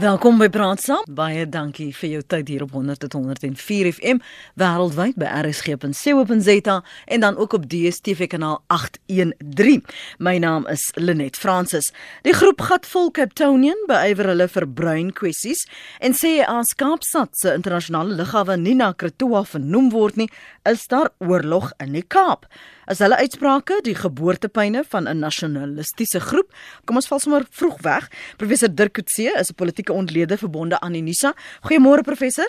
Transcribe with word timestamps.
Welkom 0.00 0.38
by 0.40 0.46
Praat 0.48 0.80
Saam. 0.80 1.02
Baie 1.12 1.42
dankie 1.44 1.90
vir 1.92 2.08
jou 2.14 2.20
tyd 2.24 2.48
hier 2.48 2.62
op 2.64 2.70
100.104 2.72 3.90
FM 3.90 4.22
wêreldwyd 4.56 5.18
by 5.20 5.28
rsg.co.za 5.42 6.78
en 7.12 7.20
dan 7.20 7.36
ook 7.36 7.52
op 7.58 7.66
DStv 7.68 8.30
kanaal 8.32 8.62
813. 8.72 9.84
My 10.16 10.38
naam 10.40 10.64
is 10.72 10.86
Lenet 10.96 11.36
Fransis. 11.36 11.92
Die 12.24 12.32
groep 12.32 12.64
Gatvol 12.64 13.12
Capetonian 13.12 13.84
beywer 13.84 14.32
hulle 14.32 14.48
vir 14.48 14.68
bruin 14.80 15.12
kwessies 15.12 15.66
en 16.00 16.16
sê 16.16 16.38
as 16.40 16.72
Kaapstad 16.72 17.36
se 17.36 17.52
internasionale 17.52 18.16
lughawe 18.16 18.56
nie 18.56 18.78
na 18.80 18.94
Kretoa 18.96 19.44
vernoem 19.44 19.92
word 19.92 20.16
nie, 20.16 20.30
is 20.64 20.88
daar 20.88 21.12
oorlog 21.20 21.68
in 21.84 21.92
die 22.00 22.06
Kaap. 22.08 22.48
As 22.84 22.98
hulle 22.98 23.16
uitsprake 23.16 23.76
die 23.86 23.94
geboortepyne 23.94 24.82
van 24.90 25.08
'n 25.08 25.18
nasionalistiese 25.18 26.20
groep, 26.20 26.50
kom 26.84 26.96
ons 26.96 27.06
val 27.06 27.20
sommer 27.20 27.46
vroeg 27.50 27.80
weg. 27.82 28.10
Professor 28.36 28.74
Dirk 28.74 28.92
Coetzee 28.94 29.32
is 29.38 29.50
'n 29.50 29.54
politieke 29.54 29.92
ontlede 29.92 30.36
verbonde 30.36 30.80
aan 30.80 30.94
Unisa. 30.94 31.34
Goeiemôre 31.62 32.02
professor. 32.02 32.48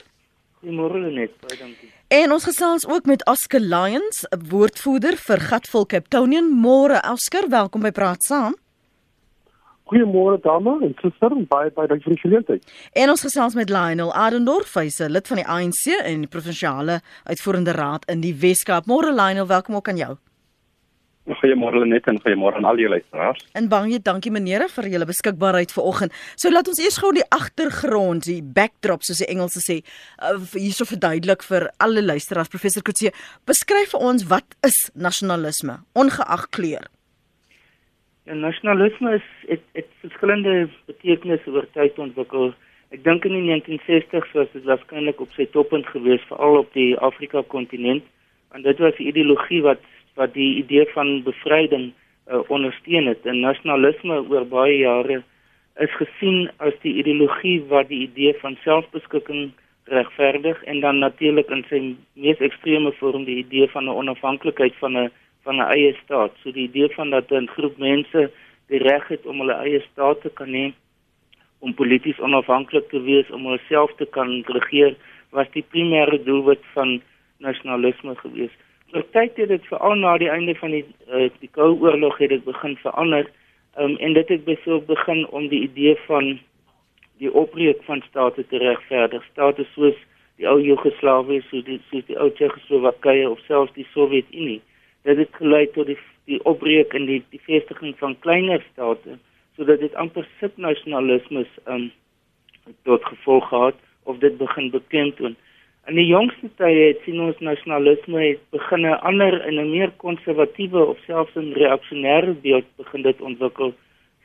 Goeiemôre 0.63 1.11
net, 1.11 1.31
baie 1.41 1.57
dankie. 1.59 1.91
En 2.07 2.31
ons 2.31 2.43
gesels 2.43 2.87
ook 2.87 3.05
met 3.05 3.25
Oscar 3.25 3.59
Lions, 3.59 4.25
'n 4.29 4.49
woordvoerder 4.49 5.17
vir 5.17 5.39
Gatvol 5.39 5.85
Capetonian. 5.85 6.49
Môre 6.61 7.01
Oscar, 7.11 7.49
welkom 7.49 7.81
by 7.81 7.91
Praat 7.91 8.23
Saam. 8.23 8.55
Goeiemôre 9.93 10.39
dames 10.41 10.81
en 10.81 10.93
suster, 11.01 11.33
baie 11.51 11.69
baie 11.75 11.89
dankie 11.89 12.07
vir 12.07 12.15
die 12.15 12.23
geleentheid. 12.23 12.69
En 12.97 13.11
ons 13.13 13.21
gesels 13.21 13.53
met 13.53 13.69
Lionel 13.69 14.09
Adendorf, 14.17 14.73
hy's 14.73 14.99
'n 14.99 15.11
lid 15.13 15.27
van 15.27 15.37
die 15.37 15.45
ANC 15.45 15.83
en 16.01 16.25
die 16.25 16.33
provinsiale 16.35 17.01
uitvoerende 17.29 17.73
raad 17.77 18.05
in 18.09 18.21
die 18.21 18.33
Wes-Kaap. 18.33 18.87
Môre 18.87 19.13
Lionel, 19.13 19.47
welkom 19.47 19.75
ook 19.75 19.87
aan 19.89 19.97
jou. 19.97 20.17
Goeiemôre 21.27 21.85
net 21.85 22.07
en 22.07 22.19
goeiemôre 22.19 22.55
aan 22.55 22.65
al 22.65 22.75
die 22.75 22.87
luisteraars. 22.87 23.45
En 23.53 23.69
baie 23.69 23.99
dankie 23.99 24.31
meneere 24.31 24.67
vir 24.67 24.87
julle 24.87 25.05
beskikbaarheid 25.05 25.71
vanoggend. 25.71 26.11
So 26.35 26.49
laat 26.49 26.67
ons 26.67 26.79
eers 26.79 26.97
gou 26.97 27.13
die 27.13 27.29
agtergrond, 27.29 28.23
die 28.23 28.41
backdrop 28.41 29.03
soos 29.03 29.17
die 29.17 29.29
Engelse 29.29 29.61
sê, 29.61 29.83
uh, 30.23 30.39
hierso 30.53 30.85
verduidelik 30.85 31.43
vir 31.43 31.71
alle 31.77 32.01
luisteraars. 32.01 32.49
Professor 32.49 32.81
Kutse, 32.81 33.13
beskryf 33.45 33.89
vir 33.91 33.99
ons 33.99 34.23
wat 34.23 34.57
is 34.63 34.89
nasionalisme, 34.95 35.83
ongeag 35.93 36.49
kleur? 36.49 36.89
Ja, 38.25 38.33
nasionalisme 38.33 39.13
is 39.13 39.23
het 39.47 39.61
het 39.71 39.87
verskillende 39.99 40.69
betekenisse 40.87 41.51
oor 41.51 41.65
tyd 41.75 41.97
ontwikkel. 41.99 42.53
Ek 42.95 43.01
dink 43.03 43.25
in 43.27 43.33
die 43.35 43.49
1960s 43.49 44.29
was 44.37 44.51
dit 44.53 44.63
waarskynlik 44.69 45.19
op 45.19 45.33
sy 45.35 45.43
toppunt 45.51 45.89
geweest 45.91 46.29
veral 46.29 46.61
op 46.61 46.69
die 46.77 46.93
Afrika 47.03 47.41
kontinent 47.53 48.05
en 48.55 48.63
dit 48.63 48.79
was 48.79 48.95
'n 48.95 49.09
ideologie 49.11 49.59
wat 49.65 49.83
wat 50.15 50.33
die 50.33 50.55
idee 50.61 50.85
van 50.93 51.23
bevryding 51.23 51.91
uh, 51.91 52.39
ondersteun 52.47 53.07
het. 53.11 53.25
En 53.25 53.39
nasionalisme 53.39 54.21
oor 54.29 54.45
baie 54.47 54.77
jare 54.77 55.23
is 55.75 55.91
gesien 55.99 56.51
as 56.57 56.73
die 56.81 56.93
ideologie 57.03 57.59
wat 57.67 57.87
die 57.87 58.07
idee 58.07 58.33
van 58.39 58.55
selfbeskikking 58.63 59.51
regverdig 59.83 60.63
en 60.63 60.79
dan 60.79 60.99
natuurlik 60.99 61.49
in 61.49 61.65
sy 61.69 61.95
mees 62.13 62.39
ekstreme 62.39 62.91
vorm 62.91 63.25
die 63.25 63.43
idee 63.43 63.67
van 63.67 63.83
'n 63.83 63.99
onafhanklikheid 63.99 64.75
van 64.79 64.97
'n 64.97 65.11
van 65.43 65.55
'n 65.55 65.71
eie 65.75 65.93
staat. 66.03 66.31
So 66.41 66.51
die 66.51 66.67
idee 66.67 66.89
van 66.89 67.09
dat 67.09 67.31
'n 67.31 67.47
groep 67.55 67.77
mense 67.77 68.31
die 68.67 68.79
reg 68.79 69.07
het 69.07 69.25
om 69.25 69.39
hulle 69.39 69.53
eie 69.53 69.81
staat 69.91 70.21
te 70.21 70.29
kan 70.29 70.51
hê, 70.53 70.73
om 71.59 71.73
polities 71.73 72.19
onafhanklik 72.19 72.89
te 72.89 73.01
wees, 73.01 73.29
om 73.29 73.45
hulself 73.45 73.91
te 73.95 74.05
kan 74.05 74.43
regeer, 74.45 74.95
was 75.29 75.47
die 75.51 75.65
primêre 75.73 76.23
doelwit 76.23 76.63
van 76.73 77.01
nasionalisme 77.37 78.15
gewees. 78.15 78.51
Ter 78.91 79.05
tyd 79.11 79.37
het 79.37 79.47
dit 79.49 79.67
veral 79.67 79.95
na 79.95 80.17
die 80.17 80.29
einde 80.29 80.55
van 80.55 80.71
die 80.71 80.85
uh, 81.09 81.29
die 81.39 81.49
Koue 81.51 81.79
Oorlog 81.81 82.17
het 82.17 82.29
dit 82.29 82.43
begin 82.43 82.75
verander. 82.77 83.29
Um, 83.79 83.95
en 83.97 84.13
dit 84.13 84.27
het 84.29 84.43
besoek 84.45 84.85
begin 84.85 85.27
om 85.27 85.47
die 85.47 85.61
idee 85.61 85.95
van 86.05 86.39
die 87.17 87.33
opbreek 87.33 87.81
van 87.83 88.03
state 88.09 88.45
te 88.47 88.57
regverdig. 88.57 89.23
State 89.31 89.65
soos 89.73 89.97
die 90.37 90.47
ou 90.49 90.59
Joegoslawië, 90.61 91.41
soos 91.49 91.65
die 91.65 91.79
soos 91.89 92.05
die 92.05 92.19
ou 92.19 92.29
Tsjechoslowakye 92.29 93.29
of 93.29 93.41
selfs 93.47 93.73
die 93.73 93.87
Sowjetunie 93.93 94.61
dit 95.03 95.17
het 95.17 95.39
gelei 95.39 95.67
tot 95.75 95.87
die 95.91 95.99
die 96.25 96.39
opbreek 96.47 96.93
in 96.93 97.05
die 97.05 97.21
die 97.29 97.41
vestiging 97.43 97.95
van 97.99 98.19
kleiner 98.19 98.63
state 98.71 99.17
sodat 99.55 99.79
dit 99.79 99.95
amper 99.95 100.27
subnasionalisme 100.39 101.45
um 101.67 101.91
tot 102.87 103.05
gevolg 103.05 103.47
gehad 103.49 103.75
of 104.03 104.17
dit 104.19 104.37
begin 104.37 104.69
bekend 104.71 105.19
word. 105.19 105.35
In 105.91 105.97
die 105.99 106.07
jongste 106.07 106.47
tye 106.55 106.87
het 106.87 107.01
sien 107.03 107.19
ons 107.19 107.39
nasionalisme 107.43 108.21
het 108.23 108.43
begin 108.55 108.85
'n 108.87 108.99
ander 109.09 109.41
en 109.41 109.59
'n 109.59 109.71
meer 109.71 109.91
konservatiewe 110.05 110.85
of 110.85 110.97
selfs 111.07 111.35
'n 111.35 111.51
reaksionêre 111.53 112.33
beeld 112.41 112.65
begin 112.77 113.01
dit 113.01 113.21
ontwikkel 113.21 113.73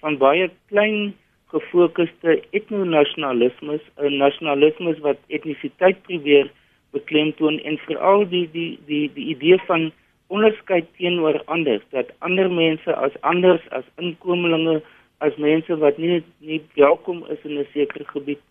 van 0.00 0.18
baie 0.18 0.50
klein 0.68 1.14
gefokusde 1.50 2.42
etnonasionalisme, 2.50 3.80
'n 3.98 4.16
nasionalisme 4.16 4.94
wat 5.00 5.18
etnisiteit 5.28 6.02
probeer 6.02 6.50
beklemtoon 6.92 7.58
en 7.58 7.78
veral 7.78 8.28
die 8.28 8.48
die 8.52 8.78
die 8.86 9.10
die 9.14 9.26
idee 9.34 9.58
van 9.66 9.92
onderskeid 10.28 10.88
teenoor 10.96 11.42
ander 11.44 11.82
dat 11.90 12.10
ander 12.18 12.50
mense 12.52 12.94
as 12.94 13.14
anders 13.20 13.64
as 13.70 13.84
inkomelinge 13.96 14.80
as 15.24 15.36
mense 15.36 15.76
wat 15.84 15.98
nie 15.98 16.22
nie 16.38 16.60
welkom 16.74 17.24
is 17.34 17.44
in 17.44 17.58
'n 17.58 17.66
sekere 17.72 18.04
gebied 18.04 18.42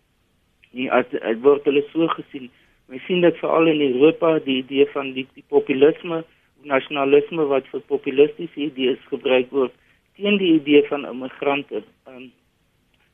nie 0.70 0.90
as 0.90 1.06
dit 1.10 1.42
word 1.42 1.64
hulle 1.64 1.84
so 1.92 2.08
gesien. 2.08 2.50
Ons 2.88 3.04
sien 3.06 3.20
dit 3.20 3.36
veral 3.38 3.66
in 3.66 3.80
Europa 3.80 4.38
die 4.38 4.58
idee 4.62 4.86
van 4.86 5.12
die, 5.12 5.26
die 5.34 5.44
populisme 5.48 6.24
nasionalisme 6.62 7.44
wat 7.52 7.66
vir 7.72 7.80
populistiese 7.80 8.60
idees 8.60 8.98
gebruik 9.10 9.50
word 9.50 9.72
teen 10.16 10.38
die 10.38 10.54
idee 10.58 10.82
van 10.88 11.06
immigrante. 11.06 11.82
Um, 12.08 12.32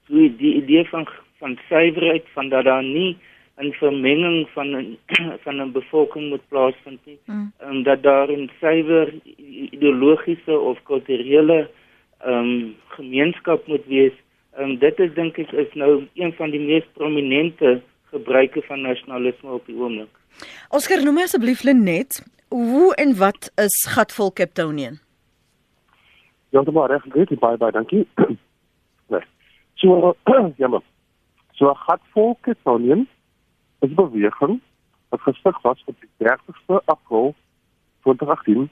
so 0.09 0.15
die 0.15 0.55
idee 0.63 0.85
van 0.89 1.07
van 1.39 1.59
suiwerheid 1.69 2.25
van 2.33 2.49
dat 2.49 2.65
daar 2.65 2.83
nie 2.83 3.17
'n 3.57 3.73
vermenging 3.73 4.49
van 4.49 4.69
'n 4.77 4.99
van 5.45 5.61
'n 5.61 5.73
bevolking 5.73 6.29
moet 6.29 6.49
plaasvind 6.49 7.01
nie. 7.07 7.19
Mm. 7.25 7.53
Um, 7.63 7.83
dat 7.83 8.03
daar 8.03 8.31
'n 8.31 8.51
suiwer 8.61 9.15
ideologiese 9.71 10.59
of 10.59 10.83
kulturele 10.83 11.71
ehm 12.19 12.35
um, 12.35 12.75
gemeenskap 12.87 13.67
moet 13.67 13.87
wees. 13.87 14.13
Ehm 14.57 14.71
um, 14.71 14.79
dit 14.79 14.99
is 14.99 15.15
dink 15.15 15.39
ek 15.39 15.53
is 15.53 15.75
nou 15.75 16.07
een 16.15 16.33
van 16.33 16.51
die 16.51 16.61
mees 16.61 16.85
prominente 16.93 17.83
gebruike 18.05 18.63
van 18.63 18.81
nasionalisme 18.81 19.51
op 19.51 19.67
die 19.67 19.77
oomblik. 19.77 20.13
Oscar 20.69 21.03
noem 21.05 21.19
asseblief 21.19 21.63
net 21.65 22.23
hoe 22.49 22.95
en 22.95 23.17
wat 23.19 23.53
is 23.55 23.87
gatvol 23.89 24.33
Capetonian? 24.33 24.99
Ja, 26.49 26.63
dit 26.63 26.75
maar 26.75 26.91
reg 26.91 27.39
baie 27.39 27.57
baie 27.57 27.73
dankie. 27.73 28.07
nee. 29.13 29.25
So 29.75 30.15
ja 30.61 30.69
maar. 30.69 30.83
So 31.53 31.75
gatvol 31.75 32.39
Capetonian 32.41 33.07
is 33.85 33.91
'n 33.91 33.95
beweging 33.95 34.61
wat 35.09 35.21
gestig 35.21 35.61
was 35.61 35.83
op 35.85 35.97
die 36.01 36.09
30ste 36.17 36.83
April 36.85 37.35
2018 38.03 38.71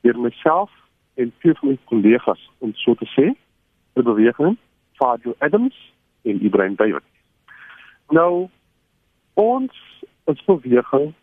deur 0.00 0.18
myself 0.18 0.70
en 1.14 1.32
vier 1.38 1.56
van 1.56 1.68
my 1.68 1.78
kollegas 1.84 2.50
om 2.58 2.74
so 2.74 2.94
te 2.94 3.06
sê, 3.06 3.24
'n 3.94 4.02
beweging 4.02 4.56
Fabio 4.92 5.34
Adams 5.38 5.92
en 6.22 6.44
Ibrahim 6.44 6.74
David. 6.74 7.02
Nou 8.08 8.48
ons 9.34 9.72
is 10.24 10.42
'n 10.46 10.60
beweging 10.60 11.14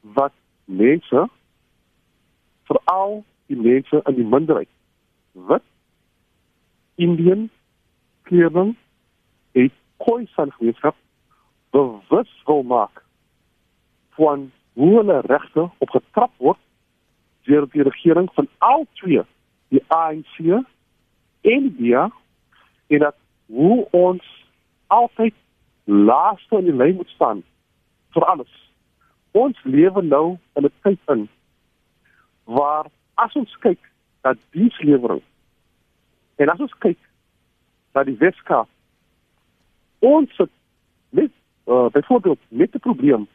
wat 0.00 0.32
mense 0.64 1.28
veral 2.62 3.24
die 3.46 3.56
mense 3.56 4.00
in 4.04 4.14
die 4.14 4.24
minderheid 4.24 4.68
wat 5.32 5.62
Indian 6.94 7.50
kleurling 8.22 8.76
het 9.52 9.72
koi 9.96 10.26
san 10.34 10.52
gemeenskap 10.52 10.96
bewus 11.72 12.32
wil 12.44 12.62
maak 12.62 13.02
van 14.16 14.50
hoe 14.72 14.96
hulle 14.96 15.20
regte 15.26 15.68
opgetrap 15.78 16.32
word 16.36 16.60
deur 17.48 17.66
die 17.72 17.82
regering 17.82 18.28
van 18.36 18.48
al 18.58 18.86
twee 19.00 19.24
die 19.72 19.84
ANC 19.88 20.36
en 21.40 21.68
die 21.78 21.94
en 21.96 22.98
dat 22.98 23.16
hoe 23.46 23.86
ons 23.90 24.24
altyd 24.86 25.34
laaste 25.84 26.60
in 26.60 26.68
die 26.68 26.76
lyn 26.76 26.96
moet 26.96 27.08
staan 27.08 27.42
vir 28.12 28.24
alles. 28.28 28.52
Ons 29.32 29.58
lewe 29.64 30.02
nou 30.02 30.36
in 30.60 30.64
'n 30.64 30.72
tyd 30.82 31.00
in 31.14 31.28
waar 32.44 32.86
as 33.14 33.32
ons 33.34 33.56
kyk 33.64 33.80
dat 34.20 34.36
die 34.50 34.72
lewering 34.78 35.22
en 36.36 36.48
as 36.48 36.60
ons 36.60 36.74
kyk 36.78 36.98
dat 37.92 38.06
die 38.06 38.16
Weskaap 38.18 38.68
ons 39.98 40.40
met 41.10 41.30
uh, 41.66 41.86
byvoorbeeld 41.86 42.38
met 42.48 42.74
'n 42.74 42.78
probleem 42.78 43.28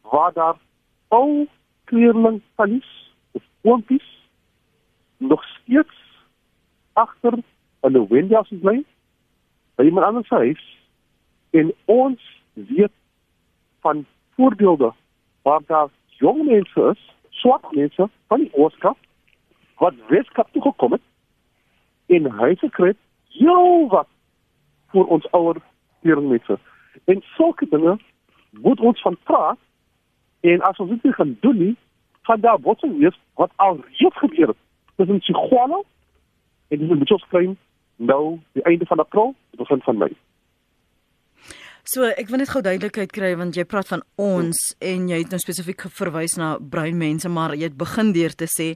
waar 0.00 0.32
daar 0.32 0.56
ou 1.08 1.46
kleerling 1.84 2.40
tannies 2.54 3.12
of 3.30 3.42
oompies 3.60 4.28
nog 5.16 5.44
steeds 5.44 5.98
agter 6.92 7.32
in 7.80 7.92
'n 7.92 8.06
windjas 8.08 8.48
bly 8.48 8.84
by 9.74 9.84
iemand 9.84 10.06
anders 10.06 10.28
se 10.28 10.34
huis 10.34 10.78
en 11.50 11.74
ons 11.84 12.42
weet 12.52 12.92
van 13.80 14.06
voorbeelde 14.34 14.92
waar 15.42 15.60
daar 15.66 15.88
jong 16.06 16.44
mense 16.44 16.90
is, 16.94 17.14
swart 17.28 17.72
mense 17.72 18.08
van 18.26 18.38
die 18.38 18.52
Ooskap 18.52 18.96
wat 19.76 19.94
Weskap 20.08 20.52
toe 20.52 20.62
gekom 20.62 20.92
het 20.92 21.02
en 22.06 22.30
huise 22.30 22.68
kry 22.70 22.92
jou 23.26 23.86
wat 23.88 24.08
vir 24.92 25.06
ons 25.06 25.26
ouer 25.30 25.60
teringmense. 26.02 26.58
En 27.04 27.22
sulke 27.36 27.66
dinge 27.70 27.98
moet 28.50 28.80
ons 28.80 29.00
van 29.00 29.16
praat 29.22 29.58
en 30.40 30.60
as 30.60 30.78
ons 30.78 30.90
dit 30.90 31.02
nie 31.04 31.12
gaan 31.12 31.36
doen 31.40 31.58
nie, 31.58 31.76
gaan 32.22 32.40
daar 32.40 32.60
botsing 32.60 32.98
wees 32.98 33.18
wat 33.34 33.52
al 33.56 33.80
reeds 33.98 34.18
gebeur 34.18 34.52
het. 34.52 34.56
Tussen 34.96 35.20
Siguano 35.20 35.84
en 36.68 36.78
die 36.78 36.94
Mitchells 36.94 37.26
Plain 37.28 37.56
nou 37.96 38.40
die 38.52 38.62
einde 38.62 38.86
van 38.86 38.98
April, 38.98 39.34
die 39.50 39.60
begin 39.60 39.82
van 39.84 39.98
Mei. 39.98 40.12
So 41.90 42.04
ek 42.06 42.28
wil 42.30 42.42
net 42.42 42.50
gou 42.52 42.60
duidelikheid 42.62 43.10
kry 43.10 43.30
want 43.40 43.56
jy 43.56 43.64
praat 43.66 43.88
van 43.88 44.02
ons 44.20 44.58
en 44.84 45.08
jy 45.10 45.22
het 45.22 45.32
nou 45.32 45.40
spesifiek 45.42 45.86
verwys 45.96 46.36
na 46.38 46.52
bruin 46.60 46.98
mense 47.00 47.28
maar 47.32 47.56
jy 47.56 47.70
het 47.70 47.78
begin 47.80 48.12
deur 48.14 48.34
te 48.36 48.46
sê 48.52 48.74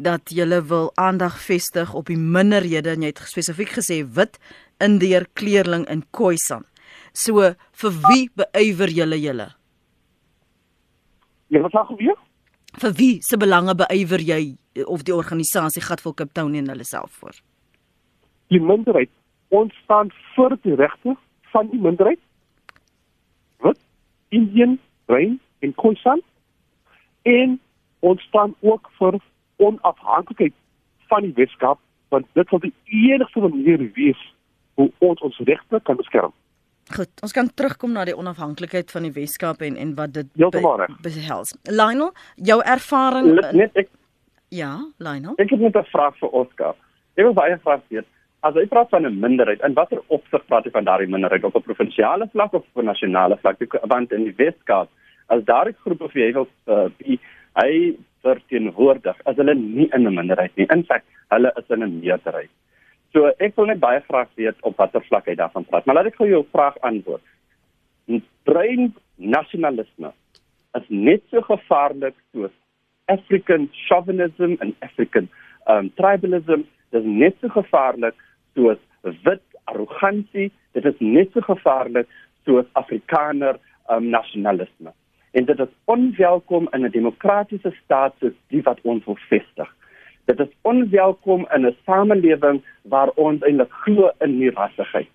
dat 0.00 0.32
jy 0.34 0.48
wil 0.70 0.88
aandag 0.98 1.36
vestig 1.44 1.92
op 1.94 2.08
die 2.08 2.18
minderhede 2.18 2.90
en 2.96 3.04
jy 3.04 3.12
het 3.12 3.22
spesifiek 3.28 3.76
gesê 3.76 4.00
wit, 4.02 4.40
indeer, 4.80 5.28
kleerling 5.34 5.84
en 5.86 6.02
khoisan. 6.10 6.64
So 7.16 7.40
vir 7.80 7.96
wie 8.10 8.28
beywer 8.36 8.92
julle 8.92 9.18
julle? 9.22 9.48
Ja, 11.48 11.62
wat 11.64 11.72
sê 11.72 11.98
jy? 12.04 12.16
Vir 12.76 12.96
wie 12.98 13.12
se 13.24 13.38
belange 13.40 13.76
beywer 13.78 14.20
jy 14.20 14.56
of 14.84 15.06
die 15.08 15.14
organisasie 15.16 15.84
Gatvol 15.84 16.14
Cape 16.14 16.34
Town 16.36 16.54
en 16.58 16.68
hulle 16.68 16.84
self 16.84 17.16
voor? 17.22 17.38
Die 18.52 18.60
minderheid. 18.60 19.10
Ons 19.54 19.72
staan 19.84 20.10
vir 20.34 20.58
die 20.66 20.74
regte 20.76 21.16
van 21.54 21.70
die 21.72 21.80
minderheid 21.80 22.20
Indian, 24.28 24.78
Bruin 25.04 25.40
en 25.58 25.74
Khoisan 25.74 26.22
en 27.22 27.60
ons 28.00 28.22
staan 28.22 28.54
ook 28.60 28.90
vir 28.98 29.20
onafhanklikheid 29.56 30.54
van 31.08 31.22
die 31.22 31.32
Weskaap 31.34 31.78
want 32.08 32.26
dit 32.32 32.48
sal 32.48 32.62
die 32.62 32.74
enigste 32.84 33.40
manier 33.40 33.82
wees 33.94 34.20
hoe 34.74 34.90
ons 34.98 35.20
ons 35.20 35.38
regte 35.48 35.80
kan 35.82 35.96
beskerm. 35.96 36.34
Goed, 36.94 37.10
ons 37.22 37.32
kan 37.32 37.48
terugkom 37.54 37.92
na 37.92 38.04
die 38.04 38.16
onafhanklikheid 38.16 38.90
van 38.90 39.02
die 39.02 39.12
Weskaap 39.12 39.60
en 39.60 39.76
en 39.76 39.94
wat 39.94 40.12
dit 40.12 40.26
behels. 41.02 41.54
Lionel, 41.64 42.12
jou 42.36 42.62
ervaring 42.62 43.34
net 43.52 43.74
ek 43.74 43.88
Ja, 44.54 44.78
Lionel. 45.02 45.34
Ek 45.42 45.50
het 45.50 45.60
net 45.60 45.74
'n 45.76 45.84
vraag 45.90 46.14
vir 46.18 46.28
Oscar. 46.28 46.74
Ek 47.16 47.24
wil 47.24 47.34
baie 47.34 47.58
graag 47.58 47.82
weet 47.88 48.06
as 48.46 48.54
jy 48.54 48.66
praat 48.70 48.90
van 48.90 49.06
'n 49.06 49.20
minderheid, 49.20 49.62
in 49.64 49.74
watter 49.74 50.00
opsig 50.06 50.42
praat 50.46 50.64
jy 50.64 50.70
van 50.70 50.84
daardie 50.84 51.08
minderheid 51.08 51.44
op 51.44 51.56
'n 51.56 51.62
provinsiale 51.62 52.28
vlak 52.32 52.52
of 52.52 52.64
op 52.74 52.82
'n 52.82 52.84
nasionale 52.84 53.36
vlak? 53.36 53.56
Want 53.82 54.12
in 54.12 54.24
die 54.24 54.34
Weskaap, 54.36 54.88
as 55.28 55.42
daardie 55.44 55.74
groep 55.84 56.00
of 56.00 56.12
jy 56.12 56.32
wil 56.32 56.48
uh, 56.66 56.88
hy 57.54 57.96
verteenwoordig, 58.22 59.16
as 59.24 59.36
hulle 59.36 59.54
nie 59.54 59.88
in 59.92 60.06
'n 60.06 60.14
minderheid 60.14 60.56
nie, 60.56 60.66
in 60.68 60.84
feite, 60.84 61.04
hulle 61.30 61.52
is 61.56 61.68
in 61.68 61.82
'n 61.82 62.00
meerderheid. 62.00 62.50
So 63.16 63.30
ek 63.40 63.54
wil 63.56 63.70
net 63.70 63.80
baie 63.80 64.02
graag 64.04 64.28
weet 64.36 64.58
op 64.68 64.76
watter 64.76 65.00
vlak 65.08 65.24
hy 65.30 65.34
daarvan 65.40 65.64
praat. 65.64 65.86
Maar 65.88 66.02
laat 66.02 66.10
ek 66.10 66.18
gou 66.20 66.26
jou 66.28 66.42
vraag 66.52 66.74
antwoord. 66.84 67.22
Brein 68.44 68.90
nasionalisme 69.16 70.10
is 70.76 70.90
net 70.92 71.24
so 71.32 71.40
gevaarlik 71.46 72.12
soos 72.36 72.52
African 73.08 73.70
chauvinism 73.86 74.58
en 74.60 74.74
African 74.84 75.30
um 75.72 75.88
tribalism. 75.96 76.66
Dit 76.92 77.00
is 77.00 77.08
net 77.08 77.40
so 77.40 77.48
gevaarlik 77.54 78.20
soos 78.52 78.82
wit 79.24 79.42
arrogansie, 79.72 80.50
dit 80.76 80.84
is 80.84 81.00
net 81.00 81.32
so 81.32 81.40
gevaarlik 81.48 82.12
soos 82.44 82.68
Afrikaner 82.76 83.56
um, 83.88 84.10
nasionalisme. 84.12 84.92
En 85.32 85.48
dit 85.48 85.64
is 85.64 85.72
onwelkom 85.88 86.68
in 86.76 86.84
'n 86.84 86.92
demokratiese 86.92 87.72
staat 87.84 88.14
soos 88.20 88.36
die 88.52 88.62
wat 88.62 88.80
ons 88.82 89.04
wil 89.04 89.18
vestig. 89.32 89.72
Dit 90.26 90.40
is 90.40 90.52
onwelkom 90.62 91.46
in 91.54 91.66
'n 91.66 91.76
samelewing 91.84 92.62
waar 92.82 93.10
ons 93.14 93.42
eintlik 93.42 93.72
glo 93.72 94.10
in 94.18 94.38
die 94.38 94.50
rassigheid. 94.50 95.08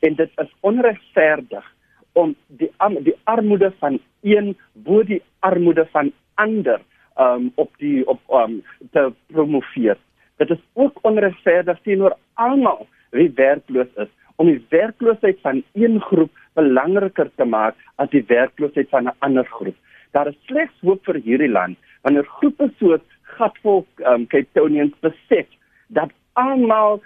En 0.00 0.14
dit 0.14 0.30
is 0.36 0.52
onregverdig 0.60 1.64
om 2.12 2.34
die 2.46 2.70
die 3.00 3.16
armoede 3.24 3.72
van 3.78 3.98
een 4.22 4.56
bo 4.72 5.02
die 5.02 5.22
armoede 5.38 5.86
van 5.90 6.12
ander 6.34 6.80
um, 7.16 7.52
op 7.54 7.72
die 7.76 8.06
op 8.06 8.20
um, 8.30 8.62
te 8.92 9.12
promoveer. 9.26 9.96
Dit 10.36 10.50
is 10.50 10.62
ook 10.72 10.98
onregverdig 11.02 11.80
teenoor 11.82 12.16
almal 12.34 12.86
wie 13.10 13.32
werkloos 13.34 13.92
is 13.94 14.08
om 14.36 14.46
die 14.46 14.64
werkloosheid 14.68 15.38
van 15.40 15.62
een 15.72 16.00
groep 16.00 16.30
belangriker 16.52 17.30
te 17.34 17.44
maak 17.44 17.74
as 17.94 18.10
die 18.10 18.24
werkloosheid 18.26 18.88
van 18.88 19.04
'n 19.04 19.16
ander 19.18 19.44
groep. 19.44 19.76
Daar 20.10 20.26
is 20.26 20.38
slegs 20.46 20.80
hoop 20.80 21.04
vir 21.04 21.14
hierdie 21.14 21.50
land 21.50 21.78
wanneer 22.02 22.24
groepe 22.24 22.70
soos 22.78 23.00
gatvol 23.36 23.84
um, 24.06 24.26
Cape 24.26 24.48
Townians 24.52 24.94
besef 25.04 25.46
dat 25.88 26.12
almal 26.38 27.02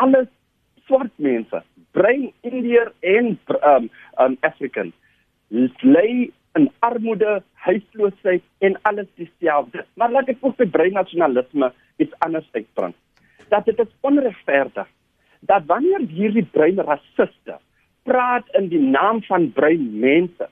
alle 0.00 0.26
swart 0.86 1.12
mense, 1.16 1.62
bruin 1.92 2.30
indiër 2.46 2.92
en 3.00 3.36
um, 3.60 3.90
um 4.18 4.36
African 4.46 4.92
lê 5.50 6.30
in 6.54 6.70
armoede, 6.78 7.42
huisloosheid 7.54 8.42
en 8.58 8.78
alles 8.82 9.06
dieselfde. 9.14 9.84
Maar 9.94 10.10
laat 10.10 10.30
ek 10.32 10.42
ook 10.42 10.56
by 10.58 10.66
bruin 10.66 10.94
nasionalisme 10.94 11.72
iets 12.02 12.14
anders 12.26 12.48
uitbring. 12.52 12.94
Dat 13.50 13.66
dit 13.66 13.78
is 13.78 13.90
onregverdig 14.06 14.88
dat 15.40 15.66
wanneer 15.66 16.06
hierdie 16.10 16.46
bruin 16.52 16.80
rassiste 16.84 17.58
praat 18.02 18.46
in 18.58 18.68
die 18.68 18.82
naam 18.82 19.22
van 19.22 19.50
bruin 19.52 19.86
mense, 20.00 20.48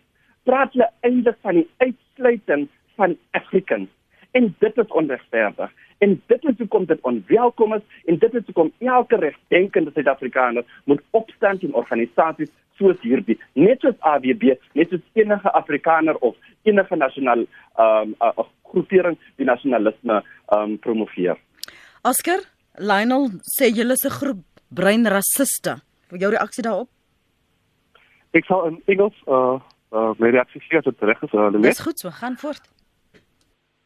praat 0.49 0.73
hulle 0.73 0.89
eintlik 1.07 1.39
van 1.43 1.61
die 1.61 1.69
uitsluiting 1.79 2.69
van 2.97 3.17
Afrikaners. 3.37 3.93
En 4.31 4.55
dit 4.59 4.77
is 4.77 4.87
onregverdig. 4.87 5.73
En 5.99 6.23
dit 6.27 6.45
is 6.45 6.59
hoekom 6.59 6.85
dit 6.85 7.01
onwelkom 7.01 7.75
is 7.75 7.83
en 8.05 8.19
dit 8.19 8.35
is 8.35 8.45
hoekom 8.45 8.73
elke 8.79 9.17
regdenkende 9.17 9.91
Suid-Afrikaner 9.95 10.65
moet 10.85 11.03
opstaan 11.11 11.59
teen 11.59 11.75
organisasies 11.75 12.53
soos 12.79 13.01
hierdie, 13.03 13.39
net 13.59 13.83
soos 13.83 13.97
AWB, 14.07 14.53
net 14.79 14.93
soos 14.93 15.03
enige 15.19 15.53
Afrikaner 15.59 16.19
of 16.23 16.37
enige 16.69 16.97
nasionaal 16.97 17.45
ehm 17.79 18.15
um, 18.15 18.15
uh, 18.23 18.47
groepering 18.71 19.17
die 19.41 19.49
nasionalisme 19.49 20.21
ehm 20.21 20.63
um, 20.63 20.79
promoveer. 20.79 21.39
Oscar, 22.07 22.45
Lionel 22.79 23.31
sê 23.57 23.73
julle 23.75 23.97
is 23.99 24.07
'n 24.07 24.17
groep 24.21 24.45
brein 24.69 25.07
rassiste. 25.07 25.81
Vir 26.09 26.19
jou 26.19 26.31
reaksie 26.31 26.63
daarop? 26.63 26.89
Ek 28.33 28.45
sal 28.45 28.67
in 28.69 28.83
Engels 28.87 29.17
uh 29.27 29.59
uh 29.93 30.13
my 30.19 30.31
reaksie 30.31 30.61
gee 30.61 30.83
tot 30.83 31.01
reg 31.01 31.23
is. 31.23 31.33
Uh, 31.33 31.51
Dis 31.63 31.81
goed 31.81 31.99
so, 31.99 32.11
gaan 32.11 32.37
voort. 32.37 32.69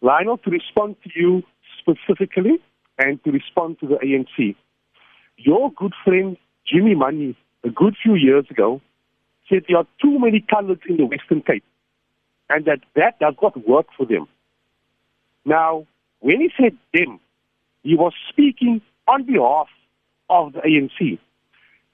Lionel 0.03 0.39
to 0.39 0.51
respond 0.51 0.97
to 1.05 1.11
you 1.15 1.43
specifically 1.79 2.61
and 2.99 3.23
to 3.25 3.31
respond 3.31 3.79
to 3.81 3.87
the 3.87 3.95
ANC. 3.97 4.55
Your 5.37 5.73
good 5.73 5.95
friend 6.05 6.37
Jimmy 6.67 6.95
Money 6.95 7.37
a 7.65 7.71
good 7.71 7.97
few 8.03 8.15
years 8.15 8.45
ago 8.51 8.81
said 9.49 9.65
there 9.69 9.79
are 9.79 9.87
too 10.01 10.19
many 10.19 10.41
colors 10.41 10.79
in 10.89 10.97
the 10.97 11.07
Western 11.07 11.43
Cape 11.43 11.65
and 12.51 12.65
that 12.67 12.81
that 12.97 13.19
does 13.19 13.35
not 13.41 13.67
work 13.67 13.87
for 13.97 14.05
them. 14.05 14.27
Now, 15.45 15.87
when 16.21 16.41
he 16.41 16.51
said 16.61 16.77
them, 16.93 17.19
he 17.83 17.95
was 17.97 18.13
speaking 18.29 18.81
on 19.09 19.25
behalf 19.25 19.69
of 20.31 20.53
the 20.53 20.61
ANC. 20.61 21.19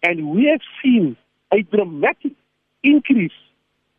And 0.03 0.31
we 0.31 0.47
have 0.47 0.61
seen 0.83 1.17
a 1.53 1.63
dramatic 1.63 2.33
increase 2.83 3.33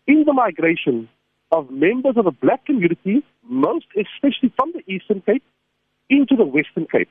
in 0.07 0.23
the 0.25 0.33
migration 0.33 1.09
of 1.51 1.69
members 1.71 2.15
of 2.15 2.25
the 2.25 2.31
black 2.31 2.65
community, 2.65 3.23
most 3.49 3.85
especially 3.97 4.53
from 4.55 4.71
the 4.73 4.83
Eastern 4.91 5.21
Cape, 5.21 5.43
into 6.09 6.35
the 6.35 6.45
Western 6.45 6.85
Cape. 6.85 7.09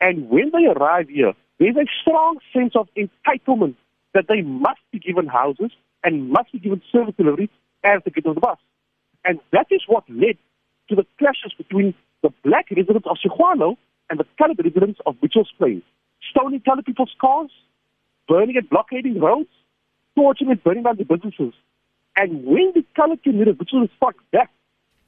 And 0.00 0.28
when 0.28 0.50
they 0.52 0.66
arrive 0.66 1.08
here, 1.08 1.32
there's 1.58 1.76
a 1.76 1.86
strong 2.02 2.38
sense 2.52 2.74
of 2.74 2.88
entitlement 2.96 3.76
that 4.12 4.26
they 4.28 4.42
must 4.42 4.80
be 4.92 4.98
given 4.98 5.26
houses 5.26 5.70
and 6.02 6.30
must 6.30 6.52
be 6.52 6.58
given 6.58 6.82
service 6.90 7.14
delivery 7.16 7.48
as 7.84 8.02
they 8.04 8.10
get 8.10 8.26
on 8.26 8.34
the 8.34 8.40
bus. 8.40 8.58
And 9.24 9.40
that 9.52 9.66
is 9.70 9.82
what 9.86 10.04
led 10.10 10.36
to 10.88 10.96
the 10.96 11.06
clashes 11.18 11.52
between 11.56 11.94
the 12.22 12.30
black 12.44 12.66
residents 12.70 13.06
of 13.08 13.16
Seguano 13.24 13.76
and 14.10 14.18
the 14.18 14.26
colored 14.36 14.58
residents 14.62 15.00
of 15.06 15.16
Mitchell's 15.22 15.52
Plains 15.56 15.82
stoning 16.30 16.60
colored 16.60 16.84
people's 16.84 17.14
cars, 17.20 17.50
burning 18.28 18.56
and 18.56 18.68
blockading 18.68 19.20
roads, 19.20 19.50
torching 20.16 20.50
and 20.50 20.62
burning 20.62 20.82
down 20.82 20.96
the 20.96 21.04
businesses. 21.04 21.54
And 22.16 22.44
when 22.44 22.72
the 22.74 22.84
colored 22.94 23.22
community, 23.22 23.52
which 23.52 23.70
was 23.72 23.88
fought 23.98 24.14
back 24.32 24.50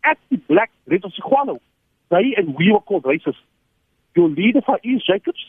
at 0.07 0.19
the 0.31 0.37
black 0.37 0.71
Red 0.87 1.05
of 1.05 1.13
Seguano, 1.13 1.59
they 2.11 2.35
and 2.37 2.55
we 2.57 2.73
were 2.73 2.81
called 2.81 3.03
racist. 3.03 3.37
Your 4.15 4.29
leader, 4.29 4.61
Faiz 4.61 5.03
Jacobs, 5.05 5.45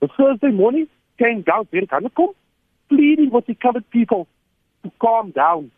the 0.00 0.08
Thursday 0.16 0.50
morning 0.50 0.86
came 1.18 1.42
down 1.42 1.66
to 1.66 1.86
Hanekom, 1.86 2.34
pleading 2.88 3.30
with 3.30 3.46
the 3.46 3.54
colored 3.54 3.88
people 3.90 4.28
to 4.84 4.92
calm 5.00 5.30
down 5.30 5.70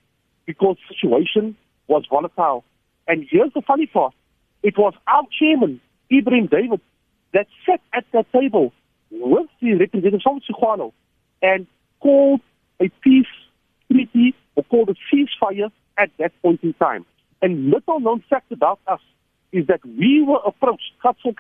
because 0.44 0.76
the 0.88 0.94
situation 0.94 1.56
was 1.86 2.04
volatile. 2.10 2.64
And 3.06 3.26
here's 3.30 3.52
the 3.54 3.62
funny 3.62 3.86
part. 3.86 4.14
It 4.62 4.76
was 4.76 4.92
our 5.06 5.22
chairman, 5.38 5.80
Ibrahim 6.12 6.48
David, 6.48 6.80
that 7.32 7.46
sat 7.64 7.80
at 7.94 8.04
that 8.12 8.30
table 8.32 8.72
with 9.10 9.46
the 9.62 9.74
representatives 9.74 10.22
from 10.22 10.40
Seguano 10.40 10.92
and 11.40 11.66
called 12.00 12.40
a 12.80 12.88
peace 13.02 13.26
treaty 13.90 14.34
or 14.56 14.64
called 14.64 14.90
a 14.90 14.94
ceasefire 15.08 15.70
at 15.96 16.10
that 16.18 16.32
point 16.42 16.60
in 16.62 16.74
time. 16.74 17.06
And 17.40 17.70
little 17.70 18.00
known 18.00 18.22
fact 18.28 18.50
about 18.52 18.80
us 18.86 19.00
is 19.52 19.66
that 19.68 19.84
we 19.84 20.22
were 20.26 20.40
approached, 20.44 20.92
Katsel 21.02 21.34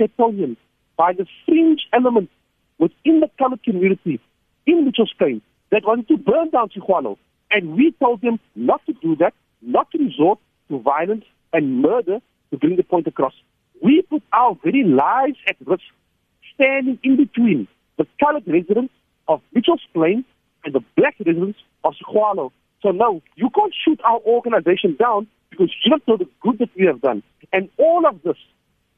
by 0.96 1.12
the 1.12 1.26
fringe 1.44 1.82
element 1.92 2.30
within 2.78 3.20
the 3.20 3.30
colored 3.38 3.62
community 3.62 4.20
in 4.66 4.84
Mitchell's 4.84 5.12
Plain 5.18 5.42
that 5.70 5.84
wanted 5.84 6.08
to 6.08 6.16
burn 6.16 6.50
down 6.50 6.68
Chihuahua. 6.70 7.14
And 7.50 7.74
we 7.76 7.94
told 8.00 8.20
them 8.22 8.38
not 8.54 8.84
to 8.86 8.92
do 8.94 9.16
that, 9.16 9.34
not 9.62 9.90
to 9.92 9.98
resort 9.98 10.38
to 10.68 10.80
violence 10.80 11.24
and 11.52 11.82
murder 11.82 12.20
to 12.50 12.56
bring 12.58 12.76
the 12.76 12.82
point 12.82 13.06
across. 13.06 13.32
We 13.82 14.02
put 14.02 14.22
our 14.32 14.56
very 14.62 14.84
lives 14.84 15.38
at 15.48 15.56
risk, 15.66 15.82
standing 16.54 16.98
in 17.02 17.16
between 17.16 17.68
the 17.96 18.06
colored 18.22 18.44
residents 18.46 18.92
of 19.28 19.40
Mitchell's 19.52 19.82
Plain 19.92 20.24
and 20.64 20.74
the 20.74 20.80
black 20.96 21.16
residents 21.24 21.58
of 21.84 21.94
Chihuahua. 21.94 22.48
So 22.82 22.90
no, 22.90 23.22
you 23.36 23.50
can't 23.50 23.74
shoot 23.84 24.00
our 24.04 24.20
organization 24.20 24.96
down 24.98 25.26
because 25.50 25.72
you 25.84 25.90
don't 25.90 26.06
know 26.06 26.16
the 26.16 26.28
good 26.40 26.58
that 26.58 26.70
we 26.76 26.86
have 26.86 27.00
done. 27.00 27.22
And 27.52 27.68
all 27.78 28.06
of 28.06 28.22
this, 28.22 28.36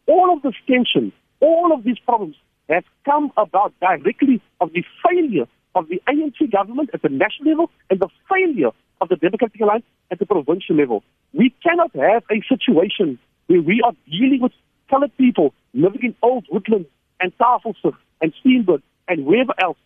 all 0.06 0.32
of 0.32 0.42
this 0.42 0.54
tension, 0.66 1.12
all 1.40 1.72
of 1.72 1.84
these 1.84 1.98
problems 1.98 2.36
have 2.68 2.84
come 3.04 3.32
about 3.36 3.74
directly 3.80 4.40
of 4.60 4.72
the 4.72 4.84
failure 5.04 5.46
of 5.74 5.88
the 5.88 6.02
ANC 6.08 6.50
government 6.50 6.90
at 6.92 7.02
the 7.02 7.08
national 7.08 7.50
level 7.50 7.70
and 7.90 8.00
the 8.00 8.08
failure 8.28 8.70
of 9.00 9.08
the 9.08 9.16
Democratic 9.16 9.60
Alliance 9.60 9.84
at 10.10 10.18
the 10.18 10.26
provincial 10.26 10.76
level. 10.76 11.02
We 11.32 11.54
cannot 11.62 11.94
have 11.94 12.24
a 12.30 12.42
situation 12.48 13.18
where 13.46 13.62
we 13.62 13.82
are 13.84 13.92
dealing 14.10 14.40
with 14.42 14.52
colored 14.88 15.16
people 15.16 15.54
living 15.74 16.02
in 16.02 16.14
old 16.22 16.46
woodlands 16.50 16.88
and 17.20 17.36
Tafelsig 17.38 17.96
and 18.20 18.32
Steenberg 18.44 18.82
and 19.08 19.24
wherever 19.24 19.52
else. 19.62 19.78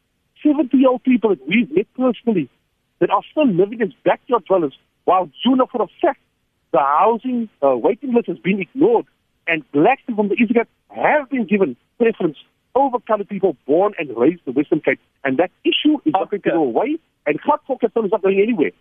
70 0.43 0.77
year 0.77 0.89
old 0.89 1.03
people 1.05 1.31
that 1.31 1.47
we've 1.49 1.71
met 1.71 1.87
personally 1.95 2.51
that 3.01 3.11
are 3.11 3.23
still 3.31 3.47
living 3.47 3.83
as 3.83 3.91
backyard 4.05 4.45
dwellers 4.47 4.77
while 5.05 5.31
you 5.45 5.57
know 5.57 5.67
for 5.71 5.83
a 5.83 5.87
fact 6.01 6.21
the 6.75 6.81
housing 6.81 7.49
uh, 7.63 7.77
waiting 7.87 8.13
list 8.13 8.27
has 8.27 8.39
been 8.39 8.61
ignored 8.61 9.07
and 9.47 9.63
blacks 9.71 10.03
from 10.15 10.29
the 10.29 10.35
Eastern 10.35 10.57
Cape 10.57 10.69
have 10.91 11.31
been 11.31 11.47
given 11.47 11.77
preference 11.99 12.39
over 12.75 12.99
colored 12.99 13.29
people 13.29 13.57
born 13.65 13.95
and 13.99 14.11
raised 14.17 14.43
in 14.45 14.53
the 14.53 14.59
Western 14.59 14.81
Cape. 14.81 14.99
And 15.23 15.39
that 15.39 15.53
issue 15.65 15.99
is 16.05 16.13
not 16.13 16.31
going 16.31 16.43
to 16.43 16.51
go 16.51 16.63
away 16.65 16.99
and 17.27 17.41
Clark 17.41 17.63
Focus 17.69 17.91
is 17.95 18.11
not 18.11 18.23
going 18.23 18.41
anywhere. 18.41 18.73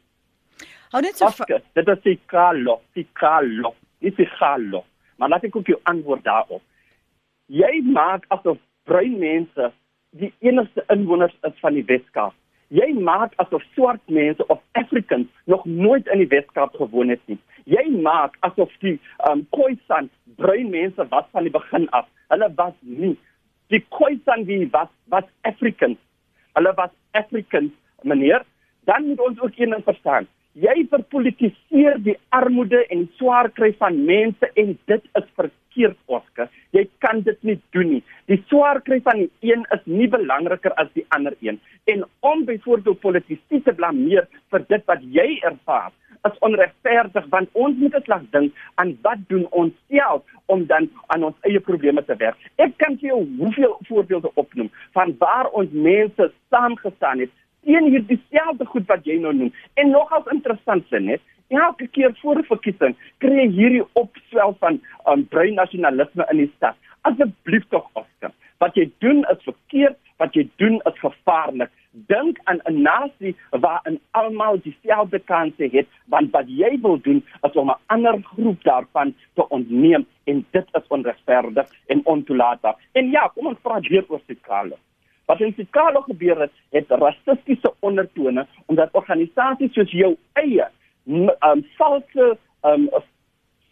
Hou 0.94 1.02
net 1.02 1.18
so 1.18 1.26
Oscar, 1.26 1.62
dit 1.78 1.88
is 1.90 2.02
die 2.06 2.20
kalo, 2.30 2.76
die 2.98 3.06
kalo, 3.18 3.72
nie 4.06 4.12
die 4.14 4.28
kalo. 4.38 4.84
Maar 5.18 5.32
laat 5.34 5.48
ek 5.48 5.56
ook 5.58 5.72
jou 5.72 5.80
antwoord 5.90 6.22
daarop. 6.26 6.62
Jy 7.50 7.72
maak 7.96 8.28
asof 8.34 8.60
bruin 8.90 9.16
mense 9.22 9.72
die 10.22 10.30
enigste 10.46 10.86
inwoners 10.94 11.34
is 11.50 11.56
van 11.66 11.78
die 11.78 11.86
Weskaap. 11.90 12.36
Jy 12.74 12.92
maak 13.10 13.34
asof 13.42 13.66
swart 13.74 14.06
mense 14.06 14.46
of 14.54 14.62
Africans 14.78 15.30
nog 15.50 15.66
nooit 15.66 16.06
in 16.14 16.22
die 16.22 16.30
Weskaap 16.30 16.78
gewoon 16.78 17.10
het 17.14 17.26
nie. 17.26 17.40
Jy 17.70 17.84
maak 18.03 18.36
asof 18.43 18.72
die 18.84 18.98
um 19.29 19.46
Khoisan 19.55 20.10
bruin 20.39 20.70
mense 20.74 21.05
was 21.12 21.25
van 21.32 21.48
die 21.48 21.53
begin 21.53 21.88
af. 21.91 22.10
Hulle 22.34 22.50
was 22.58 22.75
nie. 22.82 23.15
Die 23.72 23.84
Khoisan 23.89 24.46
wie 24.50 24.67
was 24.72 24.91
was 25.13 25.27
Africans. 25.41 26.00
Hulle 26.58 26.74
was 26.77 26.91
Africans, 27.12 27.72
meneer. 28.03 28.43
Dan 28.86 29.08
moet 29.08 29.20
ons 29.20 29.39
ook 29.39 29.58
een 29.58 29.72
ding 29.72 29.84
verstaan. 29.84 30.27
Jy 30.53 30.86
verpolitiseer 30.91 31.98
die 32.03 32.17
armoede 32.29 32.84
en 32.93 33.08
swaar 33.17 33.50
kry 33.58 33.72
van 33.79 34.03
mense 34.05 34.50
en 34.53 34.75
dit 34.86 35.08
is 35.17 35.29
verkeerd, 35.34 35.62
Oscar. 36.06 36.50
Jy 36.72 36.86
kan 37.03 37.22
dit 37.25 37.39
nie 37.44 37.58
doen 37.75 37.89
nie. 37.96 38.03
Die 38.32 38.39
swaar 38.48 38.82
kry 38.86 39.00
van 39.06 39.24
die 39.24 39.51
een 39.51 39.65
is 39.75 39.84
nie 39.86 40.08
belangriker 40.12 40.75
as 40.82 40.92
die 40.98 41.06
ander 41.15 41.36
een. 41.42 41.60
En 41.92 42.06
om 42.20 42.46
byvoorbeeld 42.46 43.00
politici 43.00 43.62
te 43.63 43.74
blameer 43.74 44.27
vir 44.53 44.65
dit 44.70 44.86
wat 44.89 45.03
jy 45.18 45.27
ervaar, 45.42 45.92
is 46.27 46.39
onregverdig 46.39 47.25
want 47.30 47.50
ons 47.51 47.77
moet 47.77 47.92
dit 47.92 48.08
laat 48.08 48.27
dink 48.32 48.65
aan 48.82 48.94
wat 49.06 49.24
doen 49.27 49.44
ons 49.51 49.74
self 49.92 50.24
om 50.53 50.65
dan 50.70 50.89
aan 51.15 51.25
ons 51.30 51.48
eie 51.50 51.60
probleme 51.60 52.03
te 52.08 52.15
werk. 52.22 52.39
Ek 52.63 52.77
kan 52.80 52.96
vir 53.01 53.12
jou 53.12 53.22
hoeveel 53.39 53.77
voorbeelde 53.89 54.32
opnoem 54.39 54.72
van 54.96 55.15
waar 55.20 55.51
ons 55.51 55.72
mense 55.72 56.30
saamgestaan 56.53 57.25
het 57.25 57.34
teen 57.63 57.89
hierdie 57.92 58.20
selfde 58.32 58.65
goed 58.72 58.88
wat 58.92 59.06
jy 59.08 59.18
nou 59.24 59.34
noem. 59.36 59.51
En 59.80 59.92
nogals 59.92 60.27
interessant 60.32 60.88
is 60.92 61.03
net, 61.03 61.22
elke 61.48 61.88
keer 61.88 62.16
voor 62.22 62.38
'n 62.38 62.44
verkiesing 62.44 62.96
kry 63.18 63.36
jy 63.36 63.48
hierdie 63.50 63.86
opswel 63.94 64.56
van 64.60 64.82
um, 65.08 65.28
bruin 65.28 65.54
nasionalisme 65.54 66.26
in 66.32 66.38
die 66.38 66.52
stad. 66.56 66.76
Asseblief 67.02 67.64
tog 67.70 67.90
Oscar, 67.94 68.32
wat 68.58 68.76
jy 68.76 68.92
doen 68.98 69.26
is 69.32 69.44
verkeerd, 69.44 69.98
wat 70.18 70.34
jy 70.34 70.50
doen 70.56 70.80
is 70.90 71.00
gevaarlik. 71.00 71.72
Dink 71.92 72.40
aan 72.44 72.62
'n 72.66 72.82
nasie 72.82 73.36
waarin 73.50 74.00
almal 74.12 74.58
dieselfde 74.62 75.20
kanse 75.20 75.68
het, 75.72 75.88
want 76.06 76.32
wat 76.32 76.48
jy 76.48 76.80
wil 76.82 76.98
doen 77.02 77.24
is 77.42 77.56
om 77.56 77.70
'n 77.70 77.82
ander 77.86 78.22
groep 78.24 78.64
daarvan 78.64 79.16
te 79.34 79.50
ontneem 79.50 80.06
en 80.24 80.46
dit 80.52 80.68
is 80.72 80.88
onregverdig 80.88 81.68
en 81.88 82.06
ontoelaatbaar. 82.06 82.76
En 82.92 83.10
ja, 83.10 83.32
kom 83.34 83.48
ons 83.48 83.62
praat 83.62 83.88
weer 83.88 84.06
oor 84.08 84.22
Sikalo. 84.28 84.76
Wat 85.26 85.40
in 85.40 85.54
Chicago 85.54 86.02
gebeur 86.02 86.40
het, 86.40 86.52
het 86.70 86.90
rassistiese 86.90 87.74
ondertone 87.80 88.48
omdat 88.66 88.90
organisasies 88.92 89.74
soos 89.74 89.92
jou 89.92 90.16
eie 90.34 90.68
um 91.05 91.65
valse 91.77 92.38
um 92.63 92.89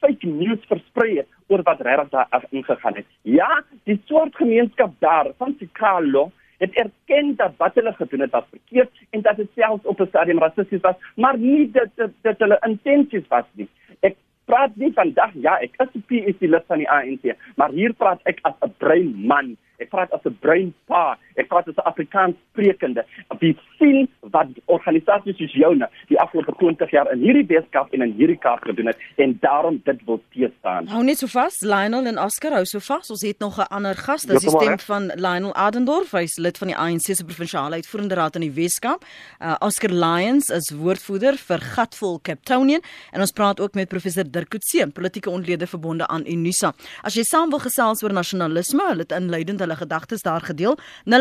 fake 0.01 0.27
news 0.27 0.59
versprei 0.67 1.17
het 1.17 1.27
oor 1.47 1.63
wat 1.63 1.81
regtig 1.81 2.09
daar 2.09 2.45
ingegaan 2.49 2.95
het. 2.95 3.05
Ja, 3.21 3.63
die 3.83 4.01
swart 4.05 4.35
gemeenskap 4.35 4.93
daar 4.99 5.31
van 5.37 5.55
Chicago 5.59 6.31
het 6.61 6.73
erken 6.73 7.35
dat 7.35 7.53
wat 7.57 7.75
hulle 7.75 7.93
gedoen 7.93 8.19
het 8.19 8.31
was 8.31 8.49
verkeerd 8.49 8.91
en 9.09 9.21
dat 9.21 9.35
dit 9.35 9.49
selfs 9.55 9.85
op 9.85 9.99
'n 9.99 10.07
stadium 10.07 10.39
rassisties 10.39 10.81
was, 10.81 10.95
maar 11.15 11.37
nie 11.37 11.71
dat 11.71 11.89
dit 11.95 12.11
dat 12.21 12.39
hulle 12.39 12.57
intensies 12.67 13.27
was 13.27 13.45
nie. 13.51 13.69
Ek 13.99 14.15
praat 14.45 14.75
nie 14.75 14.91
vandag 14.93 15.31
ja, 15.33 15.59
ek 15.59 15.73
is 15.77 15.93
'n 15.95 16.03
PEC 16.07 16.39
lid 16.39 16.63
van 16.67 16.77
die 16.77 16.89
ANC, 16.89 17.35
maar 17.55 17.69
hier 17.69 17.93
praat 17.93 18.19
ek 18.23 18.39
as 18.41 18.53
'n 18.61 18.73
brein 18.77 19.13
man 19.27 19.57
ek 19.81 19.89
praat 19.89 20.13
as 20.13 20.25
'n 20.25 20.37
brain 20.41 20.73
pa, 20.87 21.17
ek 21.35 21.49
praat 21.49 21.67
as 21.67 21.75
'n 21.75 21.87
Afrikaans 21.91 22.35
sprekende. 22.51 23.05
Wie 23.39 23.57
sien 23.79 24.07
wat 24.31 24.47
organisasies 24.65 25.37
soos 25.37 25.53
joune 25.53 25.87
die 26.07 26.19
afgelope 26.19 26.53
20 26.59 26.91
jaar 26.91 27.09
in 27.11 27.19
hierdie 27.19 27.45
wetenskap 27.47 27.93
en 27.93 28.01
in 28.01 28.13
hierdie 28.19 28.37
kaart 28.37 28.63
gedoen 28.69 28.91
het 28.91 28.97
en 29.17 29.37
daarom 29.41 29.81
dit 29.83 29.99
wil 30.05 30.21
teestaan. 30.33 30.87
Hou 30.87 31.03
net 31.03 31.17
so 31.17 31.27
vas, 31.27 31.59
Lionel 31.61 32.05
en 32.05 32.19
Oscar 32.19 32.51
hou 32.51 32.65
so 32.65 32.79
vas. 32.79 33.09
Ons 33.09 33.21
het 33.21 33.39
nog 33.39 33.57
'n 33.57 33.69
ander 33.69 33.95
gas, 33.95 34.21
dis 34.23 34.41
die 34.41 34.49
stem 34.49 34.79
van 34.79 35.11
Lionel 35.15 35.53
Adendorf, 35.55 36.11
hy's 36.11 36.37
lid 36.37 36.57
van 36.57 36.67
die 36.67 36.77
ANC 36.77 37.15
se 37.15 37.25
provinsiale 37.25 37.75
uitvoerende 37.75 38.15
raad 38.15 38.35
in 38.35 38.41
die 38.41 38.51
Weskaap. 38.51 39.03
Uh, 39.39 39.55
Oscar 39.59 39.89
Lions 39.89 40.49
is 40.49 40.71
woordvoerder 40.71 41.37
vir 41.37 41.59
Gatvol 41.59 42.19
Capetonian 42.21 42.81
en 43.11 43.21
ons 43.21 43.31
praat 43.31 43.59
ook 43.59 43.73
met 43.73 43.89
professor 43.89 44.23
Dirk 44.23 44.49
Coetzee, 44.49 44.87
politieke 44.87 45.29
ontlede 45.29 45.67
verbonde 45.67 46.07
aan 46.07 46.25
Unisa. 46.27 46.73
As 47.03 47.15
jy 47.15 47.23
saam 47.23 47.49
wil 47.49 47.59
gesels 47.59 48.03
oor 48.03 48.13
nasionalisme, 48.13 48.83
hulle 48.89 49.05
het 49.05 49.11
inleidend 49.15 49.59
hulle 49.59 49.70
gedagtes 49.75 50.21
daar 50.21 50.41
gedeel. 50.41 50.77
0891104553 51.05 51.11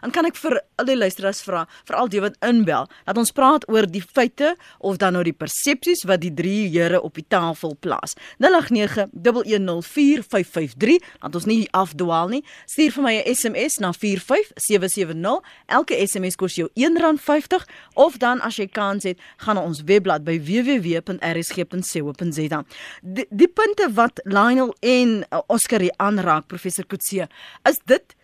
en 0.00 0.10
kan 0.10 0.24
ek 0.28 0.36
vir 0.36 0.62
al 0.76 0.84
die 0.88 0.96
luisteraars 0.96 1.42
vra 1.42 1.68
veral 1.84 2.08
die 2.08 2.20
wat 2.20 2.36
inbel 2.44 2.88
dat 3.04 3.18
ons 3.18 3.32
praat 3.32 3.70
oor 3.70 3.90
die 3.90 4.02
feite 4.02 4.56
of 4.78 4.96
dan 4.96 5.12
nou 5.16 5.24
die 5.24 5.36
persepsies 5.36 6.04
wat 6.08 6.20
die 6.20 6.34
drie 6.34 6.70
here 6.70 7.02
op 7.02 7.14
die 7.14 7.26
tafel 7.28 7.76
plaas. 7.80 8.14
0891104553 8.42 8.48
dat 11.20 11.34
ons 11.34 11.44
nie 11.44 11.68
afdwaal 11.72 12.28
nie. 12.28 12.44
Stuur 12.66 12.92
vir 12.92 13.02
my 13.02 13.14
'n 13.16 13.34
SMS 13.34 13.78
na 13.78 13.92
45770 13.92 15.40
elke 15.66 16.06
SMS 16.06 16.36
kos 16.36 16.54
jou 16.54 16.68
R1.50 16.74 17.64
of 17.94 18.16
dan 18.18 18.40
as 18.40 18.56
jy 18.56 18.66
kans 18.66 19.02
het 19.04 19.18
gaan 19.36 19.54
na 19.54 19.62
ons 19.62 19.82
webblad 19.86 20.24
by 20.24 20.40
www.rsg.co.za 20.40 22.64
die, 23.02 23.26
die 23.30 23.48
punte 23.48 23.92
wat 23.94 24.20
Lionel 24.24 24.76
en 24.80 25.24
uh, 25.28 25.38
Oscar 25.46 25.80
aanraak 25.96 26.46
professor 26.46 26.86
Kutse 26.86 27.28
is 27.62 27.80
dit 27.84 28.16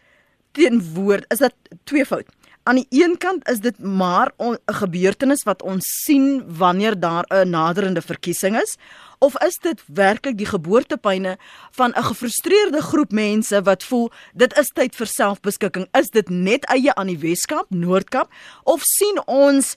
teenwoord 0.52 1.24
is 1.32 1.38
dit 1.38 1.54
twee 1.84 2.04
fout. 2.06 2.28
Aan 2.68 2.76
die 2.76 2.86
een 2.90 3.16
kant 3.18 3.48
is 3.48 3.60
dit 3.64 3.78
maar 3.78 4.32
'n 4.38 4.58
gebeurtenis 4.66 5.42
wat 5.42 5.62
ons 5.62 5.84
sien 6.04 6.44
wanneer 6.58 7.00
daar 7.00 7.24
'n 7.28 7.50
naderende 7.50 8.02
verkiesing 8.02 8.60
is? 8.60 8.76
Of 9.18 9.38
is 9.42 9.56
dit 9.62 9.82
werklik 9.86 10.36
die 10.36 10.46
geboortepyne 10.46 11.38
van 11.70 11.92
'n 11.96 12.02
gefrustreerde 12.02 12.82
groep 12.82 13.12
mense 13.12 13.62
wat 13.62 13.84
voel 13.84 14.10
dit 14.34 14.58
is 14.58 14.68
tyd 14.68 14.94
vir 14.94 15.06
selfbeskikking? 15.06 15.86
Is 15.92 16.08
dit 16.08 16.28
net 16.28 16.64
eie 16.64 16.94
aan 16.94 17.06
die 17.06 17.18
Weskaap 17.18 17.66
Noordkap 17.68 18.32
of 18.64 18.80
sien 18.82 19.26
ons 19.26 19.76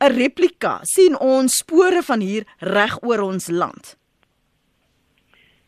'n 0.00 0.12
replika 0.12 0.80
sien 0.82 1.18
ons 1.18 1.56
spore 1.56 2.02
van 2.02 2.20
hier 2.20 2.44
reg 2.58 3.02
oor 3.02 3.20
ons 3.20 3.48
land 3.48 3.96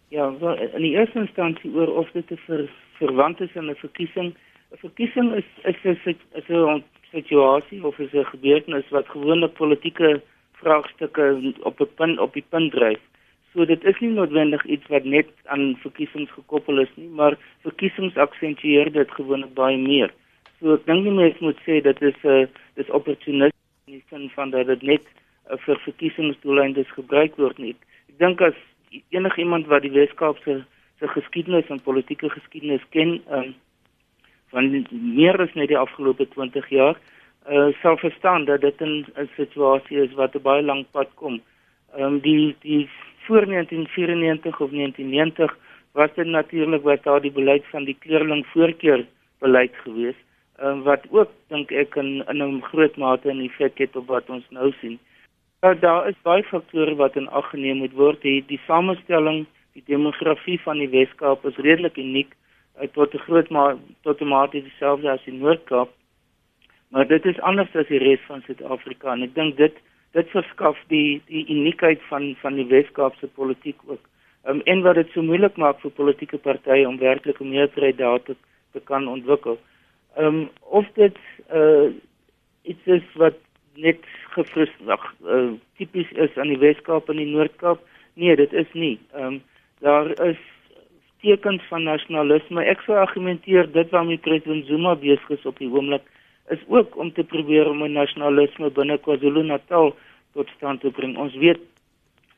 Ja, 0.08 0.38
wel, 0.38 0.58
in 0.58 0.82
die 0.82 0.94
eerste 0.94 1.18
instansie 1.18 1.72
oor 1.74 1.90
of 1.98 2.10
dit 2.10 2.30
'n 2.30 2.38
ver, 2.46 2.70
verwant 2.98 3.40
is 3.40 3.56
aan 3.56 3.70
'n 3.70 3.74
verkiesing. 3.74 4.34
'n 4.70 4.78
Verkiesing 4.78 5.32
is 5.34 5.48
is 5.64 5.82
'n 5.84 6.16
is 6.32 6.48
'n 6.48 6.84
situasie 7.10 7.84
of 7.84 7.98
is 7.98 8.12
'n 8.12 8.24
gebeurtenis 8.24 8.88
wat 8.88 9.08
gewoonlik 9.08 9.52
politieke 9.52 10.22
vraagstukke 10.52 11.54
op 11.62 11.80
'n 11.80 11.94
punt 11.94 12.18
op 12.18 12.32
die 12.32 12.44
punt 12.48 12.72
dryf. 12.72 13.00
So 13.52 13.64
dit 13.64 13.84
is 13.84 13.98
nie 13.98 14.10
noodwendig 14.10 14.64
iets 14.64 14.86
wat 14.86 15.04
net 15.04 15.28
aan 15.44 15.76
verkiesings 15.80 16.30
gekoppel 16.30 16.78
is 16.78 16.92
nie, 16.94 17.08
maar 17.08 17.38
verkiesings 17.62 18.16
aksentueer 18.16 18.92
dit 18.92 19.10
gewoonlik 19.10 19.54
baie 19.54 19.78
meer. 19.78 20.10
So 20.60 20.74
ek 20.74 20.86
dink 20.86 21.04
nie 21.04 21.12
mens 21.12 21.38
moet 21.38 21.58
sê 21.66 21.80
dit 21.82 22.02
is 22.02 22.18
'n 22.22 22.28
uh, 22.28 22.46
dis 22.74 22.90
opportunisties 22.90 23.86
in 23.86 23.92
die 23.92 24.04
sin 24.08 24.30
van 24.30 24.50
dat 24.50 24.66
dit 24.66 24.82
net 24.82 25.02
uh, 25.50 25.56
vir 25.56 25.76
verkiesingsdoeleindes 25.76 26.90
gebruik 26.90 27.36
word 27.36 27.58
nie. 27.58 27.74
Ek 28.08 28.18
dink 28.18 28.40
as 28.40 28.54
enigiemand 29.08 29.66
wat 29.66 29.82
die 29.82 29.90
Weskaap 29.90 30.38
se 30.44 30.64
se 30.98 31.08
geskiedenis 31.08 31.68
en 31.68 31.82
politieke 31.84 32.30
geskiedenis 32.30 32.84
ken, 32.88 33.20
um, 33.30 33.54
van 34.48 34.86
meer 34.90 35.36
as 35.40 35.52
net 35.54 35.68
die 35.68 35.78
afgelope 35.78 36.28
20 36.28 36.68
jaar 36.68 36.96
uh 37.46 37.68
sal 37.82 37.96
verstaan 37.96 38.44
dat 38.44 38.60
dit 38.60 38.80
'n 38.80 39.28
situasie 39.36 39.98
is 40.02 40.12
wat 40.12 40.34
'n 40.34 40.42
baie 40.42 40.62
lank 40.62 40.86
pad 40.90 41.08
kom. 41.14 41.40
Ehm 41.94 42.02
um, 42.02 42.20
die 42.20 42.56
die 42.60 42.88
voor 43.26 43.46
1994 43.46 44.60
of 44.60 44.70
1990 44.70 45.58
was 45.92 46.10
dit 46.14 46.26
natuurlik 46.26 46.82
wat 46.82 47.02
daar 47.02 47.20
die 47.20 47.32
beleid 47.32 47.64
van 47.66 47.84
die 47.84 47.96
kleurling 47.98 48.46
voorkeur 48.46 49.06
beleid 49.38 49.74
geweest 49.84 50.26
um, 50.62 50.82
wat 50.82 51.04
ook 51.10 51.30
dink 51.48 51.70
ek 51.70 51.96
in 51.96 52.24
in 52.28 52.42
'n 52.42 52.62
groot 52.62 52.96
mate 52.96 53.32
'n 53.32 53.40
effek 53.40 53.78
het 53.78 53.96
op 53.96 54.06
wat 54.06 54.30
ons 54.30 54.44
nou 54.50 54.72
sien. 54.80 54.98
Nou 55.66 55.78
daar 55.78 56.08
is 56.08 56.18
baie 56.22 56.44
faktore 56.46 56.92
wat 56.94 57.16
in 57.18 57.24
ag 57.28 57.48
geneem 57.50 57.80
moet 57.82 57.94
word. 57.98 58.20
Die 58.22 58.44
die 58.46 58.58
samestelling, 58.68 59.46
die 59.74 59.82
demografie 59.90 60.60
van 60.62 60.78
die 60.78 60.90
Weskaap 60.92 61.46
is 61.48 61.56
redelik 61.66 61.96
uniek 61.98 62.34
uh, 62.78 62.86
tot 62.94 63.14
'n 63.14 63.24
groot 63.24 63.48
mate 63.50 63.80
tot 64.06 64.20
'n 64.20 64.28
mate 64.30 64.60
dieselfde 64.62 65.10
as 65.10 65.24
die 65.24 65.34
Noord-Kaap. 65.34 65.90
Maar 66.90 67.06
dit 67.06 67.26
is 67.26 67.40
anders 67.40 67.74
as 67.74 67.88
die 67.88 67.98
res 67.98 68.22
van 68.26 68.44
Suid-Afrika 68.46 69.12
en 69.12 69.22
ek 69.22 69.34
dink 69.34 69.56
dit 69.56 69.74
dit 70.12 70.30
verskaf 70.30 70.78
die 70.86 71.22
die 71.26 71.42
uniekheid 71.48 72.02
van 72.10 72.36
van 72.42 72.54
die 72.54 72.68
Weskaapse 72.70 73.26
politiek 73.26 73.80
ook. 73.86 74.04
Um, 74.48 74.60
en 74.64 74.82
wat 74.82 74.94
dit 74.94 75.10
so 75.10 75.22
moeilik 75.22 75.56
maak 75.56 75.80
vir 75.80 75.90
politieke 75.90 76.38
partye 76.38 76.86
om 76.88 76.98
werklik 76.98 77.40
'n 77.40 77.50
meerderheid 77.50 77.98
daar 77.98 78.22
te, 78.22 78.36
te 78.72 78.80
kan 78.80 79.08
ontwikkel. 79.08 79.58
Ehm 80.14 80.26
um, 80.26 80.48
of 80.60 80.86
dit 80.94 81.18
uh 81.50 81.90
iets 82.62 82.86
is 82.86 83.02
wat 83.14 83.45
net 83.76 83.98
gefrustreerd 84.34 85.04
uh, 85.24 85.52
tipies 85.76 86.10
is 86.12 86.36
aan 86.36 86.52
die 86.52 86.58
Weskaap 86.58 87.08
en 87.08 87.16
die 87.16 87.30
Noord-Kaap. 87.30 87.80
Nee, 88.14 88.36
dit 88.36 88.52
is 88.52 88.72
nie. 88.72 88.98
Ehm 89.14 89.36
um, 89.36 89.42
daar 89.84 90.08
is 90.24 90.40
tekens 91.20 91.62
van 91.68 91.82
nasionalisme. 91.82 92.64
Ek 92.64 92.80
sou 92.86 92.96
argumenteer 92.96 93.68
dit 93.72 93.90
waarmee 93.92 94.20
president 94.24 94.66
Zuma 94.66 94.94
besig 94.96 95.30
is 95.36 95.46
op 95.48 95.58
die 95.58 95.68
oomblik 95.68 96.04
is 96.54 96.62
ook 96.68 96.96
om 96.96 97.12
te 97.12 97.24
probeer 97.24 97.68
om 97.68 97.82
'n 97.84 97.92
nasionalisme 97.92 98.70
binne 98.70 98.98
KwaZulu-Natal 98.98 99.94
tot 100.32 100.48
stand 100.56 100.80
te 100.80 100.90
bring. 100.90 101.16
Ons 101.16 101.34
weet 101.34 101.60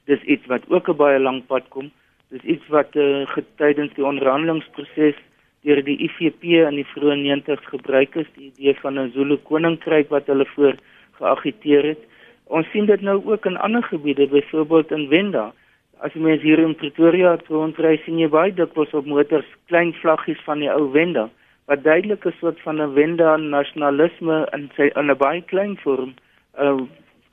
dis 0.04 0.22
iets 0.22 0.46
wat 0.46 0.64
ook 0.68 0.88
'n 0.88 0.96
baie 0.96 1.18
lank 1.18 1.46
pad 1.46 1.68
kom. 1.68 1.90
Dis 2.30 2.42
iets 2.42 2.66
wat 2.68 2.96
uh, 2.96 3.26
getydens 3.26 3.94
die 3.94 4.04
onderhandelingsproses 4.04 5.16
deur 5.62 5.82
die 5.84 5.98
IFP 6.06 6.42
in 6.42 6.78
die 6.80 6.86
vroeë 6.94 7.16
90's 7.16 7.66
gebruik 7.66 8.16
is, 8.16 8.26
die 8.36 8.52
idee 8.52 8.74
van 8.80 8.98
'n 8.98 9.12
Zulu 9.12 9.36
koninkryk 9.36 10.08
wat 10.08 10.26
hulle 10.26 10.46
voor 10.54 10.74
geagiteer 11.18 11.92
het. 11.92 12.02
Ons 12.48 12.68
sien 12.72 12.86
dit 12.88 13.00
nou 13.04 13.18
ook 13.24 13.46
in 13.46 13.56
ander 13.56 13.82
gebiede, 13.82 14.28
byvoorbeeld 14.28 14.90
in 14.96 15.08
Wenda. 15.08 15.52
As 16.00 16.14
jy 16.14 16.22
mens 16.22 16.42
hier 16.42 16.60
in 16.62 16.76
Pretoria 16.78 17.34
rondry, 17.48 17.96
sien 18.04 18.20
jy 18.22 18.28
baie 18.32 18.54
dikwels 18.54 18.94
op 18.94 19.06
motors 19.10 19.48
klein 19.70 19.92
vlaggies 19.98 20.40
van 20.46 20.62
die 20.62 20.70
ou 20.70 20.86
Wenda, 20.94 21.26
wat 21.66 21.82
duidelik 21.82 22.24
'n 22.24 22.36
soort 22.40 22.60
van 22.60 22.80
'n 22.80 22.94
Wenda 22.94 23.36
nasionalisme 23.36 24.46
in 24.56 24.70
sy 24.76 24.90
in 24.94 25.10
'n 25.10 25.16
baie 25.16 25.42
klein 25.42 25.76
vorm 25.76 26.14
uh, 26.58 26.78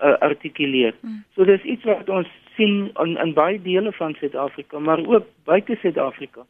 uh 0.01 0.18
artikuleer. 0.20 0.94
Hmm. 1.01 1.24
So 1.36 1.46
dis 1.46 1.63
iets 1.63 1.84
wat 1.84 2.10
ons 2.10 2.27
sien 2.56 2.92
in 3.04 3.18
in 3.18 3.34
baie 3.34 3.62
dele 3.62 3.92
van 3.92 4.15
Suid-Afrika, 4.20 4.80
maar 4.80 5.00
ook 5.06 5.25
buite 5.46 5.77
Suid-Afrika. 5.82 6.42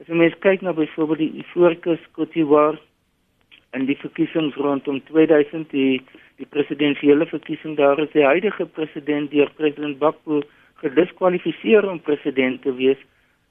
As 0.00 0.06
jy 0.06 0.14
mens 0.14 0.38
kyk 0.38 0.60
na 0.60 0.72
byvoorbeeld 0.72 1.18
die 1.18 1.44
Ivoorkus 1.44 2.00
Kotiwar 2.16 2.78
in 3.76 3.86
die 3.86 3.96
verkiesings 3.96 4.56
rondom 4.56 5.00
2000 5.10 5.70
die 5.70 6.00
die 6.40 6.48
presidentsiële 6.48 7.26
verkiesing 7.28 7.76
daar 7.76 7.98
is 8.00 8.10
die 8.12 8.24
huidige 8.24 8.66
president 8.66 9.30
deur 9.30 9.50
president 9.56 9.98
Bakbo 9.98 10.40
gediskwalifiseer 10.82 11.88
om 11.88 12.00
president 12.00 12.62
te 12.62 12.72
wees 12.74 13.00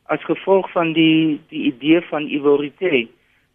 as 0.09 0.23
gevolg 0.25 0.71
van 0.73 0.93
die 0.97 1.39
die 1.53 1.63
idee 1.71 2.01
van 2.09 2.27
Ivorite 2.27 3.07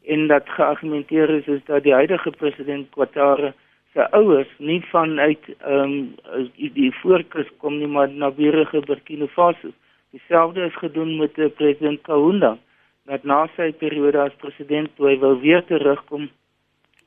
en 0.04 0.26
dat 0.26 0.48
geargumenteer 0.56 1.30
is 1.30 1.46
is 1.46 1.64
dat 1.66 1.82
die 1.82 1.92
huidige 1.92 2.30
president 2.30 2.88
Ouattara 2.96 3.52
se 3.94 4.10
ouers 4.10 4.50
nie 4.58 4.80
vanuit 4.90 5.48
ehm 5.58 5.92
um, 5.92 6.70
die 6.78 6.92
voorkus 7.00 7.50
kom 7.62 7.78
nie 7.78 7.90
maar 7.96 8.10
na 8.10 8.30
Burger 8.30 8.86
Burkina 8.86 9.26
Faso. 9.26 9.70
Dieselfde 10.10 10.64
is 10.64 10.76
gedoen 10.76 11.16
met 11.18 11.34
die 11.34 11.48
president 11.48 12.02
Kaunda 12.02 12.56
dat 13.04 13.24
na 13.24 13.44
sy 13.56 13.70
periode 13.72 14.18
as 14.20 14.40
president 14.42 14.90
toe 14.96 15.08
hy 15.08 15.18
wou 15.22 15.34
weer 15.40 15.62
terugkom 15.68 16.28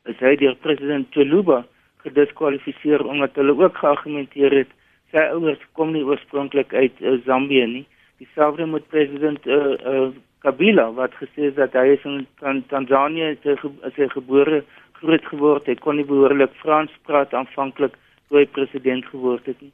is 0.08 0.20
hy 0.20 0.36
deur 0.36 0.56
president 0.64 1.12
Tuluba 1.12 1.64
gediskwalifiseer 2.06 3.06
omdat 3.06 3.36
hulle 3.36 3.56
ook 3.58 3.78
geargumenteer 3.78 4.56
het 4.62 4.72
sy 5.12 5.24
ouers 5.34 5.62
kom 5.80 5.94
nie 5.96 6.06
oorspronklik 6.06 6.74
uit 6.74 6.96
uh, 7.02 7.18
Zambië 7.26 7.68
nie. 7.72 7.86
Dieselfde 8.22 8.66
met 8.68 8.88
president 8.92 9.46
uh, 9.48 9.76
uh, 9.92 10.10
Kabila 10.44 10.90
wat 10.98 11.16
gesê 11.22 11.50
het 11.50 11.58
dat 11.58 11.76
hy 11.78 11.96
is 11.96 12.04
in 12.06 12.26
Tan 12.42 12.64
Tanzanië 12.72 13.36
is 13.36 13.96
hy 13.96 14.10
gebore 14.14 14.64
groot 15.00 15.26
geword. 15.32 15.68
Het 15.70 15.82
kon 15.84 15.98
nie 15.98 16.08
behoorlik 16.08 16.54
Frans 16.62 16.94
praat 17.10 17.34
aanvanklik 17.34 17.96
toe 18.28 18.42
hy 18.42 18.46
president 18.58 19.06
geword 19.12 19.46
het 19.50 19.62
nie. 19.62 19.74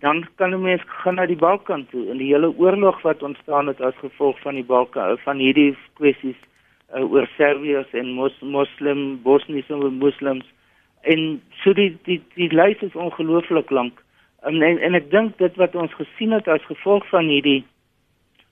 Dan 0.00 0.24
kan 0.40 0.54
'n 0.54 0.62
mens 0.62 0.82
gaan 1.02 1.14
na 1.14 1.26
die 1.26 1.36
Balkan 1.36 1.86
toe. 1.90 2.08
En 2.10 2.16
die 2.16 2.32
hele 2.32 2.52
oorlog 2.56 3.02
wat 3.02 3.22
ontstaan 3.22 3.66
het 3.66 3.80
as 3.80 3.94
gevolg 4.00 4.40
van 4.40 4.54
die 4.54 4.64
Balkan 4.64 5.18
van 5.18 5.36
hierdie 5.36 5.76
kwessies 5.94 6.40
uh, 6.94 7.12
oor 7.12 7.28
Serviërs 7.36 7.92
en 7.92 8.12
mos, 8.16 8.36
Moslem 8.40 9.22
Bosniese 9.22 9.74
moslems 9.74 10.46
en 11.02 11.40
so 11.62 11.72
die 11.72 11.98
die 12.04 12.20
die 12.36 12.50
lys 12.52 12.82
is 12.82 12.94
ongelooflik 12.94 13.70
lank. 13.70 14.02
En, 14.42 14.62
en 14.62 14.78
en 14.78 14.94
ek 14.94 15.10
dink 15.10 15.38
dit 15.38 15.56
wat 15.56 15.74
ons 15.74 15.94
gesien 15.94 16.32
het 16.32 16.48
as 16.48 16.64
gevolg 16.68 17.06
van 17.12 17.28
hierdie 17.28 17.62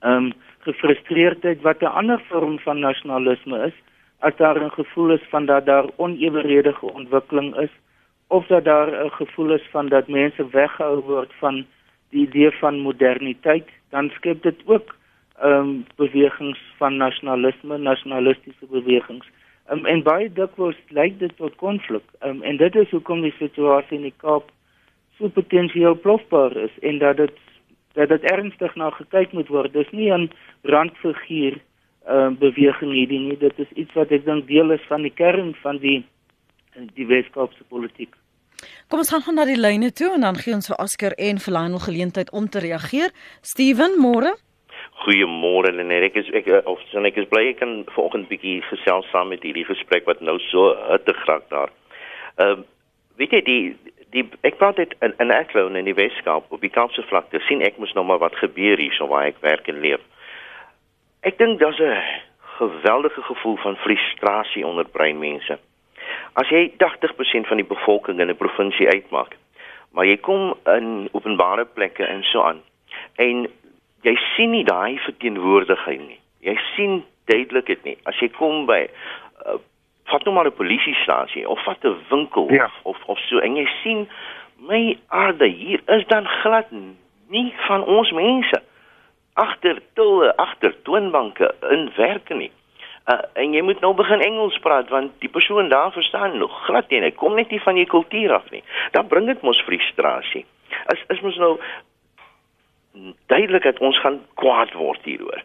ehm 0.01 0.29
um, 0.29 0.33
gefrustreerdheid 0.69 1.63
wat 1.63 1.83
'n 1.83 1.97
ander 2.01 2.21
vorm 2.29 2.59
van 2.59 2.81
nasionalisme 2.81 3.59
is 3.67 3.77
as 4.19 4.37
daar 4.37 4.59
'n 4.65 4.71
gevoel 4.71 5.11
is 5.13 5.25
van 5.31 5.47
dat 5.47 5.67
daar 5.67 5.87
oneweredige 5.97 6.87
ontwikkeling 6.93 7.57
is 7.57 7.71
of 8.29 8.47
dat 8.47 8.65
daar 8.65 9.05
'n 9.05 9.11
gevoel 9.11 9.53
is 9.53 9.67
van 9.71 9.89
dat 9.89 10.09
mense 10.09 10.49
weggehou 10.49 11.01
word 11.01 11.33
van 11.39 11.67
die 12.11 12.27
idee 12.27 12.51
van 12.51 12.79
moderniteit, 12.79 13.69
dan 13.89 14.11
skep 14.11 14.43
dit 14.43 14.61
ook 14.65 14.97
um, 15.45 15.85
bewegings 15.97 16.59
van 16.79 16.97
nasionalisme, 16.97 17.79
nasionalistiese 17.79 18.67
bewegings. 18.71 19.27
Um, 19.71 19.87
en 19.87 20.03
baie 20.03 20.31
dikwels 20.33 20.79
lei 20.89 21.11
dit 21.19 21.35
tot 21.37 21.57
konflik. 21.57 22.05
Um, 22.25 22.43
en 22.43 22.57
dit 22.57 22.75
is 22.75 22.91
hoekom 22.91 23.23
die 23.23 23.35
situasie 23.39 23.99
in 23.99 24.09
die 24.09 24.17
Kaap 24.17 24.51
so 25.19 25.29
potensieel 25.29 25.99
plofbaar 25.99 26.57
is 26.57 26.75
en 26.83 26.99
dat 26.99 27.17
dit 27.17 27.45
dat 27.99 28.09
dit 28.09 28.23
ernstig 28.31 28.75
na 28.79 28.91
gekyk 28.95 29.33
moet 29.35 29.49
word. 29.51 29.73
Dis 29.73 29.91
nie 29.91 30.13
'n 30.13 30.31
randfiguur 30.63 31.59
ehm 32.07 32.33
uh, 32.33 32.39
beweging 32.39 32.93
hierdie 32.93 33.19
nie. 33.19 33.39
Dit 33.39 33.59
is 33.59 33.71
iets 33.75 33.93
wat 33.93 34.11
ek 34.11 34.25
dink 34.25 34.47
deel 34.47 34.71
is 34.71 34.85
van 34.89 35.03
die 35.03 35.15
kern 35.15 35.55
van 35.63 35.79
die 35.79 36.05
die 36.95 37.07
Weskaapse 37.07 37.65
politiek. 37.69 38.15
Kom 38.89 38.99
ons 38.99 39.11
gaan 39.11 39.35
na 39.35 39.45
die 39.45 39.59
lyne 39.59 39.91
toe 39.93 40.15
en 40.15 40.21
dan 40.21 40.37
gee 40.37 40.55
ons 40.55 40.67
vir 40.71 40.77
Asker 40.77 41.13
en 41.19 41.39
vir 41.39 41.53
Lionel 41.53 41.79
geleentheid 41.79 42.31
om 42.31 42.49
te 42.49 42.59
reageer. 42.59 43.11
Steven, 43.43 43.99
môre. 43.99 44.33
Goeiemôre 44.99 45.71
en 45.79 45.91
ek 45.95 46.17
is 46.19 46.31
ek 46.35 46.49
eh, 46.51 46.63
of 46.67 46.81
so 46.91 47.03
ek 47.07 47.21
is 47.21 47.29
bly 47.31 47.45
ek 47.53 47.61
kan 47.61 47.85
vanoggend 47.95 48.29
bietjie 48.31 48.63
gesels 48.71 49.07
saam 49.13 49.31
met 49.31 49.45
hierdie 49.47 49.67
gesprek 49.69 50.09
wat 50.11 50.21
nou 50.21 50.39
so 50.49 50.73
hittig 50.91 51.21
raak 51.31 51.47
daar. 51.55 51.71
Ehm 52.39 52.61
uh, 52.61 52.67
weet 53.19 53.33
jy 53.35 53.43
die 53.47 53.63
die 54.15 54.25
ek 54.47 54.59
praat 54.59 54.79
dit 54.81 54.95
in 55.05 55.15
in 55.23 55.35
Eklon 55.35 55.77
in 55.77 55.87
die 55.87 55.97
Weskaap 55.99 56.53
op 56.55 56.61
die 56.65 56.73
Kaapse 56.75 57.03
vlakte 57.11 57.41
sien 57.47 57.63
ek 57.63 57.79
mos 57.79 57.95
nou 57.95 58.05
maar 58.07 58.23
wat 58.23 58.39
gebeur 58.43 58.79
hier 58.79 58.95
so 58.97 59.07
waar 59.11 59.29
ek 59.31 59.43
werk 59.43 59.69
en 59.69 59.81
leef. 59.85 60.03
Ek 61.23 61.39
dink 61.39 61.61
daar's 61.61 61.81
'n 61.81 62.03
geweldige 62.59 63.23
gevoel 63.23 63.57
van 63.57 63.77
frustrasie 63.77 64.67
onder 64.67 64.89
breinmense. 64.89 65.59
As 66.35 66.49
jy 66.49 66.73
80% 66.79 67.47
van 67.47 67.57
die 67.57 67.71
bevolking 67.75 68.21
in 68.21 68.31
'n 68.31 68.37
provinsie 68.37 68.89
uitmaak, 68.89 69.37
maar 69.93 70.07
jy 70.07 70.17
kom 70.17 70.55
in 70.67 71.09
openbare 71.13 71.65
plekke 71.65 72.05
en 72.05 72.23
so 72.23 72.43
aan 72.43 72.63
en 73.17 73.49
jy 74.03 74.15
sien 74.37 74.51
nie 74.51 74.65
daai 74.65 74.99
verteenwoordiging 75.07 76.07
nie. 76.07 76.21
Jy 76.41 76.57
sien 76.75 77.05
duidelik 77.31 77.67
dit 77.67 77.85
nie. 77.85 77.97
As 78.05 78.19
jy 78.23 78.29
kom 78.37 78.67
by 78.67 78.85
uh, 78.87 79.59
vat 80.09 80.25
nou 80.25 80.35
maar 80.35 80.47
'n 80.47 80.57
polisiestasie 80.57 81.49
of 81.49 81.65
vat 81.65 81.85
'n 81.85 81.97
winkel 82.11 82.53
ja. 82.53 82.71
of 82.83 82.97
of 83.07 83.19
so 83.19 83.39
en 83.39 83.57
jy 83.57 83.67
sien 83.83 84.09
my 84.59 84.99
aarde 85.09 85.47
hier 85.47 85.81
is 85.87 86.07
dan 86.07 86.27
glad 86.27 86.67
nie 87.29 87.55
van 87.67 87.85
ons 87.85 88.11
mense 88.11 88.63
agter 89.35 89.83
tulle 89.95 90.37
agter 90.37 90.75
toonbanke 90.83 91.55
in 91.71 91.91
werk 91.97 92.29
nie. 92.29 92.51
Uh, 93.09 93.19
en 93.33 93.55
jy 93.57 93.63
moet 93.63 93.81
nou 93.81 93.95
begin 93.95 94.21
Engels 94.21 94.59
praat 94.59 94.89
want 94.93 95.15
die 95.23 95.31
persoon 95.33 95.69
daar 95.69 95.93
verstaan 95.93 96.39
nog 96.39 96.65
glad 96.67 96.91
nie. 96.91 97.01
Hy 97.01 97.11
kom 97.17 97.35
net 97.35 97.51
nie 97.51 97.61
van 97.65 97.77
jou 97.77 97.87
kultuur 97.87 98.33
af 98.33 98.51
nie. 98.51 98.63
Dan 98.93 99.07
bring 99.09 99.27
dit 99.27 99.43
mos 99.43 99.63
frustrasie. 99.65 100.45
Is 100.93 101.05
is 101.15 101.23
mos 101.25 101.39
nou 101.41 101.55
duidelik 103.27 103.63
dat 103.63 103.79
ons 103.79 104.01
gaan 104.01 104.21
kwaad 104.35 104.73
word 104.73 105.01
hieroor. 105.05 105.43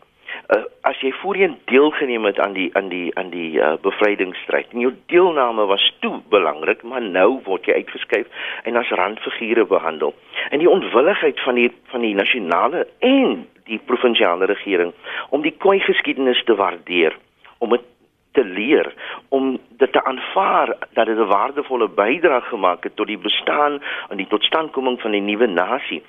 Uh, 0.50 0.64
as 0.82 0.98
jy 1.06 1.12
voorheen 1.22 1.60
deelgeneem 1.70 2.26
het 2.26 2.40
aan 2.40 2.54
die 2.54 2.70
aan 2.76 2.88
die 2.90 3.12
aan 3.18 3.30
die 3.30 3.60
uh, 3.62 3.74
bevrydingsstryd 3.82 4.72
en 4.74 4.80
jou 4.80 4.94
deelname 5.14 5.66
was 5.70 5.86
toe 6.00 6.22
belangrik, 6.30 6.82
maar 6.84 7.02
nou 7.02 7.40
word 7.46 7.70
jy 7.70 7.78
uitgeskuif 7.84 8.28
en 8.64 8.80
as 8.80 8.90
randfigure 8.90 9.66
behandel. 9.70 10.16
En 10.50 10.60
die 10.60 10.70
onwilligheid 10.70 11.40
van 11.46 11.60
die 11.62 11.70
van 11.94 12.02
die 12.02 12.16
nasionale 12.18 12.88
en 13.00 13.46
die 13.70 13.80
provinsiale 13.86 14.50
regering 14.50 14.94
om 15.30 15.46
die 15.46 15.54
koi 15.58 15.80
geskiedenis 15.80 16.42
te 16.44 16.56
waardeer 16.56 17.18
om 17.60 17.70
dit 17.70 17.86
te 18.34 18.44
leer 18.44 18.90
om 19.30 19.60
dit 19.78 19.92
te 19.94 20.04
aanvaar 20.04 20.74
dat 20.98 21.06
dit 21.06 21.18
'n 21.18 21.30
waardevolle 21.30 21.88
bydrae 21.88 22.42
gemaak 22.42 22.84
het 22.84 22.96
tot 22.96 23.08
die 23.08 23.18
bestaan 23.18 23.82
en 24.10 24.18
die 24.18 24.28
totstandkoming 24.28 25.02
van 25.02 25.12
die 25.12 25.22
nuwe 25.22 25.48
nasie 25.48 26.04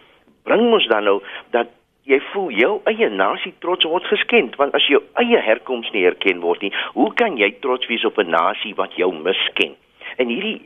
bring 0.45 0.73
ons 0.73 0.89
dan 0.93 1.05
nou 1.05 1.21
dat 1.51 1.73
jy 2.05 2.21
voel 2.33 2.51
jou 2.51 2.73
eie 2.91 3.09
nasie 3.09 3.55
trots 3.65 3.85
word 3.89 4.05
geskend 4.13 4.57
want 4.61 4.75
as 4.75 4.87
jou 4.93 5.01
eie 5.21 5.41
herkoms 5.41 5.91
nie 5.93 6.05
erken 6.05 6.41
word 6.45 6.61
nie 6.63 6.75
hoe 6.99 7.09
kan 7.21 7.39
jy 7.41 7.51
trots 7.65 7.89
wees 7.93 8.05
op 8.05 8.19
'n 8.19 8.31
nasie 8.31 8.75
wat 8.75 8.97
jou 8.97 9.13
misken 9.13 9.75
en 10.17 10.29
hierdie 10.29 10.61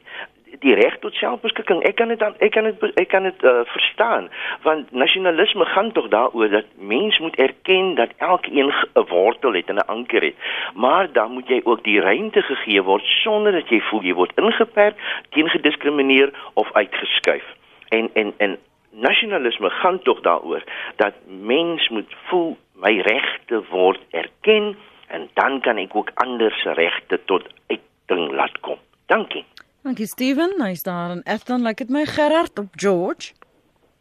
die 0.62 0.74
reg 0.74 0.96
tot 1.02 1.14
selfbeskikking. 1.14 1.82
Ek 1.86 1.96
kan 1.98 2.08
dit 2.12 2.18
dan 2.18 2.34
ek 2.44 2.52
kan 2.56 2.66
dit 2.68 2.84
ek 3.00 3.08
kan 3.12 3.26
dit 3.28 3.44
uh, 3.46 3.62
verstaan 3.72 4.28
want 4.64 4.90
nasionalisme 4.92 5.64
gaan 5.64 5.92
tog 5.92 6.08
daaroor 6.12 6.50
dat 6.50 6.70
mens 6.74 7.18
moet 7.18 7.36
erken 7.36 7.94
dat 7.94 8.14
elkeen 8.16 8.72
'n 8.72 9.06
wortel 9.08 9.52
het 9.52 9.68
en 9.68 9.76
'n 9.76 9.86
anker 9.86 10.22
het. 10.22 10.34
Maar 10.74 11.12
dan 11.12 11.32
moet 11.32 11.48
jy 11.48 11.60
ook 11.64 11.84
die 11.84 12.00
ruimte 12.00 12.42
gegee 12.42 12.82
word 12.82 13.04
sonder 13.04 13.52
dat 13.52 13.68
jy 13.68 13.80
voel 13.80 14.02
jy 14.02 14.14
word 14.14 14.32
ingeperk, 14.34 14.96
teen 15.30 15.48
gediskrimineer 15.48 16.32
of 16.54 16.72
uitgeskuif. 16.72 17.44
En 17.88 18.10
en 18.12 18.32
en 18.36 18.58
nasionalisme 18.90 19.70
gaan 19.70 20.02
tog 20.02 20.20
daaroor 20.20 20.64
dat 20.96 21.14
mens 21.26 21.88
moet 21.88 22.14
voel 22.28 22.56
my 22.74 23.00
regte 23.00 23.62
word 23.70 24.00
erken 24.10 24.76
en 25.08 25.28
dan 25.34 25.60
kan 25.60 25.76
ek 25.76 25.96
ook 25.96 26.10
ander 26.14 26.52
se 26.52 26.72
regte 26.72 27.20
tot 27.24 27.46
uitding 27.66 28.32
laat 28.32 28.60
kom. 28.60 28.78
Dankie. 29.06 29.44
Dankie 29.82 30.06
Steven. 30.06 30.52
Hy's 30.62 30.82
daar 30.82 31.10
in 31.10 31.22
Afton, 31.24 31.62
like 31.62 31.84
dit 31.84 31.88
my 31.88 32.04
Gerard 32.06 32.58
op 32.58 32.68
George. 32.76 33.32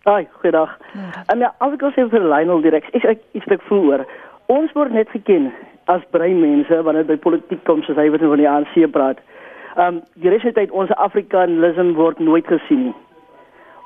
Haai, 0.04 0.28
goeiedag. 0.32 0.78
En 1.26 1.40
ja, 1.40 1.54
as 1.58 1.74
ek 1.76 1.82
gou 1.84 1.92
sê 1.96 2.06
vir 2.12 2.24
Lionel 2.24 2.62
direk, 2.64 2.86
ek 2.96 3.04
ek 3.04 3.24
iets 3.36 3.48
wat 3.48 3.58
ek 3.58 3.66
voel 3.68 3.84
hoor. 3.90 4.04
Ons 4.52 4.72
word 4.76 4.94
net 4.96 5.10
geken 5.12 5.50
as 5.92 6.06
breinmense 6.12 6.80
wanneer 6.84 7.04
dit 7.08 7.16
by 7.16 7.24
politiek 7.24 7.64
kom 7.68 7.84
soos 7.84 8.00
hy 8.00 8.08
wat 8.14 8.24
van 8.24 8.40
die 8.40 8.50
ANC 8.50 8.78
praat. 8.92 9.20
Ehm 9.76 10.00
um, 10.00 10.00
die 10.24 10.32
res 10.32 10.46
van 10.48 10.56
tyd 10.56 10.72
ons 10.72 10.94
Afrikanisme 10.96 11.94
word 12.00 12.20
nooit 12.24 12.48
gesien 12.48 12.90
nie. 12.90 12.96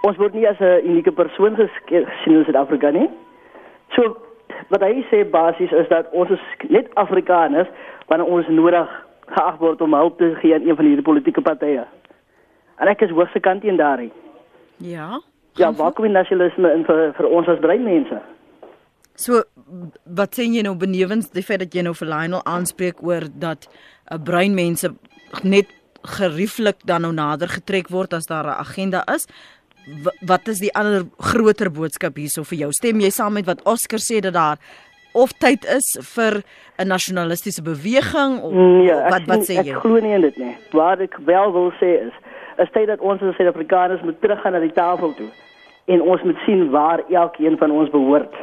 Ons 0.02 0.18
word 0.18 0.34
nie 0.34 0.48
as 0.48 0.60
'n 0.60 0.86
unieke 0.86 1.12
persoon 1.12 1.56
gesien 1.56 2.38
in 2.38 2.44
Suid-Afrika 2.46 2.90
nie. 2.92 3.10
So 3.96 4.18
wat 4.70 4.82
hy 4.82 5.06
sê 5.12 5.24
basies 5.30 5.72
is 5.72 5.88
dat 5.90 6.08
ons 6.12 6.30
is 6.30 6.44
net 6.70 6.88
Afrikaners 6.94 7.68
wanneer 8.08 8.28
ons 8.28 8.48
nodig 8.48 8.90
geag 9.28 9.58
word 9.60 9.82
om 9.82 9.94
hulp 9.94 10.18
te 10.18 10.36
gee 10.42 10.54
aan 10.54 10.68
een 10.68 10.76
van 10.76 10.86
hierdie 10.86 11.06
politieke 11.06 11.42
partye. 11.42 11.86
En 12.80 12.88
ek 12.88 13.02
is 13.02 13.14
hoogste 13.16 13.40
kant 13.40 13.62
teen 13.62 13.78
daarin. 13.78 14.12
Ja. 14.78 15.22
Ja, 15.60 15.74
waar 15.74 15.92
kom 15.92 16.08
die 16.08 16.14
nasionalisme 16.14 16.72
in 16.74 16.86
vir 16.88 17.12
vir 17.18 17.28
ons 17.28 17.48
as 17.52 17.60
breinmense? 17.60 18.22
So 19.20 19.44
wat 20.06 20.38
sê 20.38 20.48
jy 20.48 20.64
nou 20.66 20.76
benewens 20.80 21.30
die 21.36 21.44
feit 21.44 21.60
dat 21.60 21.76
jy 21.76 21.84
nou 21.86 21.94
vir 21.98 22.08
Lionel 22.08 22.46
aanspreek 22.48 23.04
oor 23.04 23.28
dat 23.28 23.68
'n 23.68 24.16
uh, 24.16 24.24
breinmense 24.24 24.94
net 25.44 25.68
gerieflik 26.02 26.80
dan 26.86 27.02
nou 27.02 27.14
nader 27.14 27.48
getrek 27.48 27.90
word 27.90 28.14
as 28.14 28.26
daar 28.26 28.48
'n 28.48 28.60
agenda 28.66 29.04
is? 29.14 29.28
Wat 30.28 30.48
is 30.48 30.60
die 30.62 30.72
ander 30.78 31.08
groter 31.18 31.72
boodskap 31.74 32.16
hierso 32.22 32.44
vir 32.44 32.58
jou? 32.66 32.72
Stem 32.72 33.02
jy 33.02 33.10
saam 33.10 33.34
met 33.34 33.46
wat 33.50 33.64
Oscar 33.66 34.00
sê 34.00 34.22
dat 34.22 34.34
daar 34.38 34.58
of 35.14 35.34
tyd 35.44 35.66
is 35.66 35.98
vir 36.16 36.44
'n 36.80 36.88
nasionalistiese 36.88 37.62
beweging 37.62 38.42
of 38.42 38.54
nee, 38.54 38.94
wat 38.94 39.26
wat 39.28 39.44
sê 39.50 39.60
jy? 39.60 39.76
Ek 39.76 39.84
glo 39.84 40.00
nie 40.00 40.14
in 40.14 40.22
dit 40.22 40.38
nie. 40.38 40.56
Wat 40.72 41.00
ek 41.00 41.18
wel 41.26 41.52
wil 41.52 41.72
sê 41.82 42.08
is, 42.08 42.14
is 42.58 42.72
dit 42.74 42.88
dat 42.88 43.00
ons 43.00 43.22
as 43.22 43.36
Suid-Afrikaners 43.36 44.02
moet 44.02 44.22
teruggaan 44.22 44.54
na 44.54 44.60
die 44.60 44.74
tafel 44.74 45.14
toe 45.14 45.30
en 45.86 46.02
ons 46.02 46.22
moet 46.24 46.38
sien 46.46 46.70
waar 46.70 47.02
elkeen 47.10 47.58
van 47.58 47.72
ons 47.72 47.90
behoort. 47.90 48.34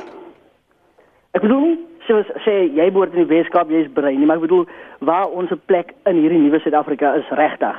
Ek 1.33 1.43
bedoel 1.43 1.61
nie 1.61 1.79
soos 2.09 2.27
sê 2.45 2.69
jy 2.73 2.91
behoort 2.91 3.15
in 3.15 3.27
die 3.27 3.31
Weskaap, 3.37 3.71
jy's 3.71 3.91
brein 3.93 4.19
nie, 4.19 4.27
maar 4.27 4.41
ek 4.41 4.49
bedoel 4.49 4.67
waar 5.01 5.29
ons 5.31 5.53
plek 5.67 5.95
in 6.09 6.21
hierdie 6.21 6.41
nuwe 6.41 6.61
Suid-Afrika 6.65 7.15
is 7.21 7.31
regtig. 7.31 7.77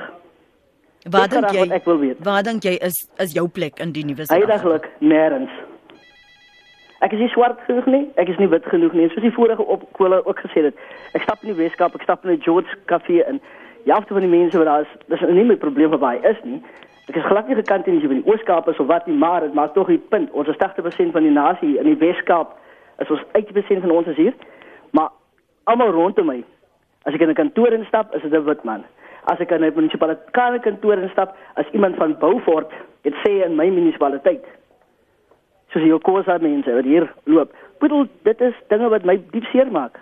Waar 1.08 1.28
dink 1.28 1.50
jy? 1.50 2.14
Waar 2.22 2.42
dink 2.42 2.62
jy 2.62 2.76
is 2.84 3.08
is 3.16 3.32
jou 3.32 3.48
plek 3.48 3.80
in 3.80 3.92
die 3.92 4.04
nuwe 4.04 4.26
Suid-Afrika? 4.26 4.52
Heiliglik 4.52 4.88
nêrens. 5.00 5.52
Ek 7.00 7.14
is 7.16 7.22
nie 7.22 7.30
swart 7.32 7.60
genoeg 7.64 7.86
nie, 7.88 8.02
ek 8.20 8.28
is 8.28 8.36
nie 8.36 8.48
wit 8.52 8.66
genoeg 8.68 8.92
nie. 8.92 9.08
Soos 9.08 9.24
die 9.24 9.32
vorige 9.32 9.64
opkole 9.64 10.20
ook 10.26 10.42
gesê 10.44 10.66
het, 10.66 10.76
ek 11.16 11.24
stap 11.24 11.40
in 11.40 11.54
die 11.54 11.56
Weskaap, 11.56 11.94
ek 11.96 12.04
stap 12.04 12.24
in 12.24 12.34
'n 12.34 12.42
George 12.44 12.76
Kafee 12.92 13.24
in. 13.24 13.40
Die 13.84 13.92
helfte 13.92 14.12
van 14.12 14.20
die 14.20 14.28
mense 14.28 14.58
wat 14.58 14.66
daar 14.66 14.84
is, 14.84 14.92
dis 15.08 15.20
nie 15.20 15.44
my 15.44 15.56
probleem 15.56 15.90
wat 15.90 16.04
hy 16.04 16.20
is 16.28 16.36
nie. 16.44 16.60
Ek 17.08 17.16
is 17.16 17.24
glad 17.24 17.48
nie 17.48 17.56
gekant 17.56 17.86
in 17.86 17.98
die 17.98 18.22
Ooskaap 18.26 18.68
of 18.68 18.76
wat 18.86 19.06
nie, 19.06 19.16
maar 19.16 19.40
dit 19.40 19.54
maak 19.54 19.72
tog 19.74 19.88
die 19.88 19.98
punt. 19.98 20.30
Ons 20.30 20.48
is 20.48 20.56
80% 20.56 21.12
van 21.12 21.22
die 21.22 21.32
nasie 21.32 21.78
in 21.78 21.84
die 21.84 21.96
Weskaap. 21.96 22.52
Is 22.98 23.10
ons 23.10 23.24
80% 23.32 23.80
van 23.80 23.90
ons 23.90 24.06
is 24.06 24.16
hier. 24.16 24.34
Maar 24.92 25.08
almal 25.64 25.90
rondom 25.90 26.26
my. 26.26 26.44
As 27.02 27.14
ek 27.14 27.20
in 27.20 27.30
'n 27.30 27.34
kantoor 27.34 27.72
instap, 27.72 28.14
is 28.14 28.22
dit 28.22 28.32
'n 28.32 28.44
wit 28.44 28.64
man. 28.64 28.84
As 29.30 29.38
ek 29.38 29.52
in 29.54 29.64
'n 29.64 29.74
munisipale 29.74 30.18
kantoor 30.32 30.98
instap, 30.98 31.36
as 31.54 31.66
iemand 31.72 31.96
van 31.96 32.18
Beaufort, 32.18 32.72
dit 33.02 33.14
sê 33.22 33.44
in 33.46 33.56
my 33.56 33.68
munisipaliteit 33.70 34.44
soos 35.70 35.86
die 35.86 35.94
Okosa 35.94 36.38
mense 36.42 36.74
wat 36.74 36.84
hier 36.84 37.06
loop. 37.30 37.54
Bedoel, 37.78 38.08
dit 38.26 38.40
is 38.40 38.54
dinge 38.72 38.90
wat 38.92 39.06
my 39.08 39.16
diep 39.30 39.46
seer 39.52 39.70
maak. 39.70 40.00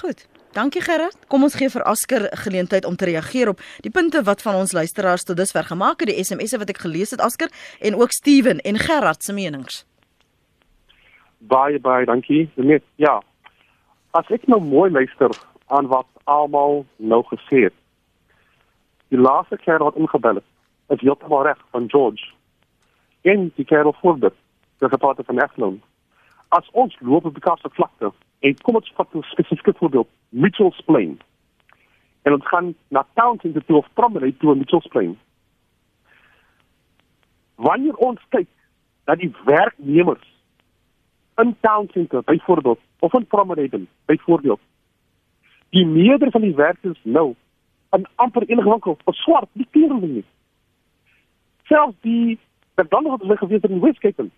Goed. 0.00 0.26
Dankie 0.54 0.82
Gerard. 0.86 1.16
Kom 1.26 1.42
ons 1.42 1.56
gee 1.58 1.66
vir 1.66 1.82
Asker 1.90 2.28
geleentheid 2.44 2.84
om 2.86 2.94
te 2.96 3.08
reageer 3.08 3.50
op 3.50 3.62
die 3.82 3.90
punte 3.90 4.22
wat 4.22 4.42
van 4.42 4.54
ons 4.54 4.72
luisteraars 4.72 5.26
tot 5.26 5.36
dusver 5.36 5.66
gemaak 5.66 6.04
het, 6.04 6.12
die 6.12 6.22
SMS'e 6.22 6.60
wat 6.62 6.70
ek 6.70 6.84
gelees 6.84 7.10
het 7.10 7.24
Asker 7.24 7.50
en 7.82 7.98
ook 7.98 8.14
Steven 8.14 8.62
en 8.62 8.78
Gerard 8.78 9.26
se 9.26 9.34
menings. 9.34 9.82
Baie 11.50 11.80
baie 11.82 12.06
dankie. 12.06 12.46
Net 12.54 12.86
ja. 13.02 13.18
As 14.14 14.30
ek 14.30 14.46
nou 14.46 14.60
mooi 14.62 14.92
luister 14.94 15.34
aan 15.74 15.90
wat 15.90 16.06
almal 16.24 16.84
nou 16.96 17.22
gesê 17.30 17.64
het. 17.68 17.76
Die 19.08 19.18
laaste 19.18 19.56
keer 19.56 19.78
wat 19.78 19.96
ingebel 19.96 20.34
het, 20.34 20.48
is 20.88 21.00
heeltemal 21.00 21.42
reg 21.42 21.58
van 21.70 21.90
George. 21.90 22.32
En 23.22 23.52
die 23.54 23.64
kerel 23.64 23.92
voor 24.00 24.18
dit 24.18 24.34
die 24.78 24.88
rapporte 24.88 25.24
van 25.24 25.38
Eflon 25.38 25.82
as 26.48 26.70
ons 26.72 26.96
loop 27.00 27.24
op 27.24 27.34
die 27.34 27.42
kaste 27.42 27.70
vlakte 27.72 28.12
en 28.46 28.58
kom 28.62 28.76
ons 28.80 28.92
vat 28.96 29.14
'n 29.14 29.22
spesifieke 29.22 29.74
voorbeeld 29.78 30.08
Mitchells 30.28 30.80
Plain. 30.86 31.18
En 32.22 32.32
ons 32.32 32.46
gaan 32.46 32.74
na 32.88 33.06
Townsend 33.14 33.66
toe 33.66 33.76
of 33.76 33.88
promenade 33.94 34.36
toe 34.36 34.52
in 34.52 34.58
Mitchells 34.58 34.86
Plain. 34.86 35.18
Wanneer 37.54 37.96
ons 37.96 38.20
kyk 38.28 38.48
dat 39.04 39.18
die 39.18 39.34
werknemers 39.44 40.26
in 41.36 41.56
Townsend 41.60 42.24
byvoorbeeld 42.24 42.80
of 42.98 43.12
in 43.12 43.26
promenade 43.26 43.86
byvoorbeeld 44.04 44.60
die 45.74 45.86
meerder 45.86 46.30
van 46.30 46.46
die 46.46 46.54
werkers 46.54 47.00
nou 47.02 47.34
in 47.96 48.06
amper 48.22 48.46
enige 48.46 48.70
winkel 48.70 48.98
of 49.04 49.18
swart 49.22 49.50
die 49.58 49.66
klere 49.70 49.98
nie 50.00 50.24
selfs 51.68 51.96
die 52.00 52.38
dan 52.74 53.10
het 53.10 53.20
hulle 53.20 53.36
geweet 53.36 53.64
in 53.64 53.80
Westkapel. 53.80 54.28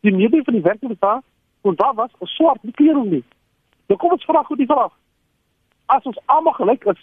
Die 0.00 0.14
meeste 0.14 0.42
van 0.44 0.54
die 0.54 0.62
werknemers 0.62 0.98
daar, 0.98 1.20
kon 1.60 1.74
daar 1.74 1.94
was 1.94 2.10
'n 2.18 2.24
swart 2.24 2.60
klere 2.72 3.04
nie. 3.04 3.24
Nou 3.86 3.98
kom 4.00 4.10
ons 4.10 4.24
vra 4.24 4.42
gou 4.42 4.56
die 4.56 4.66
vraag. 4.66 4.92
As 5.86 6.02
ons 6.02 6.18
almal 6.24 6.52
gelyk 6.52 6.84
is, 6.84 7.00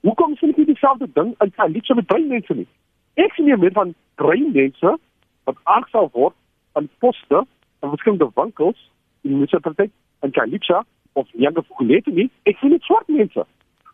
hoekom 0.00 0.36
sien 0.36 0.52
nie 0.56 0.66
dieselfde 0.66 1.08
ding 1.12 1.34
in 1.38 1.50
Kalitsa 1.50 1.94
met 1.94 2.06
bruin 2.06 2.26
mense 2.28 2.54
nie? 2.54 2.66
Ek 3.14 3.32
sien 3.32 3.58
meer 3.58 3.72
van 3.72 3.94
bruin 4.14 4.52
mense 4.52 4.98
wat 5.44 5.56
aangestel 5.62 6.10
word 6.12 6.34
aan 6.72 6.88
poste 6.98 7.46
en 7.80 7.88
verskillende 7.88 8.30
winkels 8.34 8.90
in 9.20 9.30
die 9.30 9.36
munisipaliteit 9.36 9.90
in 10.20 10.30
Kalitsa 10.30 10.84
of 11.14 11.28
Yanga 11.32 11.62
Fukulete 11.62 12.10
nie. 12.10 12.28
Ek 12.50 12.58
sien 12.58 12.70
nie 12.74 12.82
swart 12.82 13.08
mense. 13.08 13.46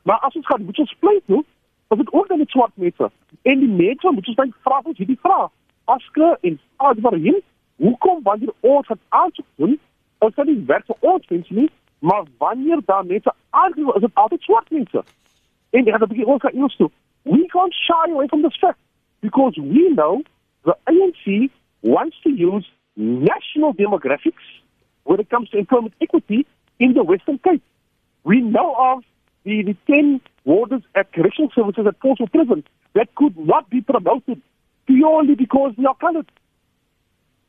Maar 0.02 0.18
as 0.26 0.36
ons 0.36 0.46
gaan 0.46 0.64
moet 0.64 0.78
ons 0.78 0.96
pleit 0.98 1.22
nou, 1.32 1.44
as 1.88 1.98
dit 1.98 2.12
ook 2.12 2.28
dan 2.28 2.38
met 2.38 2.50
swart 2.50 2.72
mense 2.74 3.10
en 3.42 3.58
die 3.58 3.68
mense 3.68 4.10
moet 4.10 4.28
ons 4.28 4.36
dan 4.36 4.52
vra 4.66 4.80
ons 4.84 4.98
hierdie 4.98 5.18
vraag. 5.20 5.50
Aske 5.84 6.38
en 6.40 6.60
alswaarheen 6.76 7.40
hoekom 7.80 8.22
wanneer 8.22 8.52
ons 8.60 8.88
het 8.88 8.98
aansoek 9.08 9.46
doen 9.56 9.78
ons 10.18 10.34
kan 10.34 10.46
nie 10.46 10.58
werk 10.68 10.86
vir 10.86 11.08
ons 11.12 11.28
mense 11.32 11.54
nie 11.54 11.68
maar 11.98 12.24
wanneer 12.42 12.82
daar 12.90 13.06
mense 13.06 13.32
aansoek 13.50 13.94
is 13.94 14.04
dit 14.06 14.20
altyd 14.22 14.42
swart 14.48 14.70
mense 14.76 15.02
en 15.70 15.84
dit 15.84 15.92
het 15.94 16.02
'n 16.02 16.10
bietjie 16.12 16.26
ons 16.34 16.42
gaan 16.42 16.60
eers 16.62 16.76
toe 16.76 16.90
we 17.22 17.46
can't 17.54 17.74
shy 17.74 18.04
away 18.10 18.26
from 18.26 18.42
the 18.42 18.50
fact 18.60 18.80
because 19.20 19.60
we 19.60 19.82
know 19.94 20.22
the 20.64 20.76
ANC 20.92 21.50
wants 21.80 22.20
to 22.20 22.30
use 22.30 22.66
national 23.30 23.72
demographics 23.74 24.46
when 25.02 25.20
it 25.20 25.28
comes 25.28 25.48
to 25.50 25.58
employment 25.58 25.94
equity 25.98 26.46
in 26.80 26.94
the 26.94 27.04
Western 27.04 27.38
Cape. 27.38 27.62
We 28.24 28.40
know 28.40 28.74
of 28.76 29.04
the, 29.44 29.62
the 29.62 29.76
10 29.86 30.20
warders 30.44 30.82
at 30.94 31.12
correctional 31.12 31.50
services 31.54 31.86
at 31.86 32.00
Portsmouth 32.00 32.32
Prison 32.32 32.64
that 32.94 33.14
could 33.14 33.38
not 33.38 33.70
be 33.70 33.80
promoted 33.80 34.42
purely 34.86 35.34
because 35.36 35.72
they 35.78 35.84
are 35.84 35.94
colored. 35.94 36.30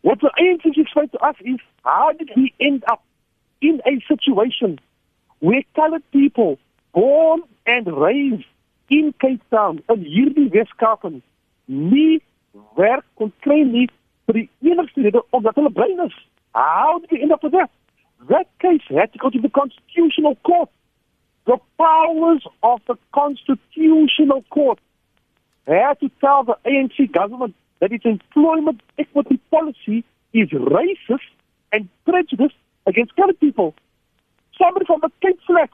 What 0.01 0.19
the 0.19 0.31
ANC 0.39 0.77
explained 0.77 1.11
to 1.13 1.19
us 1.19 1.35
is 1.41 1.59
how 1.83 2.11
did 2.17 2.29
we 2.35 2.53
end 2.59 2.83
up 2.91 3.03
in 3.61 3.81
a 3.85 4.03
situation 4.07 4.79
where 5.39 5.63
colored 5.75 6.03
people 6.11 6.59
born 6.93 7.41
and 7.65 7.87
raised 7.87 8.45
in 8.89 9.13
Cape 9.19 9.41
Town 9.49 9.81
in 9.89 10.03
hierdie 10.03 10.51
Weskaap 10.51 11.21
nie 11.67 12.19
werk 12.75 13.05
kon 13.15 13.31
kry 13.45 13.63
nie 13.63 13.87
vir 14.27 14.41
die 14.41 14.49
enigste 14.71 15.05
rede 15.05 15.21
omdat 15.31 15.55
hulle 15.55 15.71
bruin. 15.71 16.11
How 16.53 16.99
did 16.99 17.11
we 17.11 17.21
end 17.21 17.31
up 17.31 17.43
with 17.43 17.53
that? 17.53 17.71
That 18.29 18.47
case 18.59 18.81
had 18.89 19.13
to 19.13 19.19
go 19.19 19.29
to 19.29 19.39
the 19.39 19.49
constitutional 19.49 20.35
court. 20.43 20.69
the 21.45 21.57
powers 21.77 22.43
of 22.61 22.81
the 22.87 22.95
Constitutional 23.13 24.43
Court 24.49 24.79
had 25.65 25.99
to 25.99 26.09
tell 26.19 26.43
the 26.43 26.55
ANC 26.65 27.11
government 27.11 27.55
that 27.79 27.91
its 27.91 28.05
employment 28.05 28.81
equity 28.97 29.39
policy 29.49 30.03
is 30.33 30.49
racist 30.49 31.29
and 31.71 31.89
prejudiced 32.05 32.55
against 32.85 33.15
colored 33.15 33.39
people. 33.39 33.73
Somebody 34.57 34.85
from 34.85 35.01
the 35.01 35.09
Cape 35.21 35.39
Flats 35.47 35.73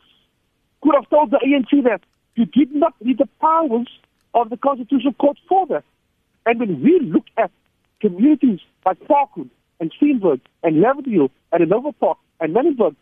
could 0.82 0.96
have 0.96 1.10
told 1.10 1.32
the 1.32 1.40
ANC 1.46 1.84
that 1.84 2.02
you 2.36 2.46
did 2.46 2.74
not 2.74 2.94
need 3.02 3.18
the 3.18 3.28
powers 3.42 3.90
of 4.34 4.50
the 4.50 4.58
Constitutional 4.58 5.14
Court 5.14 5.38
for 5.50 5.68
that. 5.68 5.84
And 6.46 6.60
when 6.60 6.82
we 6.82 7.00
look 7.02 7.26
at 7.38 7.52
communities 8.00 8.60
like 8.86 9.00
Parkwood 9.08 9.50
and 9.82 9.92
Steenberg 10.00 10.40
and 10.64 10.78
Laverdale 10.78 11.30
and 11.52 11.70
Nova 11.70 11.92
Park 11.92 12.18
and 12.40 12.56
Menenberg, 12.56 12.96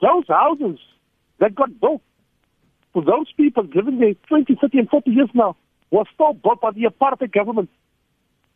those 0.00 0.24
houses 0.28 0.78
that 1.38 1.54
got 1.54 1.80
built 1.80 2.02
for 2.92 3.02
those 3.02 3.30
people 3.36 3.64
living 3.74 3.98
there 3.98 4.14
20, 4.28 4.54
30 4.60 4.78
and 4.78 4.88
40 4.88 5.10
years 5.10 5.28
now 5.34 5.56
were 5.90 6.04
still 6.14 6.32
built 6.32 6.60
by 6.60 6.70
the 6.70 6.84
apartheid 6.84 7.32
government. 7.32 7.70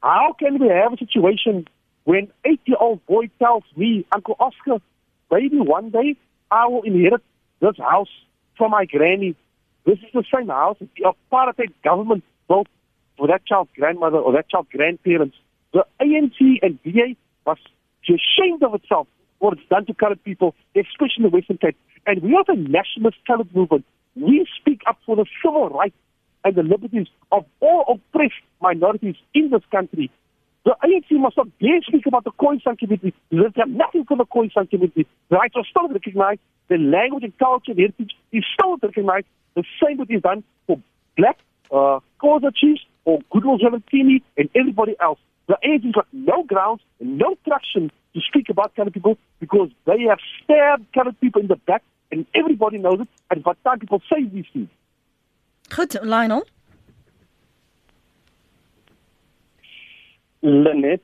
How 0.03 0.35
can 0.39 0.59
we 0.59 0.69
have 0.69 0.95
a 0.95 0.97
situation 0.97 1.67
when 2.05 2.29
eight-year-old 2.45 3.05
boy 3.07 3.31
tells 3.39 3.65
me, 3.77 4.07
Uncle 4.13 4.37
Oscar, 4.41 4.83
maybe 5.31 5.61
one 5.61 5.91
day 5.91 6.17
I 6.51 6.67
will 6.67 6.83
inherit 6.83 7.23
this 7.61 7.77
house 7.79 8.09
from 8.57 8.71
my 8.73 8.87
granny. 8.87 9.37
This 9.85 9.99
is 9.99 10.09
the 10.13 10.25
same 10.35 10.49
house 10.49 10.77
the 10.81 11.15
apartheid 11.33 11.73
government 11.85 12.25
built 12.49 12.69
for 13.17 13.29
that 13.29 13.45
child's 13.47 13.71
grandmother 13.77 14.19
or 14.19 14.33
that 14.33 14.49
child's 14.49 14.71
grandparents. 14.71 15.37
The 15.73 15.85
ANC 16.01 16.59
and 16.63 16.83
DA 16.83 17.17
was 17.47 17.59
ashamed 18.09 18.63
of 18.63 18.75
itself 18.75 19.07
what 19.41 19.55
it's 19.59 19.69
done 19.69 19.87
to 19.87 19.95
colored 19.95 20.23
people, 20.23 20.55
especially 20.77 21.19
in 21.19 21.23
the 21.25 21.31
Western 21.31 21.59
Cape. 21.59 21.77
And 22.07 22.23
we 22.23 22.35
are 22.35 22.45
the 22.47 22.55
nationalist 22.55 23.19
colored 23.27 23.55
movement. 23.55 23.85
We 24.15 24.47
speak 24.61 24.83
up 24.87 24.99
for 25.05 25.17
the 25.17 25.27
civil 25.43 25.69
rights 25.69 25.97
and 26.45 26.55
the 26.55 26.63
liberties 26.63 27.09
of 27.33 27.45
all 27.61 27.85
oppressed 27.89 28.41
minorities 28.61 29.17
in 29.35 29.51
this 29.51 29.63
country. 29.71 30.11
The 30.65 30.77
ANC 30.85 31.19
must 31.19 31.37
not 31.37 31.49
dare 31.59 31.81
speak 31.83 32.07
about 32.07 32.25
the 32.25 32.33
Khoisan 32.33 32.79
community. 32.79 33.15
They 33.31 33.39
have 33.57 33.69
nothing 33.69 34.05
for 34.05 34.17
the 34.17 34.27
Khoisan 34.27 34.69
community. 34.69 35.07
The 35.31 35.37
rights 35.37 35.55
are 35.57 35.65
still 35.65 35.89
recognized. 35.89 36.41
The 36.69 36.77
language 36.77 37.25
and 37.25 37.37
culture 37.39 37.73
and 37.73 37.79
heritage 37.79 38.13
is 38.33 38.45
still 38.55 38.77
recognized. 38.77 39.27
The 39.57 39.65
same 39.83 39.99
what 39.99 40.11
is 40.11 40.23
done 40.23 40.45
for 40.67 40.79
black 41.17 41.39
uh, 41.73 42.01
chiefs 42.55 42.83
or 43.05 43.21
Goodwill 43.31 43.59
Zwelithini 43.59 44.23
and 44.37 44.51
everybody 44.55 44.97
else. 45.01 45.19
The 45.49 45.57
ANC 45.65 45.85
has 45.85 45.95
got 45.95 46.07
no 46.13 46.45
grounds 46.45 46.83
and 47.01 47.19
no 47.19 47.37
traction 47.47 47.91
to 48.15 48.21
speak 48.21 48.49
about 48.49 48.75
colored 48.75 48.93
people 48.93 49.17
because 49.39 49.71
they 49.87 50.03
have 50.09 50.19
stabbed 50.43 50.87
colored 50.93 51.19
people 51.21 51.41
in 51.41 51.49
the 51.49 51.57
back 51.57 51.83
and 52.11 52.27
everybody 52.35 52.79
knows 52.79 53.01
it. 53.01 53.09
And 53.31 53.45
the 53.45 53.55
time 53.65 53.79
people 53.79 54.03
say 54.13 54.25
these 54.25 54.47
things, 54.53 54.69
Goed, 55.71 55.95
Lionel. 56.03 56.43
Lenet, 60.43 61.03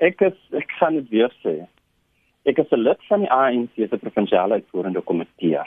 ek 0.00 0.22
is 0.24 0.38
ek 0.56 0.70
gaan 0.78 0.96
dit 0.96 1.10
weer 1.12 1.32
sê. 1.42 1.66
Ek 2.48 2.58
is 2.62 2.72
'n 2.72 2.80
lid 2.80 3.02
van 3.08 3.20
die 3.20 3.30
ANC 3.30 3.74
se 3.76 3.98
provinsiale 4.00 4.62
uitvoerende 4.62 5.02
komitee. 5.02 5.60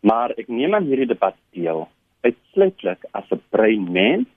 Maar 0.00 0.34
ek 0.36 0.48
neem 0.48 0.74
aan 0.74 0.84
hierdie 0.90 1.08
debat 1.08 1.36
deel 1.56 1.88
uitsluitlik 2.20 3.06
as 3.12 3.24
'n 3.32 3.40
breinmens, 3.48 4.28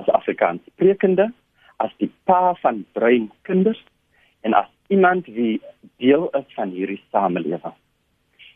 as 0.00 0.08
Afrikaans 0.08 0.62
sprekende, 0.72 1.32
as 1.76 1.92
die 1.98 2.10
pa 2.24 2.54
van 2.62 2.86
breinkinders 2.92 3.82
en 4.40 4.54
as 4.54 4.68
iemand 4.88 5.26
wie 5.26 5.60
deel 5.96 6.28
is 6.30 6.54
van 6.54 6.70
hierdie 6.70 7.02
samelewing. 7.10 7.74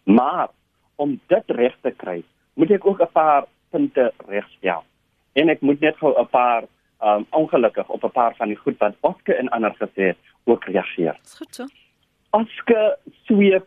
Maar 0.05 0.49
om 0.97 1.21
dit 1.27 1.45
reg 1.47 1.77
te 1.81 1.91
kry, 1.91 2.23
moet 2.55 2.71
ek 2.71 2.87
ook 2.87 3.01
'n 3.01 3.13
paar 3.13 3.45
punte 3.71 4.13
regstel. 4.29 4.85
En 5.33 5.49
ek 5.49 5.61
moet 5.61 5.81
net 5.81 5.97
gou 5.97 6.13
'n 6.19 6.29
paar 6.29 6.65
um 7.03 7.27
ongelukkig 7.31 7.89
op 7.89 8.05
'n 8.05 8.11
paar 8.11 8.35
van 8.37 8.49
die 8.49 8.57
goed 8.57 8.79
wat 8.79 8.95
Oske 9.01 9.35
en 9.35 9.49
ander 9.49 9.75
gesê 9.75 10.03
het 10.13 10.19
ook 10.45 10.65
reageer. 10.65 11.19
Dis 11.23 11.37
goed 11.37 11.55
so. 11.55 11.67
Oske 12.31 12.99
sweep 13.25 13.67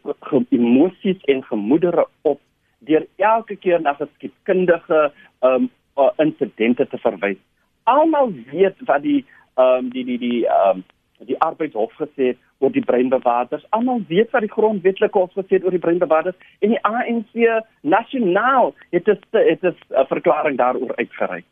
emosies 0.49 1.21
en 1.21 1.43
gemoedere 1.43 2.07
op 2.21 2.41
deur 2.79 3.07
elke 3.15 3.55
keer 3.55 3.81
na 3.81 3.93
geskiedkundige 3.93 5.11
um 5.41 5.69
uh, 5.97 6.09
insidente 6.17 6.87
te 6.87 6.97
verwys. 6.97 7.37
Almal 7.83 8.33
weet 8.51 8.75
wat 8.85 9.01
die 9.01 9.25
um 9.55 9.89
die 9.89 10.05
die 10.05 10.17
die 10.17 10.47
um 10.47 10.83
die 11.25 11.39
arbeidshof 11.39 11.93
gesê 11.99 12.31
het 12.33 12.37
oor 12.59 12.71
die 12.71 12.85
breinbewaarders. 12.85 13.65
Almal 13.69 14.01
weet 14.07 14.31
wat 14.31 14.41
die 14.41 14.51
grondwetlike 14.51 15.17
hof 15.17 15.33
gesê 15.33 15.57
het 15.57 15.65
oor 15.65 15.75
die 15.75 15.83
breinbewaarders 15.83 16.37
en 16.59 16.69
die 16.69 16.83
ANC 16.83 17.63
nasionaal 17.81 18.73
het 18.89 19.07
'n 19.07 19.19
het 19.31 19.63
'n 19.63 20.07
verklaring 20.13 20.57
daaroor 20.57 20.95
uitgereik 20.95 21.45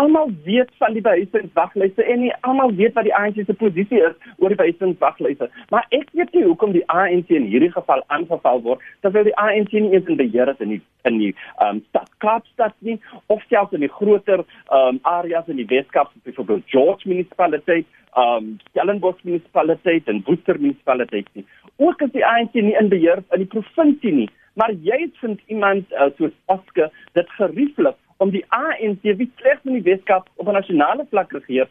almal 0.00 0.30
weet 0.44 0.70
van 0.78 0.94
die 0.96 1.02
behuisingswaglyste 1.04 2.04
en 2.04 2.22
nie 2.24 2.32
almal 2.48 2.72
weet 2.78 2.94
wat 2.96 3.06
die 3.08 3.14
ANC 3.16 3.40
se 3.46 3.56
posisie 3.62 4.00
is 4.08 4.16
oor 4.38 4.52
die 4.52 4.58
behuisingswaglyste. 4.60 5.50
Maar 5.74 5.86
ek 5.96 6.08
weet 6.16 6.32
nie 6.36 6.44
hoekom 6.46 6.72
die 6.76 6.84
ANC 6.94 7.32
in 7.36 7.48
hierdie 7.52 7.72
geval 7.74 8.02
aangeval 8.16 8.62
word 8.64 8.86
terwyl 9.04 9.28
die 9.28 9.36
ANC 9.44 9.72
nie 9.76 9.92
eens 9.92 10.08
in 10.08 10.18
beheer 10.20 10.52
is 10.52 10.64
in 10.64 10.74
die 10.76 10.80
in 11.08 11.20
die 11.20 11.30
ehm 11.34 11.76
um, 11.76 11.84
stad 11.88 12.10
Kaapstad 12.24 12.74
nie 12.86 12.98
of 13.32 13.44
selfs 13.48 13.76
in 13.76 13.84
die 13.84 13.92
groter 13.92 14.44
ehm 14.44 14.96
um, 14.96 15.00
areas 15.12 15.48
in 15.52 15.60
die 15.60 15.68
Weskaap 15.68 16.12
soos 16.12 16.26
byvoorbeeld 16.28 16.68
George 16.72 17.08
munisipaliteit, 17.08 17.86
ehm 18.16 18.36
um, 18.36 18.50
Stellenbosch 18.70 19.24
munisipaliteit 19.24 20.08
en 20.08 20.22
Worcester 20.26 20.60
munisipaliteit 20.60 21.32
nie. 21.32 21.46
Ook 21.76 22.02
is 22.08 22.12
die 22.16 22.26
ANC 22.26 22.54
nie 22.54 22.76
in 22.80 22.92
beheer 22.92 23.24
in 23.30 23.44
die 23.44 23.52
provinsie 23.56 24.12
nie. 24.22 24.30
Maar 24.54 24.72
jy 24.84 25.10
vind 25.20 25.40
iemand 25.46 25.92
uh, 25.92 26.10
soos 26.18 26.32
Oskar 26.52 26.90
dit 27.16 27.28
gerieflik 27.38 27.96
om 28.20 28.30
die 28.30 28.44
ANC 28.52 29.02
wie 29.02 29.30
slegs 29.40 29.64
in 29.64 29.78
die 29.78 29.86
Weskaap 29.88 30.28
op 30.36 30.48
'n 30.48 30.58
nasionale 30.60 31.06
vlak 31.10 31.32
regeer 31.32 31.68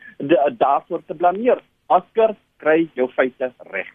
daarvoor 0.57 1.01
te 1.05 1.15
blameer. 1.15 1.61
Oscar 1.87 2.35
kry 2.57 2.89
jou 2.93 3.07
feite 3.09 3.53
reg. 3.71 3.87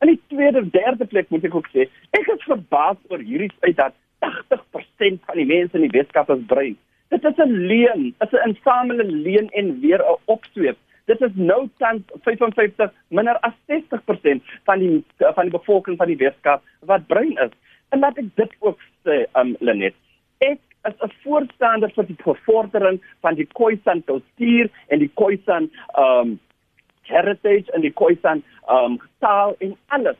In 0.00 0.08
die 0.08 0.20
tweede 0.28 0.58
en 0.58 0.70
derde 0.70 1.06
plek 1.06 1.30
moet 1.30 1.44
ek 1.44 1.54
ook 1.54 1.68
sê, 1.70 1.88
ek 2.10 2.28
is 2.34 2.48
verbaas 2.50 2.98
oor 3.08 3.18
hierdie 3.18 3.52
feit 3.60 3.76
dat 3.76 3.94
80% 4.18 5.20
van 5.26 5.36
die 5.36 5.46
mense 5.46 5.78
in 5.78 5.86
die 5.86 5.98
Weskaap 5.98 6.30
is 6.30 6.46
bruin. 6.46 6.76
Dit 7.08 7.24
is 7.24 7.38
'n 7.38 7.52
leuen, 7.70 8.14
dit 8.18 8.32
is 8.32 8.38
'n 8.40 8.48
insamelde 8.48 9.04
leuen 9.04 9.48
en 9.48 9.80
weer 9.80 10.02
'n 10.02 10.18
opsweep. 10.24 10.78
Dit 11.06 11.20
is 11.20 11.34
nou 11.34 11.68
tans 11.78 12.02
55 12.22 12.92
minder 13.08 13.38
as 13.40 13.54
60% 13.66 14.42
van 14.64 14.78
die 14.78 15.04
van 15.18 15.44
die 15.44 15.58
bevolking 15.58 15.96
van 15.96 16.06
die 16.06 16.16
Weskaap 16.16 16.62
wat 16.80 17.06
bruin 17.06 17.36
is. 17.38 17.54
En 17.90 17.98
laat 17.98 18.18
ek 18.18 18.30
dit 18.34 18.52
ook 18.58 18.78
sê, 19.04 19.26
um 19.34 19.56
Lenet. 19.60 19.94
Is 21.32 21.38
voorstander 21.38 21.90
vir 21.96 22.04
die 22.04 22.16
bevordering 22.20 22.98
van 23.24 23.36
die 23.38 23.46
Khoisan 23.56 24.02
kultuur 24.04 24.68
en 24.88 24.98
die 25.00 25.10
Khoisan 25.16 25.70
um 25.96 26.38
heritage 27.08 27.72
en 27.72 27.80
die 27.80 27.92
Khoisan 27.92 28.42
um 28.68 28.98
taal 29.24 29.54
en 29.64 29.72
alles. 29.88 30.18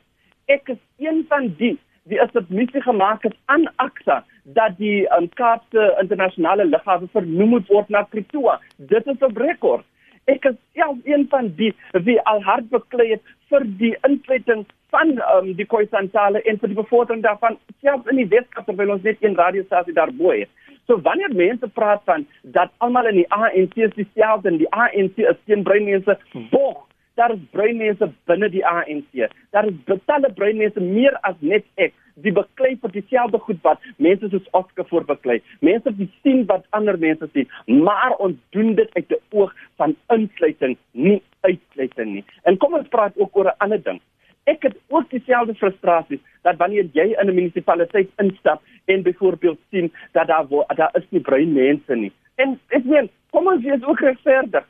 Ek 0.48 0.68
is 0.72 0.78
een 0.98 1.24
van 1.28 1.50
die 1.58 1.76
wie 2.08 2.20
as 2.22 2.32
dit 2.32 2.48
missie 2.48 2.80
gemaak 2.82 3.22
het 3.28 3.36
aan 3.52 3.68
AXA 3.76 4.22
dat 4.56 4.78
die 4.78 5.04
um, 5.18 5.28
Kaapse 5.36 5.90
internasionale 6.00 6.64
lughawe 6.64 7.06
vernoem 7.12 7.58
moet 7.58 7.68
word 7.68 7.92
na 7.92 8.02
Pretoria. 8.02 8.58
Dit 8.76 9.06
is 9.06 9.20
'n 9.20 9.36
rekord. 9.36 9.84
Ek 10.24 10.44
is 10.44 10.56
self 10.74 10.96
een 11.04 11.26
van 11.28 11.52
die 11.56 11.74
wie 11.92 12.20
al 12.20 12.42
hard 12.42 12.70
beklei 12.70 13.10
het 13.10 13.22
vir 13.50 13.68
die 13.78 13.94
insluiting 14.08 14.64
van 14.90 15.20
um, 15.36 15.54
die 15.54 15.66
Khoisantale 15.66 16.42
en 16.42 16.58
vir 16.58 16.68
die 16.68 16.80
bevordering 16.80 17.22
daarvan 17.22 17.58
selfs 17.80 18.08
in 18.08 18.16
die 18.16 18.28
Weskaap 18.28 18.66
terwyl 18.66 18.96
ons 18.96 19.02
net 19.02 19.16
een 19.20 19.36
radiostasie 19.36 19.92
daarbo 19.92 20.32
het. 20.32 20.48
So 20.86 21.00
wanneer 21.00 21.34
mense 21.34 21.68
praat 21.68 22.02
van 22.04 22.26
dat 22.42 22.70
almal 22.78 23.06
in 23.06 23.20
die 23.22 23.30
ANC 23.32 23.74
dieselfde 23.94 24.48
en 24.48 24.58
die 24.58 24.70
ANC 24.70 25.16
is 25.16 25.38
teen 25.46 25.62
breinmense, 25.62 26.18
bog, 26.50 26.86
daar 27.14 27.34
is 27.34 27.42
breinmense 27.50 28.10
binne 28.26 28.48
die 28.50 28.64
ANC. 28.66 29.28
Daar 29.50 29.68
is 29.68 29.82
betalle 29.84 30.32
breinmense 30.32 30.80
meer 30.80 31.18
as 31.22 31.36
net 31.40 31.64
ek 31.74 31.94
die 32.20 32.32
beklei 32.34 32.74
vir 32.80 32.92
dieselfde 32.92 33.38
goed 33.46 33.60
wat 33.64 33.80
mense 33.96 34.28
soos 34.28 34.48
Oscar 34.58 34.86
voor 34.90 35.06
beklei. 35.08 35.38
Mense 35.60 35.92
wat 35.96 36.16
sien 36.22 36.44
wat 36.50 36.66
ander 36.76 36.98
mense 36.98 37.28
sien, 37.32 37.48
maar 37.66 38.16
ons 38.18 38.36
doen 38.56 38.74
dit 38.74 38.94
uit 38.94 39.10
'n 39.10 39.22
oog 39.30 39.54
van 39.76 39.96
insluiting, 40.08 40.76
nie 40.92 41.22
uitsluiting 41.40 42.12
nie. 42.12 42.24
En 42.42 42.56
kom 42.56 42.74
ons 42.74 42.88
praat 42.88 43.12
ook 43.16 43.36
oor 43.36 43.46
'n 43.46 43.58
ander 43.58 43.82
ding. 43.82 44.00
Ek 44.44 44.62
het 44.66 44.76
ook 44.88 45.10
dieselfde 45.10 45.54
frustrasies 45.54 46.20
dat 46.42 46.56
wanneer 46.58 46.88
jy 46.92 47.14
in 47.20 47.28
'n 47.28 47.34
munisipaliteit 47.34 48.10
instap 48.16 48.62
en 48.84 49.02
byvoorbeeld 49.02 49.58
sien 49.70 49.92
dat 50.12 50.26
daar 50.26 50.46
wo, 50.46 50.64
daar 50.74 50.90
is 50.96 51.06
nie 51.10 51.20
bruin 51.20 51.52
mense 51.52 51.94
nie. 51.94 52.12
En 52.34 52.60
ek 52.68 52.84
meen, 52.84 53.10
kom 53.30 53.46
ons 53.46 53.62
wees 53.64 53.84
ook 53.84 54.00
regverdig. 54.00 54.66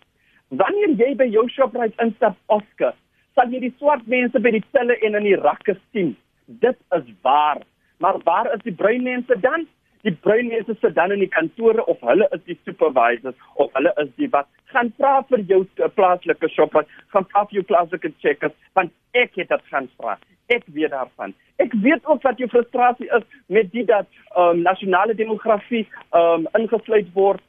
Wanneer 0.48 0.90
jy 1.00 1.14
by 1.16 1.24
jou 1.24 1.48
Shoprite 1.48 2.02
instap, 2.02 2.36
Oscar, 2.46 2.94
sal 3.34 3.48
jy 3.48 3.60
die 3.60 3.74
swart 3.78 4.06
mense 4.06 4.40
by 4.40 4.50
die 4.50 4.64
telle 4.70 4.98
en 5.00 5.14
in 5.14 5.22
die 5.22 5.36
rakke 5.40 5.76
sien. 5.92 6.16
Dit 6.46 6.76
is 6.90 7.06
waar. 7.22 7.62
Maar 7.98 8.18
waar 8.24 8.54
is 8.54 8.62
die 8.62 8.74
bruin 8.74 9.02
mense 9.02 9.40
dan? 9.40 9.66
Die 10.02 10.14
bruin 10.24 10.48
mense 10.50 10.74
sit 10.80 10.94
dan 10.96 11.12
in 11.14 11.20
die 11.22 11.30
kantore 11.30 11.84
of 11.86 12.00
hulle 12.02 12.26
is 12.34 12.42
die 12.48 12.58
supervisors 12.64 13.38
of 13.54 13.70
hulle 13.78 13.92
is 14.02 14.10
die 14.18 14.28
wat 14.32 14.48
gaan 14.72 14.90
vra 14.98 15.20
vir 15.28 15.44
jou 15.50 15.60
uh, 15.62 15.88
plaaslike 15.94 16.48
shoppers, 16.50 16.88
gaan 17.14 17.28
vir 17.30 17.54
jou 17.58 17.62
plaaslike 17.68 18.10
checkers, 18.24 18.54
want 18.74 18.90
ek 19.14 19.36
het 19.38 19.52
dit 19.52 19.70
gaan 19.70 19.88
vra. 20.00 20.16
Ek 20.50 20.66
weet 20.74 20.90
daarvan. 20.90 21.36
Ek 21.62 21.76
weet 21.84 22.08
ook 22.10 22.24
wat 22.26 22.40
jou 22.42 22.48
frustrasie 22.50 23.08
is 23.14 23.26
met 23.46 23.70
die 23.72 23.86
dat 23.86 24.08
ehm 24.34 24.58
um, 24.58 24.62
nasionale 24.66 25.14
demografie 25.14 25.86
ehm 25.86 26.46
um, 26.46 26.48
ingesluit 26.58 27.12
word 27.14 27.44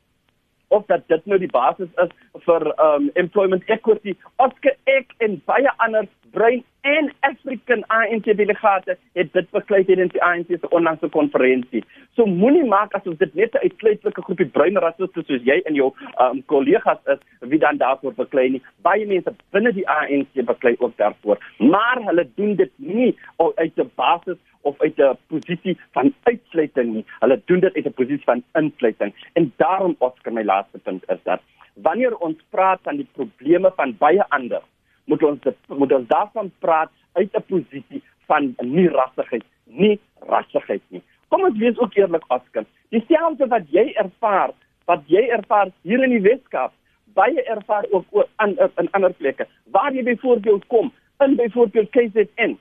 of 0.73 0.85
dat 0.85 1.07
dit 1.07 1.25
nou 1.25 1.37
die 1.39 1.51
basis 1.53 1.89
is 2.03 2.13
vir 2.45 2.65
um 2.81 3.09
employment 3.21 3.65
equity 3.75 4.15
of 4.45 4.53
ek 4.97 5.13
en 5.25 5.39
baie 5.49 5.73
ander 5.85 6.07
bruin 6.35 6.63
en 6.83 7.11
African 7.19 7.83
ANC 7.87 8.25
delegate 8.37 8.97
het 9.13 9.33
dit 9.33 9.49
beklei 9.55 9.83
teen 9.87 10.07
die 10.11 10.23
ANC 10.23 10.49
se 10.51 10.69
onlangse 10.69 11.07
konferensie. 11.15 11.83
So 12.17 12.25
moenie 12.27 12.65
maak 12.67 12.95
asof 12.97 13.15
dit 13.21 13.35
net 13.39 13.55
'n 13.55 13.63
uitsluitlike 13.67 14.21
groepie 14.21 14.49
bruin 14.55 14.77
rassiste 14.85 15.23
soos 15.27 15.45
jy 15.49 15.61
en 15.65 15.75
jou 15.79 15.93
um 16.25 16.43
kollegas 16.45 16.99
is 17.13 17.21
wie 17.39 17.59
dan 17.59 17.77
daarvoor 17.77 18.13
beklei 18.13 18.49
nie. 18.49 18.61
Baie 18.81 19.05
mense 19.05 19.35
binne 19.51 19.71
die 19.71 19.87
ANC 19.87 20.45
beklei 20.45 20.75
ook 20.79 20.97
daarvoor, 20.97 21.37
maar 21.57 22.03
hulle 22.09 22.27
doen 22.35 22.55
dit 22.55 22.71
nie 22.77 23.15
uit 23.37 23.77
'n 23.77 23.91
basis 23.95 24.37
of 24.61 24.81
uit 24.81 24.99
'n 24.99 25.17
posisie 25.27 25.77
van 25.91 26.13
uitsluiting 26.23 26.93
nie. 26.93 27.05
Hulle 27.19 27.41
doen 27.45 27.59
dit 27.59 27.75
uit 27.75 27.85
'n 27.85 27.93
posisie 27.93 28.23
van 28.25 28.43
insluiting. 28.53 29.13
En 29.33 29.53
daarom 29.55 29.95
Oscar 29.99 30.33
my 30.33 30.43
laaste 30.43 30.79
punt 30.79 31.03
is 31.07 31.23
dat 31.23 31.41
wanneer 31.73 32.17
ons 32.17 32.37
praat 32.49 32.79
van 32.83 32.95
die 32.95 33.07
probleme 33.13 33.71
van 33.75 33.97
baie 33.97 34.23
ander, 34.29 34.61
moet 35.05 35.23
ons 35.23 35.39
moet 35.67 35.91
ons 35.91 36.07
daarvan 36.07 36.51
praat 36.59 36.91
uit 37.13 37.29
'n 37.33 37.45
posisie 37.47 38.03
van 38.27 38.55
nie 38.61 38.87
rassigheid, 38.89 39.43
nie 39.65 39.99
rassigheid 40.19 40.81
nie. 40.87 41.01
Kom 41.27 41.43
ons 41.43 41.57
wees 41.57 41.77
ook 41.77 41.95
eerlik 41.95 42.23
Oscar. 42.27 42.65
Dieselfde 42.89 43.47
wat 43.47 43.69
jy 43.69 43.93
ervaar, 43.95 44.51
wat 44.85 45.01
jy 45.07 45.27
ervaar 45.29 45.71
hier 45.81 46.03
in 46.03 46.09
die 46.09 46.21
Weskaap, 46.21 46.71
baie 47.13 47.43
ervaar 47.43 47.85
ook 47.91 48.05
oor 48.09 48.27
aan 48.35 48.57
in 48.77 48.91
ander 48.91 49.13
plekke. 49.13 49.47
Waar 49.63 49.93
jy 49.93 50.03
byvoorbeeld 50.03 50.67
kom, 50.67 50.93
in 51.19 51.35
byvoorbeeld 51.35 51.89
KZN, 51.89 52.57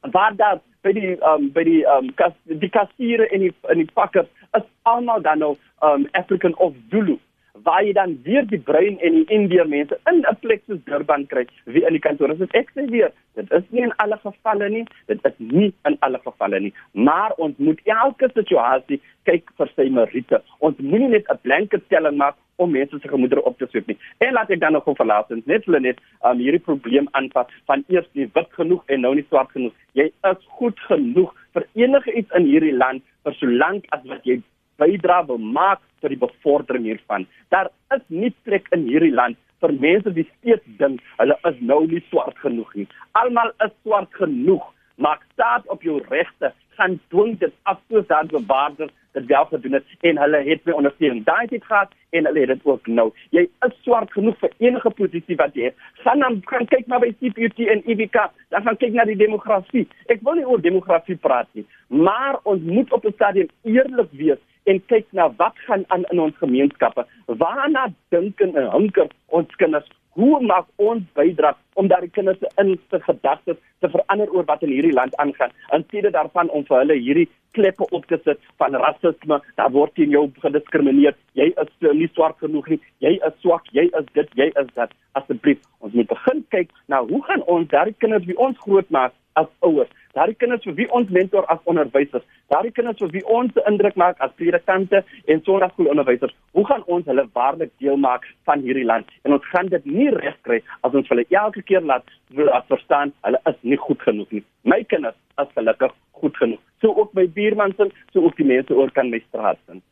waar 0.00 0.36
daar 0.36 0.60
by 0.80 0.92
die 0.96 1.16
um, 1.26 1.50
by 1.52 1.64
die 1.64 1.82
um, 1.84 2.08
kas, 2.16 2.32
die 2.44 2.70
kassiere 2.72 3.28
en 3.28 3.44
die 3.44 3.52
in 3.72 3.82
die 3.82 3.92
pakkers 3.92 4.28
is 4.56 4.64
almal 4.88 5.20
dan 5.22 5.38
nou 5.44 5.56
um, 5.84 6.06
African 6.12 6.56
of 6.56 6.74
Zulu 6.90 7.18
waar 7.64 7.84
jy 7.84 7.92
dan 7.92 8.16
weer 8.24 8.46
die 8.46 8.60
bruin 8.70 8.98
en 8.98 9.18
die 9.18 9.26
indiër 9.36 9.68
mense 9.68 9.98
in 10.12 10.22
'n 10.22 10.36
plek 10.40 10.62
soos 10.66 10.82
Durban 10.84 11.26
kry 11.26 11.46
wie 11.64 11.86
in 11.86 11.96
die 11.98 12.04
kantoor 12.06 12.30
is 12.30 12.54
ek 12.62 12.70
sê 12.74 12.86
weer 12.90 13.12
dit 13.34 13.52
is 13.52 13.64
nie 13.70 13.82
in 13.82 13.96
alle 13.96 14.18
gevalle 14.26 14.68
nie 14.68 14.84
dit 15.06 15.24
is 15.24 15.38
nie 15.38 15.72
in 15.84 15.96
alle 16.00 16.20
gevalle 16.24 16.60
nie 16.60 16.74
maar 16.92 17.32
ons 17.36 17.56
moet 17.58 17.80
elke 17.84 18.30
situasie 18.34 19.00
kyk 19.24 19.50
vir 19.58 19.68
sy 19.76 19.88
meriete 19.88 20.42
ons 20.58 20.78
moenie 20.78 21.08
net 21.08 21.26
'n 21.30 21.42
blanket 21.42 21.88
telling 21.88 22.16
maak 22.16 22.36
om 22.60 22.70
mense 22.70 22.98
se 23.00 23.08
gemoedere 23.08 23.42
op 23.42 23.58
te 23.58 23.66
sweep 23.70 23.86
nie. 23.86 23.98
En 24.18 24.32
laat 24.36 24.50
ek 24.52 24.60
dan 24.60 24.76
nog 24.76 24.88
verlaatend 25.00 25.46
net 25.46 25.64
hulle 25.64 25.80
net 25.80 26.00
um, 26.28 26.38
hierdie 26.38 26.62
probleem 26.68 27.08
aanpas 27.18 27.52
van 27.70 27.84
eers 27.88 28.08
die 28.18 28.28
wit 28.34 28.50
genoeg 28.58 28.82
en 28.92 29.04
nou 29.06 29.14
nie 29.16 29.26
swart 29.28 29.52
genoeg. 29.56 29.74
Jy 29.98 30.10
is 30.32 30.48
goed 30.58 30.80
genoeg 30.88 31.32
vir 31.56 31.66
enige 31.82 32.16
iets 32.20 32.36
in 32.38 32.48
hierdie 32.50 32.76
land 32.76 33.04
vir 33.24 33.36
solank 33.40 33.88
as 33.96 34.04
wat 34.12 34.28
jy 34.28 34.40
bydra 34.80 35.20
wil 35.28 35.38
maak 35.38 35.80
tot 36.00 36.12
die 36.12 36.20
bevordering 36.20 36.88
hiervan. 36.88 37.26
Daar 37.54 37.70
is 37.94 38.02
nie 38.08 38.32
plek 38.44 38.68
in 38.76 38.88
hierdie 38.88 39.14
land 39.14 39.38
vir 39.60 39.74
mense 39.84 40.12
wie 40.16 40.26
steeds 40.28 40.76
dink 40.80 41.02
hulle 41.20 41.36
is 41.50 41.58
nou 41.72 41.82
nie 41.86 42.02
swart 42.08 42.38
genoeg 42.44 42.72
nie. 42.78 42.88
Almal 43.20 43.52
is 43.66 43.74
swart 43.82 44.12
genoeg. 44.20 44.64
Maak 45.00 45.22
staat 45.34 45.68
op 45.72 45.84
jou 45.84 46.00
regte. 46.08 46.52
Gaan 46.78 46.98
dwing 47.12 47.36
dit 47.40 47.52
af 47.68 47.80
soos 47.88 48.08
dan 48.08 48.28
bewaarders 48.32 48.92
dit 49.12 49.26
wel 49.26 49.44
gedoen 49.44 49.72
het 49.72 49.84
en 50.06 50.18
hulle 50.22 50.40
het 50.46 50.64
my 50.64 50.74
ondersteuning 50.78 51.24
daai 51.26 51.46
het 51.50 51.64
gehad 51.64 51.94
en 52.16 52.28
hulle 52.28 52.44
het 52.44 52.52
dit 52.52 52.66
ook 52.68 52.86
nou. 52.86 53.08
Jy 53.34 53.42
is 53.66 53.74
swart 53.84 54.12
genoeg 54.12 54.38
vir 54.42 54.52
enige 54.62 54.92
posisie 55.00 55.36
wat 55.40 55.56
jy 55.58 55.70
het. 55.70 55.88
Gaan 56.04 56.22
dan 56.24 56.38
gaan 56.52 56.68
kyk 56.70 56.86
maar 56.86 57.02
by 57.02 57.10
CPUT 57.18 57.58
en 57.74 57.82
EWK, 57.90 58.28
dan 58.54 58.68
gaan 58.68 58.78
kyk 58.78 58.94
na 58.94 59.08
die 59.08 59.18
demografie. 59.18 59.86
Ek 60.14 60.22
wil 60.26 60.38
nie 60.38 60.46
oor 60.46 60.62
demografie 60.62 61.18
praat 61.18 61.50
nie, 61.58 61.66
maar 61.88 62.38
ons 62.42 62.62
moet 62.62 62.92
op 62.92 63.04
'n 63.04 63.16
stadium 63.18 63.50
eerlik 63.64 64.14
wees 64.22 64.38
en 64.70 64.82
kyk 64.92 65.08
na 65.16 65.28
wat 65.40 65.56
gaan 65.66 65.84
aan 65.88 66.04
in 66.14 66.20
ons 66.26 66.36
gemeenskappe. 66.42 67.06
Waarna 67.42 67.88
dink 68.14 68.40
en 68.44 68.54
hunker 68.76 69.10
ons 69.38 69.58
kinders? 69.62 69.88
Hoe 70.18 70.40
maak 70.42 70.66
ons 70.82 71.02
bydra 71.14 71.52
om 71.78 71.88
daardie 71.90 72.10
kinders 72.14 72.38
se 72.42 72.48
inste 72.62 72.98
gedagtes 73.06 73.58
te 73.80 73.90
verander 73.90 74.30
oor 74.34 74.46
wat 74.48 74.62
in 74.66 74.72
hierdie 74.74 74.94
land 74.94 75.14
aangaan? 75.22 75.54
In 75.74 75.86
steede 75.86 76.10
daarvan 76.14 76.50
om 76.50 76.66
vir 76.68 76.82
hulle 76.82 76.98
hierdie 76.98 77.28
kleppe 77.56 77.86
op 77.90 78.06
te 78.10 78.18
sit 78.24 78.42
van 78.62 78.76
rasisme, 78.84 79.40
daar 79.58 79.72
word 79.74 79.94
teen 79.98 80.14
jou 80.14 80.26
gediskrimineer. 80.42 81.16
Jy 81.38 81.50
is 81.62 81.70
nie 82.02 82.10
swart 82.14 82.38
genoeg 82.42 82.74
nie. 82.74 82.80
Jy 83.02 83.16
is 83.26 83.38
swak. 83.42 83.70
Jy 83.74 83.88
is 84.02 84.10
dit. 84.18 84.34
Jy 84.38 84.50
is 84.62 84.74
dat. 84.74 84.94
Asseblief, 85.18 85.62
ons 85.82 85.94
moet 85.98 86.10
begin 86.10 86.44
kyk 86.54 86.74
na 86.92 87.02
hoe 87.06 87.22
gaan 87.26 87.46
ons 87.50 87.70
daardie 87.70 87.96
kinders 87.98 88.26
wie 88.28 88.38
ons 88.38 88.58
grootmaak 88.66 89.14
as 89.38 89.50
ouers 89.66 89.90
daardie 90.16 90.36
kinders 90.38 90.64
vir 90.66 90.76
wie 90.78 90.88
ons 90.96 91.10
mentor 91.14 91.46
as 91.52 91.62
onderwysers, 91.70 92.24
daardie 92.52 92.72
kinders 92.76 92.98
vir 93.02 93.12
wie 93.14 93.24
ons 93.38 93.60
indruk 93.70 93.96
maak 94.00 94.20
as 94.24 94.34
predikante 94.40 95.02
en 95.26 95.42
sonnaskoolonderwysers, 95.46 96.34
hoe 96.58 96.66
gaan 96.66 96.84
ons 96.86 97.06
hulle 97.10 97.26
waarlik 97.38 97.72
deel 97.82 98.00
maak 98.00 98.26
van 98.48 98.64
hierdie 98.66 98.86
land? 98.86 99.10
En 99.24 99.36
ons 99.38 99.50
gaan 99.52 99.70
dit 99.72 99.86
nie 99.86 100.10
regkry 100.16 100.60
as 100.86 100.94
ons 100.94 101.08
hulle 101.12 101.26
elke 101.30 101.62
keer 101.62 101.84
laat 101.92 102.08
laat 102.36 102.66
verstaan 102.70 103.12
hulle 103.26 103.40
is 103.50 103.58
nie 103.62 103.78
goed 103.86 104.02
genoeg 104.06 104.30
nie. 104.36 104.44
My 104.62 104.82
kinders 104.84 105.18
is 105.42 105.54
gelukkig 105.56 105.94
goed 106.20 106.36
genoeg. 106.36 106.60
So 106.80 106.94
ook 106.94 107.14
my 107.14 107.26
buurman 107.28 107.74
se, 107.76 107.90
so 108.12 108.24
ook 108.24 108.36
die 108.36 108.46
mense 108.46 108.74
oor 108.74 108.90
kan 108.96 109.10
my 109.10 109.22
straat 109.28 109.58
sien. 109.66 109.82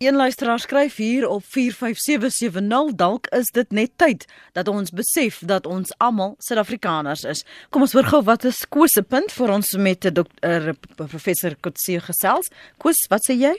Een 0.00 0.16
luisteraar 0.16 0.58
skryf 0.58 0.96
hier 0.96 1.28
op 1.28 1.42
45770 1.44 2.94
dalk 2.96 3.26
is 3.26 3.50
dit 3.52 3.70
net 3.70 3.90
tyd 3.96 4.22
dat 4.52 4.68
ons 4.68 4.92
besef 4.96 5.42
dat 5.44 5.66
ons 5.66 5.92
almal 5.98 6.30
Suid-Afrikaners 6.38 7.24
is. 7.28 7.42
Kom 7.68 7.84
ons 7.84 7.92
hoor 7.92 8.08
gou 8.08 8.20
wat 8.24 8.46
is 8.48 8.62
Koos 8.72 8.96
se 8.96 9.02
punt 9.04 9.34
vir 9.36 9.52
ons 9.52 9.72
met 9.76 10.06
dokter 10.16 10.70
professor 10.96 11.52
Kotse 11.60 11.98
gesels. 12.06 12.48
Koos, 12.80 13.02
wat 13.12 13.28
sê 13.28 13.36
jy? 13.36 13.52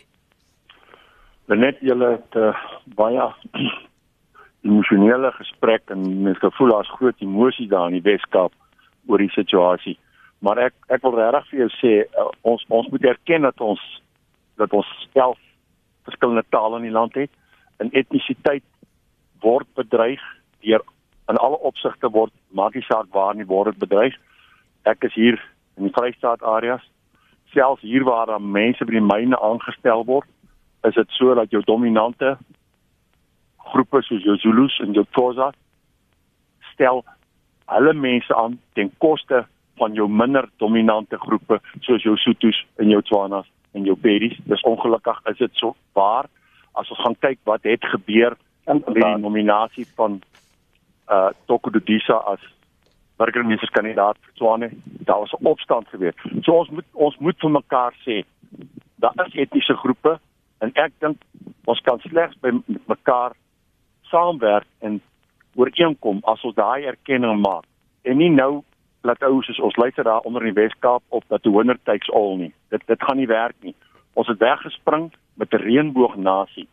Net 1.54 1.78
julle 1.86 2.10
het 2.16 2.40
uh, 2.42 2.58
baie 2.98 3.30
emosionele 4.66 5.30
gesprek 5.38 5.94
en 5.94 6.10
mens 6.24 6.42
gevoel 6.42 6.74
daar's 6.74 6.92
groot 6.96 7.22
emosie 7.22 7.70
daar 7.70 7.94
in 7.94 8.00
die 8.00 8.08
Weskaap 8.10 8.58
oor 9.06 9.22
die 9.22 9.30
situasie. 9.38 10.00
Maar 10.42 10.66
ek 10.72 10.98
ek 10.98 11.06
wil 11.06 11.22
regtig 11.22 11.54
vir 11.54 11.64
jou 11.68 11.72
sê 11.78 11.96
uh, 12.10 12.28
ons 12.42 12.66
ons 12.82 12.90
moet 12.98 13.10
erken 13.14 13.46
dat 13.46 13.62
ons 13.62 13.88
dat 14.58 14.74
ons 14.74 14.90
self 15.14 15.38
verskillende 16.08 16.44
tale 16.50 16.78
in 16.78 16.90
die 16.90 16.98
land 16.98 17.16
het. 17.16 17.32
En 17.78 17.92
etnisiteit 17.92 18.64
word 19.42 19.68
bedreig 19.74 20.22
deur 20.62 20.84
in 21.30 21.38
alle 21.38 21.58
opsigte 21.58 22.10
word 22.10 22.34
maak 22.50 22.76
nie 22.76 22.86
saak 22.86 23.10
waar 23.16 23.36
nie 23.36 23.48
word 23.48 23.74
dit 23.74 23.84
bedreig. 23.88 24.16
Ek 24.84 25.04
is 25.08 25.14
hier 25.14 25.40
in 25.78 25.88
die 25.88 25.94
Vrystaat 25.96 26.44
areas. 26.44 26.84
Selfs 27.54 27.82
hier 27.82 28.04
waar 28.08 28.28
daar 28.28 28.42
mense 28.42 28.86
by 28.86 28.96
die 28.96 29.06
myne 29.06 29.40
aangestel 29.40 30.06
word, 30.08 30.28
is 30.88 30.96
dit 30.96 31.18
so 31.18 31.34
dat 31.36 31.52
jou 31.52 31.62
dominante 31.66 32.38
groepe 33.72 34.02
soos 34.02 34.24
jou 34.24 34.38
Zulus 34.42 34.78
en 34.84 34.96
jou 34.98 35.06
Xhosa 35.12 35.52
stel 36.74 37.04
hulle 37.72 37.94
mense 37.94 38.36
aan 38.36 38.58
ten 38.74 38.92
koste 38.98 39.46
van 39.82 39.98
jou 39.98 40.08
minder 40.10 40.46
dominante 40.62 41.18
groepe 41.18 41.60
soos 41.82 42.06
jou 42.06 42.16
Sotos 42.22 42.60
en 42.78 42.94
jou 42.94 43.02
Tswanas 43.02 43.50
en 43.74 43.88
jou 43.88 43.96
babies. 43.98 44.38
Dis 44.46 44.64
ongelukkig 44.68 45.22
is 45.34 45.38
dit 45.42 45.62
so 45.62 45.76
waar 45.98 46.30
as 46.78 46.90
ons 46.94 47.04
gaan 47.04 47.18
kyk 47.26 47.40
wat 47.50 47.66
het 47.68 47.86
gebeur 47.94 48.38
in 48.72 48.84
die 48.94 49.14
nominasie 49.26 49.88
van 49.98 50.22
uh 51.12 51.30
Tokodisa 51.50 52.22
as 52.34 52.44
burgemeesterskandidaat 53.22 54.18
vir 54.22 54.34
Tswane. 54.38 54.70
Daar 55.08 55.20
was 55.26 55.34
'n 55.34 55.46
opstand 55.54 55.88
gewees. 55.88 56.16
So 56.42 56.62
ons 56.62 56.70
moet 56.70 56.86
ons 56.94 57.18
moet 57.18 57.40
vir 57.40 57.52
mekaar 57.52 57.94
sê 58.06 58.24
daar 59.02 59.26
is 59.28 59.34
etiese 59.34 59.76
groepe 59.76 60.20
en 60.60 60.72
ek 60.74 60.94
dink 61.00 61.18
ons 61.66 61.82
kan 61.82 62.00
slegs 62.00 62.38
by 62.42 62.52
mekaar 62.88 63.34
saamwerk 64.12 64.68
en 64.80 65.02
ooreenkom 65.56 66.22
as 66.24 66.44
ons 66.44 66.56
daai 66.56 66.86
erkenning 66.86 67.42
maak 67.42 67.66
en 68.04 68.18
nie 68.18 68.30
nou 68.30 68.64
laat 69.02 69.24
ou 69.24 69.42
soos 69.42 69.60
ons 69.60 69.76
luister 69.76 70.04
daar 70.04 70.26
onder 70.28 70.46
in 70.46 70.54
die 70.54 70.62
Weskaap 70.62 71.04
op 71.10 71.24
dat 71.28 71.44
die 71.44 71.54
winner 71.54 71.80
takes 71.84 72.12
all 72.12 72.38
nie. 72.38 72.54
Dit 72.70 72.86
dit 72.88 73.04
gaan 73.04 73.18
nie 73.18 73.28
werk 73.28 73.56
nie. 73.60 73.76
Ons 74.14 74.28
het 74.28 74.40
weggespring 74.40 75.12
met 75.34 75.54
'n 75.54 75.64
reënboognasie. 75.64 76.68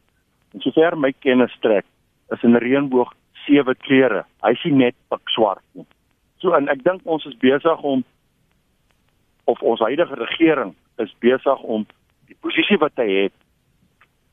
En 0.53 0.61
sover 0.61 0.99
my 0.99 1.13
kennis 1.13 1.53
strek, 1.53 1.85
is 2.31 2.43
'n 2.43 2.57
reënboog 2.57 3.13
sewe 3.47 3.75
kleure. 3.75 4.25
Hy 4.43 4.55
sien 4.55 4.77
net 4.77 4.95
pik 5.09 5.29
swart 5.29 5.65
nie. 5.73 5.87
So 6.39 6.55
en 6.55 6.69
ek 6.69 6.83
dink 6.83 7.01
ons 7.05 7.25
is 7.25 7.37
besig 7.37 7.83
om 7.83 8.05
of 9.45 9.63
ons 9.63 9.81
huidige 9.81 10.15
regering 10.15 10.75
is 10.97 11.15
besig 11.19 11.63
om 11.63 11.87
die 12.27 12.37
posisie 12.41 12.79
wat 12.79 12.93
hy 12.97 13.09
het 13.23 13.33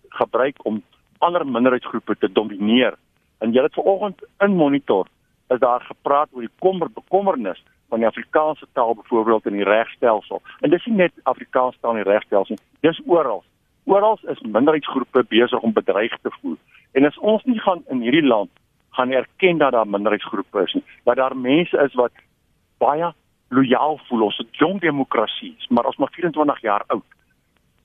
gebruik 0.09 0.65
om 0.65 0.83
ander 1.19 1.45
minderheidsgroepe 1.45 2.15
te 2.19 2.31
domineer. 2.31 2.97
En 3.39 3.53
jy 3.53 3.63
het 3.63 3.73
vanoggend 3.73 4.23
in 4.39 4.55
monitor 4.55 5.07
is 5.49 5.59
daar 5.59 5.81
gepraat 5.81 6.29
oor 6.31 6.41
die 6.41 6.59
kommer 6.59 6.89
bekommernis 6.91 7.63
van 7.95 8.03
die 8.03 8.09
Afrikaanse 8.09 8.67
taal 8.73 8.95
byvoorbeeld 8.95 9.45
in 9.45 9.53
die 9.53 9.63
regstelsel. 9.63 10.41
En 10.59 10.69
dis 10.69 10.85
nie 10.85 10.95
net 10.95 11.13
Afrikaans 11.23 11.77
taal 11.79 11.95
in 11.95 12.03
die 12.03 12.11
regstelsel 12.11 12.57
nie, 12.57 12.65
dis 12.83 12.99
oral. 13.07 13.43
Oral 13.87 14.19
is 14.33 14.41
minderheidsgroepe 14.41 15.23
besig 15.31 15.63
om 15.63 15.73
bedreig 15.73 16.17
te 16.21 16.31
voel. 16.41 16.57
En 16.91 17.07
as 17.07 17.19
ons 17.31 17.43
nie 17.47 17.59
gaan 17.63 17.85
in 17.93 18.01
hierdie 18.03 18.25
land 18.25 18.51
gaan 18.97 19.11
erken 19.15 19.63
dat 19.63 19.71
daar 19.71 19.87
minderheidsgroepe 19.87 20.65
is 20.67 20.75
nie, 20.75 20.83
dat 21.07 21.15
daar 21.21 21.37
mense 21.37 21.79
is 21.87 21.95
wat 21.95 22.11
baie 22.83 23.13
lojaal 23.55 23.99
voel. 24.09 24.27
Ons 24.27 24.43
het 24.43 24.59
jong 24.59 24.81
demokrasie, 24.83 25.55
maar 25.69 25.87
ons 25.87 26.01
maar 26.01 26.11
24 26.11 26.61
jaar 26.67 26.83
oud. 26.87 27.07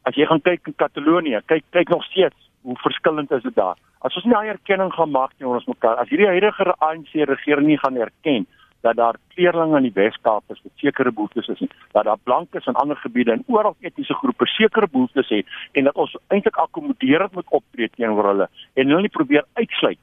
As 0.02 0.18
jy 0.18 0.26
gaan 0.26 0.42
kyk 0.42 0.66
in 0.66 0.74
Katalonië, 0.74 1.44
kyk 1.46 1.68
kyk 1.70 1.94
nog 1.94 2.02
steeds 2.10 2.50
hoe 2.66 2.78
verskillend 2.82 3.30
is 3.30 3.46
dit 3.46 3.54
daar. 3.54 3.78
As 4.00 4.16
ons 4.16 4.26
nie 4.26 4.34
daai 4.34 4.56
erkenning 4.56 4.90
gaan 4.96 5.14
maak 5.14 5.36
nie 5.38 5.46
ons 5.46 5.70
mekaar, 5.70 6.00
as 6.02 6.10
hierdie 6.10 6.32
huidige 6.32 6.74
ANC 6.80 7.14
regering 7.30 7.70
nie 7.70 7.78
gaan 7.78 8.00
erken 8.00 8.48
dat 8.80 8.96
daar 8.96 9.16
kleerlinge 9.34 9.76
in 9.76 9.88
die 9.88 9.94
Weskaap 9.94 10.42
is 10.48 10.60
met 10.62 10.72
sekere 10.76 11.12
behoeftes 11.12 11.48
is, 11.48 11.62
dat 11.92 12.04
daar 12.04 12.18
blankes 12.22 12.66
in 12.66 12.74
ander 12.74 12.96
gebiede 12.96 13.32
en 13.32 13.44
oral 13.46 13.76
etniese 13.80 14.14
groepe 14.14 14.46
sekere 14.46 14.88
behoeftes 14.88 15.28
het 15.28 15.46
en 15.72 15.84
dat 15.84 15.94
ons 15.94 16.16
eintlik 16.28 16.56
akkommodeerend 16.56 17.34
moet 17.34 17.48
optree 17.48 17.90
teenoor 17.96 18.30
hulle 18.32 18.48
en 18.74 18.88
hulle 18.88 19.00
nie 19.00 19.16
probeer 19.18 19.44
uitsluit 19.52 19.98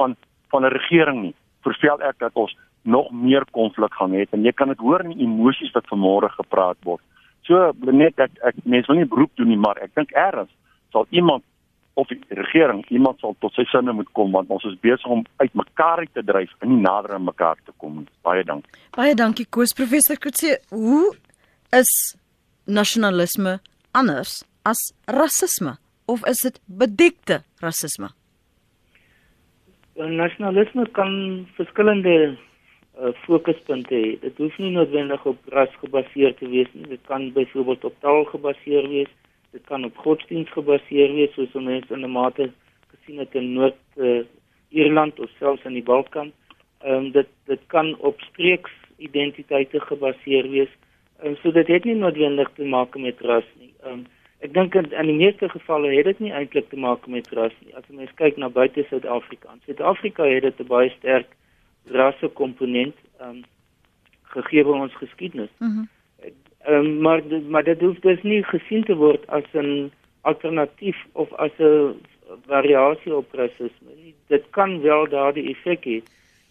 van 0.00 0.16
van 0.52 0.64
'n 0.64 0.72
regering 0.72 1.22
nie. 1.22 1.34
Vervel 1.60 2.02
ek 2.02 2.18
dat 2.18 2.34
ons 2.34 2.56
nog 2.82 3.10
meer 3.10 3.44
konflik 3.50 3.94
gaan 3.94 4.12
hê 4.12 4.26
en 4.30 4.44
jy 4.44 4.52
kan 4.52 4.68
dit 4.68 4.78
hoor 4.78 5.00
in 5.00 5.14
die 5.14 5.24
emosies 5.24 5.72
wat 5.72 5.86
vanmôre 5.86 6.28
gepraat 6.28 6.76
word. 6.82 7.02
So 7.42 7.72
net 7.80 8.18
ek 8.18 8.30
ek 8.42 8.54
mense 8.64 8.86
wil 8.86 8.96
nie 8.96 9.08
beroep 9.08 9.30
doen 9.36 9.48
nie, 9.48 9.56
maar 9.56 9.78
ek 9.82 9.94
dink 9.94 10.10
eers 10.10 10.50
sal 10.92 11.06
iemand 11.10 11.42
of 11.94 12.08
die 12.08 12.18
regering 12.28 12.84
iemand 12.88 13.20
sal 13.20 13.34
tot 13.40 13.52
sy 13.56 13.64
sinne 13.70 13.92
moet 13.96 14.08
kom 14.16 14.32
want 14.32 14.50
ons 14.54 14.64
is 14.68 14.78
besig 14.84 15.08
om 15.12 15.24
uitmekaar 15.42 16.04
uit 16.04 16.14
te 16.16 16.24
dryf 16.24 16.52
en 16.60 16.72
nie 16.72 16.80
nader 16.80 17.16
aan 17.16 17.26
mekaar 17.26 17.60
te 17.66 17.74
kom. 17.76 18.04
Baie 18.24 18.44
dankie. 18.48 18.72
Baie 18.96 19.14
dankie 19.18 19.46
Koos 19.50 19.74
professor 19.76 20.16
Kutse. 20.16 20.58
Hoe 20.70 21.12
is 21.76 21.92
nasionalisme 22.64 23.58
anders 23.92 24.40
as 24.64 24.80
rasisme 25.06 25.76
of 26.08 26.24
is 26.28 26.42
dit 26.46 26.58
bedekte 26.66 27.42
rasisme? 27.60 28.12
Nasionalisme 29.96 30.86
kan 30.96 31.12
verskillende 31.58 32.14
uh, 32.32 33.12
fokuspunte 33.26 33.92
hê. 33.92 34.14
Dit 34.22 34.38
hoef 34.40 34.56
nie 34.62 34.72
noodwendig 34.72 35.24
op 35.28 35.52
ras 35.52 35.72
gebaseer 35.82 36.32
te 36.38 36.48
wees 36.48 36.70
nie. 36.72 36.88
Dit 36.94 37.04
kan 37.10 37.28
byvoorbeeld 37.36 37.84
op 37.84 37.98
taal 38.00 38.24
gebaseer 38.32 38.88
wees 38.88 39.12
dit 39.52 39.64
kan 39.64 39.84
op 39.84 39.96
godsdienst 39.96 40.52
gebaseer 40.52 41.12
wees 41.14 41.34
soos 41.36 41.52
mense 41.52 41.94
in 41.94 42.04
'n 42.04 42.10
mate 42.10 42.50
gesien 42.92 43.18
het 43.18 43.34
in 43.34 43.52
Noord 43.52 43.76
uh, 43.96 45.22
of 45.24 45.30
selfs 45.38 45.64
in 45.64 45.72
die 45.72 45.82
Balkan. 45.82 46.32
Ehm 46.78 46.94
um, 46.94 47.10
dit 47.10 47.28
dit 47.44 47.60
kan 47.66 47.96
op 47.98 48.20
streeksidentiteite 48.20 49.80
gebaseer 49.80 50.50
wees. 50.50 50.72
En 51.18 51.28
um, 51.28 51.36
so 51.42 51.52
dit 51.52 51.66
het 51.66 51.84
nie 51.84 51.94
noodwendig 51.94 52.50
te 52.54 52.64
maak 52.64 52.96
met 52.96 53.20
ras 53.20 53.44
nie. 53.58 53.72
Ehm 53.82 53.92
um, 53.92 54.06
ek 54.38 54.54
dink 54.54 54.74
in, 54.74 54.90
in 54.92 55.06
die 55.06 55.16
meeste 55.16 55.48
gevalle 55.48 55.94
het 55.94 56.04
dit 56.04 56.18
nie 56.18 56.32
eintlik 56.32 56.68
te 56.68 56.76
maak 56.76 57.06
met 57.06 57.28
ras 57.30 57.52
nie. 57.60 57.74
As 57.74 57.84
jy 57.88 58.08
kyk 58.14 58.36
na 58.36 58.48
buite 58.48 58.86
Suid-Afrika. 58.88 59.54
Suid-Afrika 59.64 60.24
het 60.24 60.42
dit 60.42 60.60
'n 60.60 60.66
baie 60.66 60.90
sterk 60.98 61.36
rasse 61.84 62.28
komponent 62.28 62.96
ehm 63.20 63.28
um, 63.28 63.42
gegee 64.22 64.64
by 64.64 64.70
ons 64.70 64.94
geskiedenis. 64.94 65.50
Mm 65.58 65.66
Ehm 65.66 66.01
um, 66.68 67.00
maar 67.00 67.22
maar 67.48 67.64
dit 67.64 67.80
hoef 67.80 67.98
dus 68.00 68.22
nie 68.22 68.42
gesien 68.42 68.84
te 68.84 68.94
word 68.94 69.26
as 69.26 69.44
'n 69.52 69.90
alternatief 70.20 70.96
of 71.12 71.32
as 71.32 71.50
'n 71.58 71.94
variasie 72.46 73.14
op 73.14 73.32
rasisme 73.32 73.92
nie. 73.96 74.14
Dit 74.26 74.44
kan 74.50 74.80
wel 74.80 75.08
daardie 75.08 75.48
effek 75.48 75.84
hê. 75.84 76.02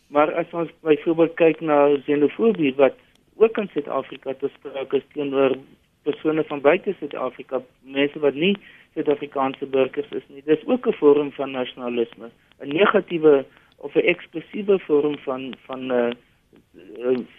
Maar 0.08 0.34
as 0.34 0.52
ons 0.52 0.70
byvoorbeeld 0.82 1.34
kyk 1.34 1.62
na 1.62 1.98
xenofobie 2.06 2.74
wat 2.76 2.96
ook 3.36 3.58
in 3.58 3.70
Suid-Afrika 3.74 4.34
te 4.34 4.50
sprake 4.54 4.98
is 4.98 5.08
teenoor 5.14 5.56
persone 6.04 6.44
van 6.44 6.62
buite 6.62 6.96
Suid-Afrika, 7.00 7.62
mense 7.82 8.20
wat 8.20 8.34
nie 8.34 8.58
Suid-Afrikaanse 8.94 9.66
burgers 9.66 10.12
is 10.12 10.28
nie. 10.28 10.44
Dis 10.46 10.66
ook 10.66 10.88
'n 10.88 10.94
vorm 10.94 11.32
van 11.32 11.52
nasionalisme, 11.52 12.30
'n 12.60 12.68
negatiewe 12.68 13.46
of 13.78 13.96
'n 13.96 14.08
eksplosiewe 14.14 14.80
vorm 14.80 15.18
van 15.18 15.54
van 15.66 15.86
'n 15.86 15.92
uh, 15.92 16.08
eh, 16.08 16.16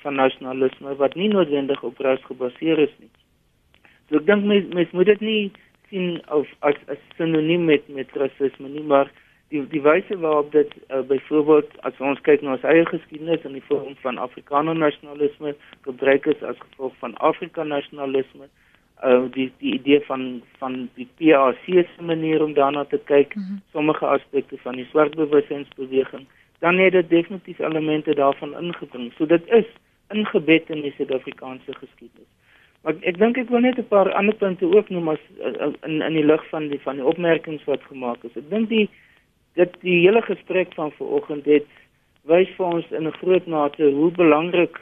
van 0.02 0.14
nasionalisme 0.14 0.94
wat 0.96 1.14
nie 1.14 1.28
noodwendig 1.28 1.82
op 1.82 1.98
ras 1.98 2.22
gebaseer 2.24 2.78
is 2.78 2.94
nie. 2.98 3.10
So 4.08 4.20
ek 4.20 4.26
dink 4.26 4.44
mens 4.44 4.72
mens 4.74 4.90
moet 4.96 5.10
dit 5.12 5.20
nie 5.20 5.42
sien 5.90 6.20
of 6.28 6.48
as 6.60 6.78
as 6.92 7.00
sinoniem 7.16 7.64
met 7.68 7.88
met 7.88 8.16
rasisme 8.22 8.68
nie, 8.68 8.84
maar 8.94 9.10
die 9.52 9.62
die 9.68 9.82
wyse 9.84 10.18
waarop 10.18 10.52
dit 10.52 10.74
uh, 10.88 11.00
byvoorbeeld 11.08 11.78
as 11.88 12.00
ons 12.00 12.20
kyk 12.28 12.42
na 12.42 12.56
ons 12.56 12.66
eie 12.68 12.84
geskiedenis 12.88 13.44
in 13.48 13.56
die 13.58 13.64
vorm 13.68 13.96
van 14.04 14.18
Afrikaner 14.18 14.76
nasionalisme 14.78 15.54
gebruik 15.88 16.28
is 16.34 16.42
as 16.42 16.60
gevolg 16.66 16.96
van 17.04 17.16
Afrika 17.30 17.64
nasionalisme, 17.64 18.48
uh, 19.04 19.24
die 19.36 19.50
die 19.60 19.74
idee 19.78 20.00
van 20.08 20.42
van 20.60 20.78
die 21.00 21.08
PAC 21.18 21.64
se 21.68 22.06
manier 22.12 22.44
om 22.44 22.54
daarna 22.54 22.84
te 22.84 23.00
kyk, 23.12 23.34
mm 23.36 23.42
-hmm. 23.42 23.60
sommige 23.72 24.06
aspekte 24.06 24.56
van 24.64 24.80
die 24.80 24.88
swart 24.90 25.16
bewussynsbeweging 25.16 26.26
dan 26.62 26.78
het 26.78 26.92
dit 26.92 27.08
definitief 27.10 27.58
elemente 27.58 28.14
daarvan 28.14 28.54
ingebring. 28.58 29.12
So 29.16 29.26
dit 29.26 29.42
is 29.46 29.66
ingebed 30.14 30.70
in 30.70 30.80
die 30.80 30.94
Suid-Afrikaanse 30.96 31.74
geskiedenis. 31.74 32.30
Maar 32.82 32.98
ek 33.06 33.18
dink 33.18 33.38
ek 33.38 33.50
wil 33.50 33.62
net 33.62 33.78
'n 33.78 33.88
paar 33.90 34.12
ander 34.18 34.34
punte 34.34 34.66
ook 34.66 34.88
noem 34.90 35.08
as 35.08 35.22
in 35.86 36.02
in 36.02 36.14
die 36.18 36.26
lig 36.26 36.42
van 36.50 36.68
die 36.68 36.80
van 36.86 36.96
die 36.96 37.04
opmerkings 37.04 37.64
wat 37.64 37.82
gemaak 37.90 38.24
is. 38.24 38.36
Ek 38.36 38.50
dink 38.50 38.68
die 38.68 38.88
dit 39.54 39.74
die 39.80 39.98
hele 40.06 40.22
gesprek 40.22 40.74
van 40.74 40.92
vanoggend 40.98 41.44
het 41.44 41.66
wys 42.30 42.48
vir 42.56 42.66
ons 42.66 42.90
in 42.90 43.06
'n 43.06 43.18
groot 43.22 43.46
mate 43.46 43.90
hoe 43.90 44.10
belangrik 44.10 44.80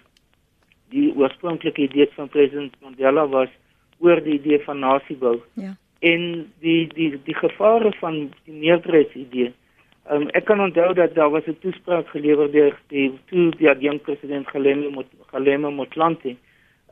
die 0.90 1.12
oorspronklike 1.16 1.82
idee 1.82 2.08
van 2.16 2.28
president 2.28 2.74
Mandela 2.80 3.26
was 3.26 3.48
oor 3.98 4.20
die 4.22 4.38
idee 4.40 4.60
van 4.60 4.78
nasiebou. 4.78 5.40
Ja. 5.54 5.76
En 5.98 6.52
die 6.60 6.86
die 6.88 7.20
die 7.24 7.34
gevare 7.34 7.92
van 7.92 8.30
die 8.44 8.54
meerderheidsidee 8.54 9.52
Um, 10.08 10.28
ek 10.32 10.44
kan 10.48 10.60
onthou 10.60 10.94
dat 10.94 11.14
daar 11.14 11.30
was 11.30 11.46
'n 11.46 11.58
toespraak 11.60 12.08
gelewer 12.08 12.50
deur 12.50 12.74
die 12.88 13.18
toe 13.26 13.50
die 13.50 13.74
jong 13.78 14.00
president 14.00 14.48
Galeme 14.48 14.90
Mot 14.90 15.06
Galeme 15.32 15.70
Motlanthe 15.70 16.36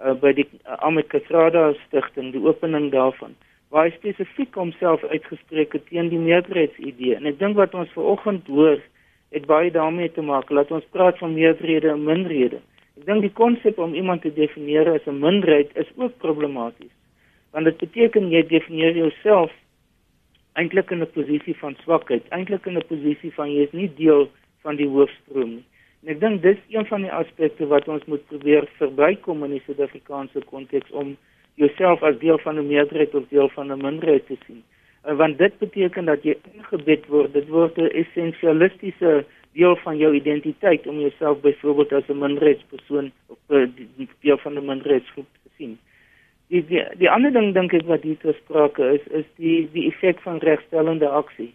uh, 0.05 0.13
by 0.13 0.33
die 0.33 0.49
uh, 0.67 0.77
Ahmed 0.79 1.07
Kasrada 1.07 1.75
stigting 1.87 2.33
die 2.33 2.45
opening 2.45 2.91
daarvan 2.91 3.35
waar 3.71 3.85
hy 3.85 3.91
spesifiek 3.97 4.55
homself 4.55 5.05
uitgespreek 5.05 5.73
het 5.73 5.87
teen 5.87 6.09
die 6.09 6.19
meerderheidsidee. 6.19 7.17
En 7.17 7.27
ek 7.27 7.39
dink 7.39 7.57
wat 7.57 7.75
ons 7.75 7.91
vanoggend 7.93 8.47
hoor 8.47 8.81
het 9.31 9.47
baie 9.47 9.71
daarmee 9.71 10.13
te 10.13 10.23
maak. 10.23 10.49
Dat 10.49 10.71
ons 10.71 10.85
praat 10.91 11.19
van 11.19 11.35
meerderhede 11.35 11.89
en 11.89 12.05
minderhede. 12.05 12.61
Ek 12.97 13.05
dink 13.05 13.21
die 13.21 13.33
konsep 13.33 13.79
om 13.79 13.95
iemand 13.95 14.23
te 14.23 14.33
definieer 14.33 14.89
as 14.89 15.07
'n 15.07 15.21
minderheid 15.21 15.77
is 15.77 15.91
ook 15.97 16.17
problematies 16.19 16.95
want 17.51 17.65
dit 17.65 17.79
beteken 17.81 18.31
jy 18.31 18.43
definieer 18.47 18.97
jouself 18.97 19.53
eintlik 20.59 20.91
in 20.91 21.03
'n 21.03 21.11
posisie 21.15 21.57
van 21.63 21.77
swakheid, 21.83 22.25
eintlik 22.37 22.67
in 22.67 22.77
'n 22.77 22.87
posisie 22.93 23.33
van 23.35 23.51
jy 23.53 23.63
is 23.63 23.73
nie 23.73 23.91
deel 23.95 24.29
van 24.63 24.77
die 24.77 24.89
hoofstroom 24.89 25.51
nie. 25.57 25.65
En 26.03 26.09
ek 26.15 26.21
dink 26.21 26.43
dis 26.43 26.59
een 26.71 26.87
van 26.87 27.03
die 27.03 27.13
aspekte 27.13 27.67
wat 27.67 27.89
ons 27.89 28.05
moet 28.07 28.27
probeer 28.27 28.69
verbykom 28.79 29.45
in 29.45 29.51
die 29.57 29.63
Suid-Afrikaanse 29.67 30.43
konteks 30.51 30.91
om 30.91 31.17
jouself 31.55 32.03
as 32.03 32.19
deel 32.19 32.39
van 32.39 32.59
'n 32.59 32.67
meerderheid 32.67 33.15
of 33.15 33.29
deel 33.29 33.49
van 33.49 33.73
'n 33.73 33.83
minderheid 33.83 34.27
te 34.27 34.37
sien. 34.47 34.63
En 35.03 35.17
want 35.17 35.39
dit 35.39 35.59
beteken 35.59 36.05
dat 36.05 36.23
jy 36.23 36.37
ingebed 36.53 37.07
word, 37.07 37.33
dit 37.33 37.49
word 37.49 37.79
'n 37.79 37.91
essensialistiese 38.03 39.25
deel 39.53 39.77
van 39.77 39.97
jou 39.97 40.15
identiteit 40.15 40.87
om 40.87 41.01
jouself 41.01 41.41
byvoorbeeld 41.41 41.93
as 41.93 42.09
'n 42.09 42.19
minderheidspersoon 42.19 43.13
of 43.27 43.39
'n 43.49 44.09
deel 44.21 44.39
van 44.39 44.55
'n 44.55 44.65
minderheidsgroep 44.65 45.27
te 45.43 45.51
sien. 45.57 45.79
Die 46.49 46.63
die, 46.65 46.83
die 46.97 47.11
ander 47.13 47.33
ding 47.35 47.53
dink 47.53 47.75
ek 47.77 47.85
wat 47.89 48.05
hier 48.09 48.17
gesproke 48.23 48.87
is 48.97 49.05
is 49.21 49.27
die 49.37 49.69
die 49.75 49.89
effek 49.91 50.21
van 50.25 50.41
regstellende 50.45 51.09
aksie. 51.21 51.51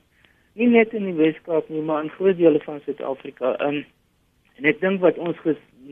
Nie 0.54 0.70
net 0.70 0.94
in 0.94 1.08
die 1.10 1.18
Weskaap 1.18 1.70
nie, 1.74 1.82
maar 1.82 2.04
in 2.04 2.14
groot 2.14 2.38
dele 2.38 2.62
van 2.62 2.82
Suid-Afrika. 2.86 3.56
Um, 3.66 3.82
en 4.60 4.70
ek 4.70 4.84
dink 4.84 5.02
wat 5.02 5.18
ons 5.18 5.39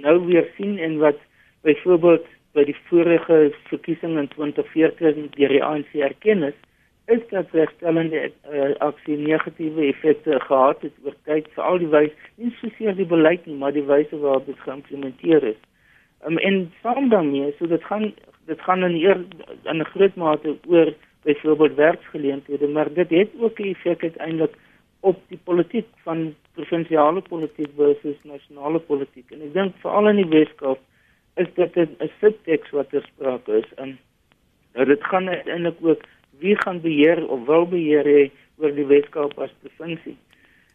nou 0.06 0.20
weer 0.28 0.46
sien 0.58 0.78
en 0.78 1.00
wat 1.02 1.18
byvoorbeeld 1.66 2.28
by 2.54 2.68
die 2.68 2.78
vorige 2.90 3.40
verkiesing 3.72 4.20
in 4.20 4.28
2014 4.36 5.32
deur 5.38 5.56
die 5.56 5.64
ANC 5.66 5.96
erken 5.96 6.44
is, 6.52 6.58
is 7.10 7.24
dat 7.32 7.52
regstellende 7.58 8.28
uh, 8.30 8.70
aksie 8.86 9.18
negatiewe 9.18 9.88
effekte 9.90 10.38
gehad 10.46 10.84
het 10.86 11.06
oor 11.06 11.16
tyd 11.26 11.48
vir 11.56 11.66
al 11.66 11.82
die 11.82 11.90
wys, 11.92 12.14
nie 12.38 12.54
soseer 12.60 12.94
die 12.96 13.08
beleid 13.08 13.48
nie, 13.50 13.58
maar 13.58 13.74
die 13.74 13.88
wyse 13.88 14.20
waarop 14.22 14.46
dit 14.46 14.62
geïmplementeer 14.68 15.48
is. 15.56 15.62
Um, 16.28 16.38
en 16.38 16.68
saam 16.84 17.10
daarmee, 17.10 17.50
so 17.58 17.68
dit 17.72 17.90
gaan 17.90 18.12
dit 18.52 18.62
gaan 18.68 18.84
in 18.84 18.98
eer 19.00 19.20
in 19.72 19.80
'n 19.80 19.92
groot 19.94 20.16
mate 20.16 20.58
oor 20.68 20.94
byvoorbeeld 21.24 21.76
werksgeleenthede, 21.76 22.68
maar 22.68 22.94
dit 22.94 23.10
het 23.10 23.30
ook 23.40 23.60
'n 23.60 23.74
effek 23.74 24.04
uiteindelik 24.04 24.56
op 25.00 25.18
die 25.28 25.40
politiek 25.44 25.88
van 26.04 26.36
provinsiale 26.54 27.22
politiek 27.22 27.70
versus 27.76 28.18
nasionale 28.24 28.80
politiek. 28.80 29.32
En 29.32 29.42
ek 29.42 29.54
dink 29.54 29.76
veral 29.84 30.10
in 30.10 30.16
die 30.16 30.34
Weskaap 30.38 30.80
is 31.36 31.48
dit 31.54 31.76
'n 31.76 32.12
subteks 32.20 32.70
wat 32.70 32.94
er 32.94 33.04
sprake 33.04 33.52
is 33.58 33.74
en 33.76 34.00
nou 34.74 34.86
dit 34.86 35.04
gaan 35.04 35.30
uiteindelik 35.30 35.78
ook 35.82 36.02
wie 36.40 36.56
gaan 36.62 36.82
beheer 36.82 37.28
of 37.28 37.46
wil 37.46 37.66
beheer 37.66 38.06
hê 38.06 38.32
oor 38.58 38.76
die 38.76 38.86
Weskaap 38.86 39.40
as 39.40 39.54
provinsie. 39.64 40.18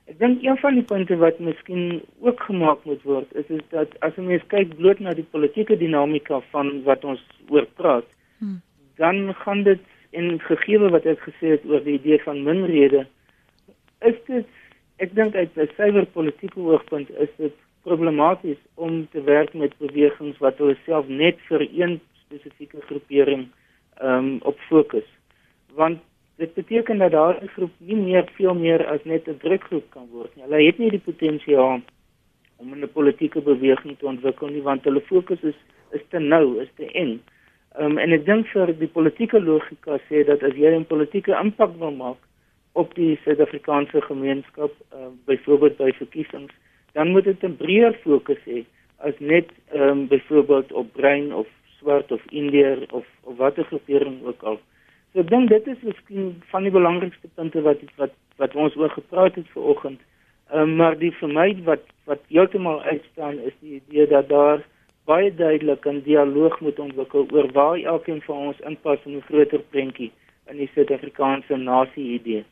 Ek 0.07 0.19
dink 0.19 0.43
een 0.43 0.59
van 0.63 0.75
die 0.75 0.87
punte 0.87 1.17
wat 1.19 1.39
miskien 1.43 2.03
ook 2.23 2.41
gemaak 2.47 2.85
moet 2.85 3.03
word 3.03 3.33
is 3.35 3.49
is 3.51 3.65
dat 3.75 3.91
as 4.07 4.19
ons 4.23 4.47
kyk 4.53 4.77
bloot 4.79 5.01
na 5.03 5.15
die 5.15 5.27
politieke 5.31 5.77
dinamika 5.77 6.41
van 6.51 6.83
wat 6.87 7.05
ons 7.05 7.23
oor 7.51 7.67
praat, 7.75 8.07
hmm. 8.39 8.61
dan 8.97 9.35
gaan 9.43 9.63
dit 9.67 9.83
en 10.17 10.41
gegeewe 10.41 10.91
wat 10.95 11.07
ek 11.07 11.21
gesê 11.27 11.57
het 11.57 11.67
oor 11.69 11.83
die 11.85 11.99
idee 11.99 12.19
van 12.25 12.45
minrede 12.47 13.05
is 14.11 14.17
dit 14.29 14.47
ek 15.05 15.15
dink 15.19 15.35
uit 15.37 15.57
'n 15.57 15.69
suiwer 15.77 16.07
politieke 16.17 16.61
oogpunt 16.61 17.11
is 17.25 17.33
dit 17.37 17.55
problematies 17.83 18.61
om 18.75 19.09
te 19.13 19.23
werk 19.23 19.55
met 19.55 19.79
bewegings 19.79 20.39
wat 20.39 20.59
hulle 20.59 20.77
self 20.85 21.09
net 21.09 21.39
vir 21.49 21.67
een 21.69 22.01
spesifieke 22.25 22.81
groepering 22.89 23.49
ehm 24.01 24.25
um, 24.25 24.39
op 24.43 24.59
fokus 24.69 25.09
want 25.75 26.01
dit 26.37 26.55
beteken 26.55 26.99
dat 26.99 27.11
daardie 27.11 27.49
groep 27.49 27.73
nie 27.79 27.97
meer 27.97 28.29
veel 28.37 28.55
meer 28.55 28.87
as 28.87 29.05
net 29.05 29.29
'n 29.29 29.39
drukgroep 29.39 29.91
kan 29.91 30.09
word 30.11 30.37
nie. 30.37 30.45
Hulle 30.45 30.67
het 30.67 30.79
nie 30.79 30.91
die 30.91 31.07
potensiaal 31.09 31.81
om 32.57 32.75
'n 32.75 32.93
politieke 32.93 33.41
beweging 33.41 33.99
te 33.99 34.07
ontwikkel 34.07 34.49
nie 34.49 34.63
want 34.63 34.85
hulle 34.85 35.01
fokus 35.01 35.43
is 35.43 35.59
is 35.91 36.03
te 36.11 36.19
nou, 36.19 36.61
is 36.61 36.69
te 36.77 36.87
eng. 36.93 37.21
Um, 37.79 37.99
en 37.99 38.13
ek 38.13 38.25
dink 38.25 38.47
vir 38.47 38.73
die 38.79 38.89
politieke 38.89 39.41
logika 39.41 39.99
sê 40.09 40.25
dat 40.27 40.43
as 40.43 40.55
jy 40.55 40.71
'n 40.77 40.87
politieke 40.87 41.33
impak 41.41 41.77
wil 41.79 41.91
maak 41.91 42.21
op 42.73 42.95
die 42.95 43.19
Suid-Afrikaanse 43.25 44.01
gemeenskap, 44.01 44.73
uh, 44.93 45.09
byvoorbeeld 45.25 45.77
by 45.77 45.93
verkiesings, 45.93 46.53
dan 46.93 47.11
moet 47.13 47.25
dit 47.25 47.45
'n 47.45 47.57
breër 47.57 47.95
fokus 48.05 48.43
hê 48.45 48.65
as 48.99 49.15
net 49.19 49.49
ehm 49.73 49.89
um, 49.89 50.07
byvoorbeeld 50.09 50.73
op 50.73 50.93
bruin 50.93 51.35
of 51.35 51.47
swart 51.79 52.13
of 52.13 52.23
indier 52.31 52.87
of 52.91 53.07
of 53.23 53.37
watter 53.37 53.65
groepering 53.65 54.25
ook 54.25 54.43
al. 54.43 54.61
So 55.17 55.23
ek 55.25 55.31
dink 55.33 55.49
dit 55.49 55.69
is 55.73 55.79
miskien 55.81 56.25
van 56.53 56.67
die 56.67 56.71
belangrikste 56.75 57.31
punte 57.41 57.63
wat 57.65 57.81
wat 57.97 58.11
wat 58.37 58.55
ons 58.63 58.75
oor 58.77 58.91
gepraat 58.93 59.39
het 59.41 59.47
vanoggend. 59.55 60.03
Ehm 60.53 60.61
um, 60.63 60.75
maar 60.77 60.99
die 61.01 61.09
vir 61.21 61.31
my 61.39 61.47
wat 61.69 61.87
wat 62.11 62.21
heeltemal 62.29 62.83
uitstaan 62.83 63.39
is 63.51 63.55
die 63.63 63.79
idee 63.79 64.05
dat 64.11 64.29
daar 64.29 64.61
baie 65.09 65.31
duidelik 65.39 65.89
'n 65.89 66.03
dialoog 66.05 66.61
moet 66.61 66.83
ontwikkel 66.87 67.25
oor 67.33 67.49
waar 67.53 67.81
elkeen 67.95 68.21
van 68.29 68.37
ons 68.51 68.61
inpas 68.61 69.07
in 69.07 69.17
'n 69.17 69.25
groter 69.31 69.65
prentjie 69.71 70.13
in 70.51 70.57
die 70.57 70.71
Suid-Afrikaanse 70.75 71.57
nasie 71.57 72.07
idee. 72.21 72.45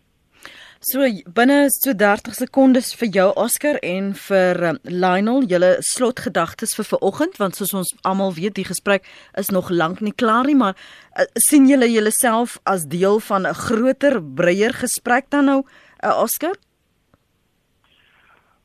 So 0.85 1.01
binne 1.33 1.71
so 1.73 1.95
30 1.97 2.35
sekondes 2.37 2.91
vir 3.01 3.09
jou 3.17 3.25
Oscar 3.41 3.79
en 3.81 4.11
vir 4.27 4.59
um, 4.69 4.79
Lionel, 4.85 5.47
julle 5.49 5.71
slotgedagtes 5.81 6.75
vir 6.77 6.85
vanoggend 6.91 7.39
want 7.41 7.57
soos 7.57 7.73
ons 7.79 7.93
almal 8.05 8.35
weet 8.37 8.59
die 8.59 8.67
gesprek 8.69 9.09
is 9.41 9.49
nog 9.49 9.71
lank 9.73 10.03
nie 10.05 10.13
klaar 10.13 10.45
nie, 10.45 10.59
maar 10.61 10.77
uh, 10.77 11.25
sien 11.41 11.71
julle 11.71 11.89
julleself 11.89 12.59
as 12.69 12.85
deel 12.93 13.17
van 13.31 13.49
'n 13.49 13.57
groter, 13.63 14.21
breër 14.21 14.77
gesprek 14.83 15.31
dan 15.33 15.49
nou, 15.49 15.59
uh, 16.05 16.21
Oscar? 16.21 16.53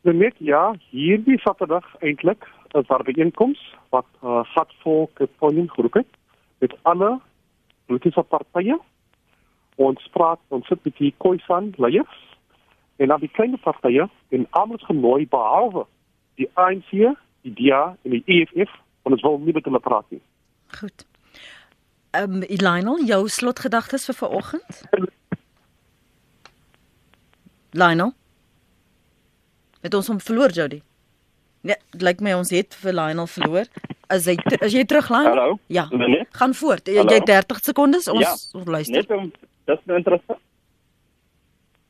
Net 0.03 0.35
ja, 0.43 0.75
hierdie 0.91 1.39
Saterdag 1.39 1.87
eintlik 2.03 2.43
'n 2.75 2.83
verbyeenkoms 2.83 3.63
wat 3.95 4.11
uh, 4.19 4.43
gatvol 4.43 5.07
Keponium 5.15 5.71
groep 5.71 5.93
het 6.03 6.11
met 6.59 6.75
alle 6.83 7.19
politieke 7.87 8.23
partye. 8.23 8.75
Ons 9.79 10.03
praat 10.15 10.39
ons 10.55 10.67
sit 10.67 10.81
met 10.83 10.97
die 10.99 11.13
Khoisan 11.23 11.71
leiers 11.79 12.17
en 12.99 13.07
dan 13.13 13.21
die 13.23 13.31
klein 13.31 13.55
partye 13.63 14.09
en 14.35 14.47
almal 14.59 14.81
genooi 14.83 15.23
behalwe 15.31 15.85
die 16.39 16.49
ANC, 16.59 16.91
die 17.47 17.53
DA 17.55 17.95
en 18.03 18.15
die 18.17 18.23
EFF 18.27 18.73
en 19.07 19.15
ons 19.15 19.23
wil 19.23 19.39
nie 19.43 19.55
met 19.55 19.65
hulle 19.67 19.79
praat 19.83 20.05
nie. 20.11 20.21
Goed. 20.79 21.05
Ehm 22.17 22.39
um, 22.41 22.43
Lionel, 22.49 23.03
jou 23.07 23.21
slotgedagtes 23.29 24.07
vir 24.09 24.17
vanoggend? 24.19 24.81
Lionel. 27.71 28.13
Het 29.81 29.93
ons 29.93 30.07
hom 30.11 30.19
verloor 30.19 30.51
Jody? 30.51 30.81
Nee, 31.61 31.75
dit 31.91 32.01
lyk 32.03 32.21
my 32.23 32.33
ons 32.39 32.51
het 32.55 32.75
vir 32.81 32.95
Lionel 32.95 33.27
verloor. 33.29 33.67
As 34.09 34.25
hy 34.25 34.35
as 34.59 34.73
jy 34.73 34.83
terug 34.89 35.09
Lionel? 35.13 35.35
Hallo. 35.37 35.59
Ja. 35.71 35.85
Nee. 35.91 36.25
Gaan 36.39 36.55
voort. 36.57 36.87
Jy 36.89 37.05
het 37.13 37.27
30 37.29 37.61
sekondes 37.71 38.07
ons 38.11 38.25
Ja. 38.25 38.33
ons 38.59 38.67
luister. 38.67 39.03
Net 39.03 39.11
om 39.11 39.31
dis 39.69 39.85
nou 39.89 39.99
interessant. 39.99 40.41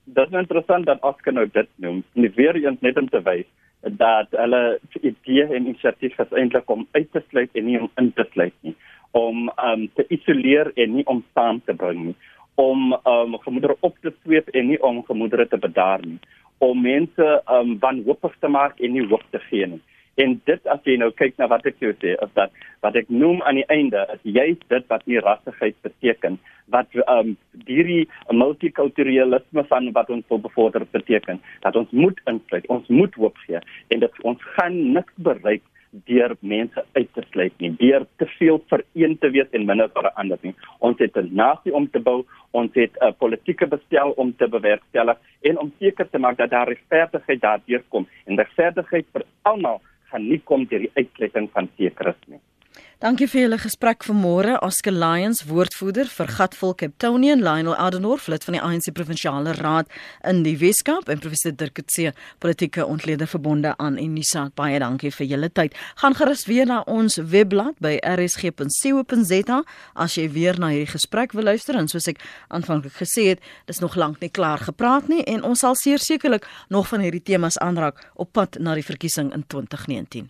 Dit 0.10 0.26
is 0.26 0.34
nou 0.34 0.42
interessant 0.44 0.88
dat 0.90 1.04
Oscar 1.06 1.36
nou 1.36 1.46
dit 1.54 1.70
noem. 1.84 2.04
Nie 2.18 2.32
weer 2.36 2.58
eens 2.58 2.82
net 2.86 2.98
om 2.98 3.10
te 3.10 3.22
wys 3.26 3.48
dat 3.80 4.34
hulle 4.36 4.80
idee 5.00 5.46
en 5.46 5.68
inisiatief 5.70 6.18
is 6.20 6.34
eintlik 6.36 6.70
om 6.70 6.88
uit 6.92 7.08
te 7.16 7.22
sluit 7.30 7.54
en 7.56 7.66
nie 7.66 7.78
om 7.80 7.92
in 8.02 8.10
te 8.18 8.26
sluit 8.34 8.56
nie. 8.68 8.76
Om 9.16 9.48
um 9.70 9.86
te 9.96 10.06
isoleer 10.14 10.72
en 10.76 10.98
nie 10.98 11.06
om 11.08 11.24
saam 11.34 11.62
te 11.66 11.74
bring 11.74 12.10
nie. 12.10 12.18
Om 12.60 12.92
um 13.08 13.38
gemoedere 13.46 13.78
op 13.88 13.96
te 14.04 14.12
sweep 14.24 14.50
en 14.52 14.68
nie 14.74 14.82
om 14.84 15.04
gemoedere 15.08 15.48
te 15.48 15.58
bedaar 15.58 16.04
nie. 16.06 16.20
Om 16.60 16.82
mense 16.84 17.30
um 17.48 17.78
wanhoopig 17.80 18.36
te 18.40 18.52
maak 18.52 18.80
en 18.80 18.98
nie 18.98 19.08
hoop 19.08 19.24
te 19.32 19.40
gee 19.48 19.70
nie. 19.76 19.82
En 20.20 20.36
dit 20.50 20.66
as 20.68 20.82
jy 20.84 20.98
nou 21.00 21.12
kyk 21.16 21.38
na 21.40 21.48
wat 21.48 21.68
ek 21.70 21.78
jou 21.80 21.94
sê, 22.02 22.16
is 22.20 22.32
dat 22.36 22.52
wat 22.84 22.98
ek 23.00 23.08
noem 23.12 23.40
aan 23.48 23.60
die 23.60 23.68
einde 23.72 24.02
is 24.16 24.24
juist 24.36 24.66
dit 24.74 24.86
wat 24.92 25.06
nie 25.08 25.22
rassigheid 25.24 25.78
beteken, 25.86 26.36
wat 26.76 26.92
um 27.06 27.36
hierdie 27.68 28.04
multikulturalisme 28.36 29.64
van 29.72 29.90
wat 29.96 30.12
ons 30.12 30.28
wil 30.32 30.42
bevorder 30.44 30.84
beteken, 30.92 31.40
dat 31.64 31.80
ons 31.80 31.92
moet 31.96 32.20
insluit, 32.28 32.68
ons 32.68 32.88
moet 32.92 33.16
hoop 33.16 33.40
gee 33.46 33.64
en 33.96 34.04
dit 34.04 34.24
ons 34.28 34.48
gaan 34.58 34.80
niks 34.94 35.16
bereik 35.30 35.64
deur 36.06 36.36
mense 36.46 36.84
uit 36.94 37.08
te 37.16 37.24
sluit 37.32 37.56
nie, 37.64 37.72
deur 37.80 38.04
te 38.22 38.28
veel 38.36 38.60
vereen 38.70 39.16
te 39.24 39.32
wees 39.34 39.50
en 39.58 39.66
minder 39.66 39.90
vir 39.96 40.10
ander 40.22 40.38
nie. 40.46 40.54
Ons 40.86 41.00
het 41.00 41.18
'n 41.18 41.34
nasie 41.34 41.74
om 41.74 41.88
te 41.90 42.00
bou, 42.00 42.26
ons 42.52 42.72
het 42.76 42.94
'n 43.02 43.16
politieke 43.18 43.68
bestel 43.68 44.12
om 44.18 44.36
te 44.36 44.48
bewerkstellig 44.48 45.18
en 45.42 45.58
om 45.58 45.74
seker 45.80 46.10
te 46.10 46.20
maak 46.20 46.38
dat 46.38 46.50
daar 46.50 46.68
regverdigheid 46.68 47.42
daardeur 47.42 47.84
kom 47.90 48.08
en 48.26 48.38
regverdigheid 48.38 49.06
vir 49.14 49.24
almal 49.44 49.82
gaan 50.12 50.28
nie 50.30 50.40
kom 50.52 50.66
deur 50.70 50.86
die 50.86 50.92
uitsluiting 50.98 51.50
van 51.54 51.70
sekeres 51.78 52.20
nie. 52.28 52.42
Dankie 53.00 53.30
vir 53.32 53.46
julle 53.46 53.56
gesprek 53.64 54.04
vanmôre. 54.04 54.58
Oscar 54.60 54.92
Lions, 54.92 55.46
woordvoerder 55.48 56.10
vir 56.12 56.28
Gatvol 56.36 56.74
Capetonian, 56.76 57.40
Lionel 57.40 57.78
Adenor, 57.80 58.20
lid 58.28 58.44
van 58.44 58.58
die 58.58 58.60
ANC 58.60 58.90
Provinsiale 58.92 59.54
Raad 59.56 59.88
in 60.28 60.42
die 60.44 60.58
Weskaap 60.60 61.08
en 61.08 61.22
professor 61.24 61.54
Dirk 61.56 61.78
Coetzee, 61.78 62.12
politieke 62.44 62.84
ontleder 62.84 63.30
verbonde 63.32 63.72
aan 63.80 63.96
Unisa. 63.96 64.50
Baie 64.60 64.82
dankie 64.84 65.14
vir 65.16 65.30
julle 65.30 65.48
tyd. 65.48 65.78
Gaan 66.02 66.18
gerus 66.20 66.44
weer 66.50 66.68
na 66.68 66.82
ons 66.92 67.16
webblad 67.24 67.80
by 67.80 67.94
rsg.co.za 68.04 69.62
as 69.96 70.18
jy 70.20 70.26
weer 70.34 70.60
na 70.60 70.74
hierdie 70.74 70.92
gesprek 70.92 71.32
wil 71.40 71.48
luister 71.48 71.80
en 71.80 71.88
soos 71.88 72.10
ek 72.12 72.20
aanvanklik 72.52 72.98
gesê 73.00 73.30
het, 73.30 73.46
dis 73.72 73.80
nog 73.80 73.96
lank 73.96 74.20
nie 74.20 74.28
klaar 74.28 74.60
gepraat 74.60 75.08
nie 75.08 75.24
en 75.24 75.48
ons 75.48 75.64
sal 75.64 75.80
sekerlik 75.80 76.44
nog 76.68 76.92
van 76.92 77.08
hierdie 77.08 77.24
temas 77.24 77.62
aanraak 77.64 78.04
op 78.20 78.34
pad 78.36 78.60
na 78.60 78.76
die 78.76 78.84
verkiesing 78.84 79.32
in 79.32 79.48
2019. 79.48 80.28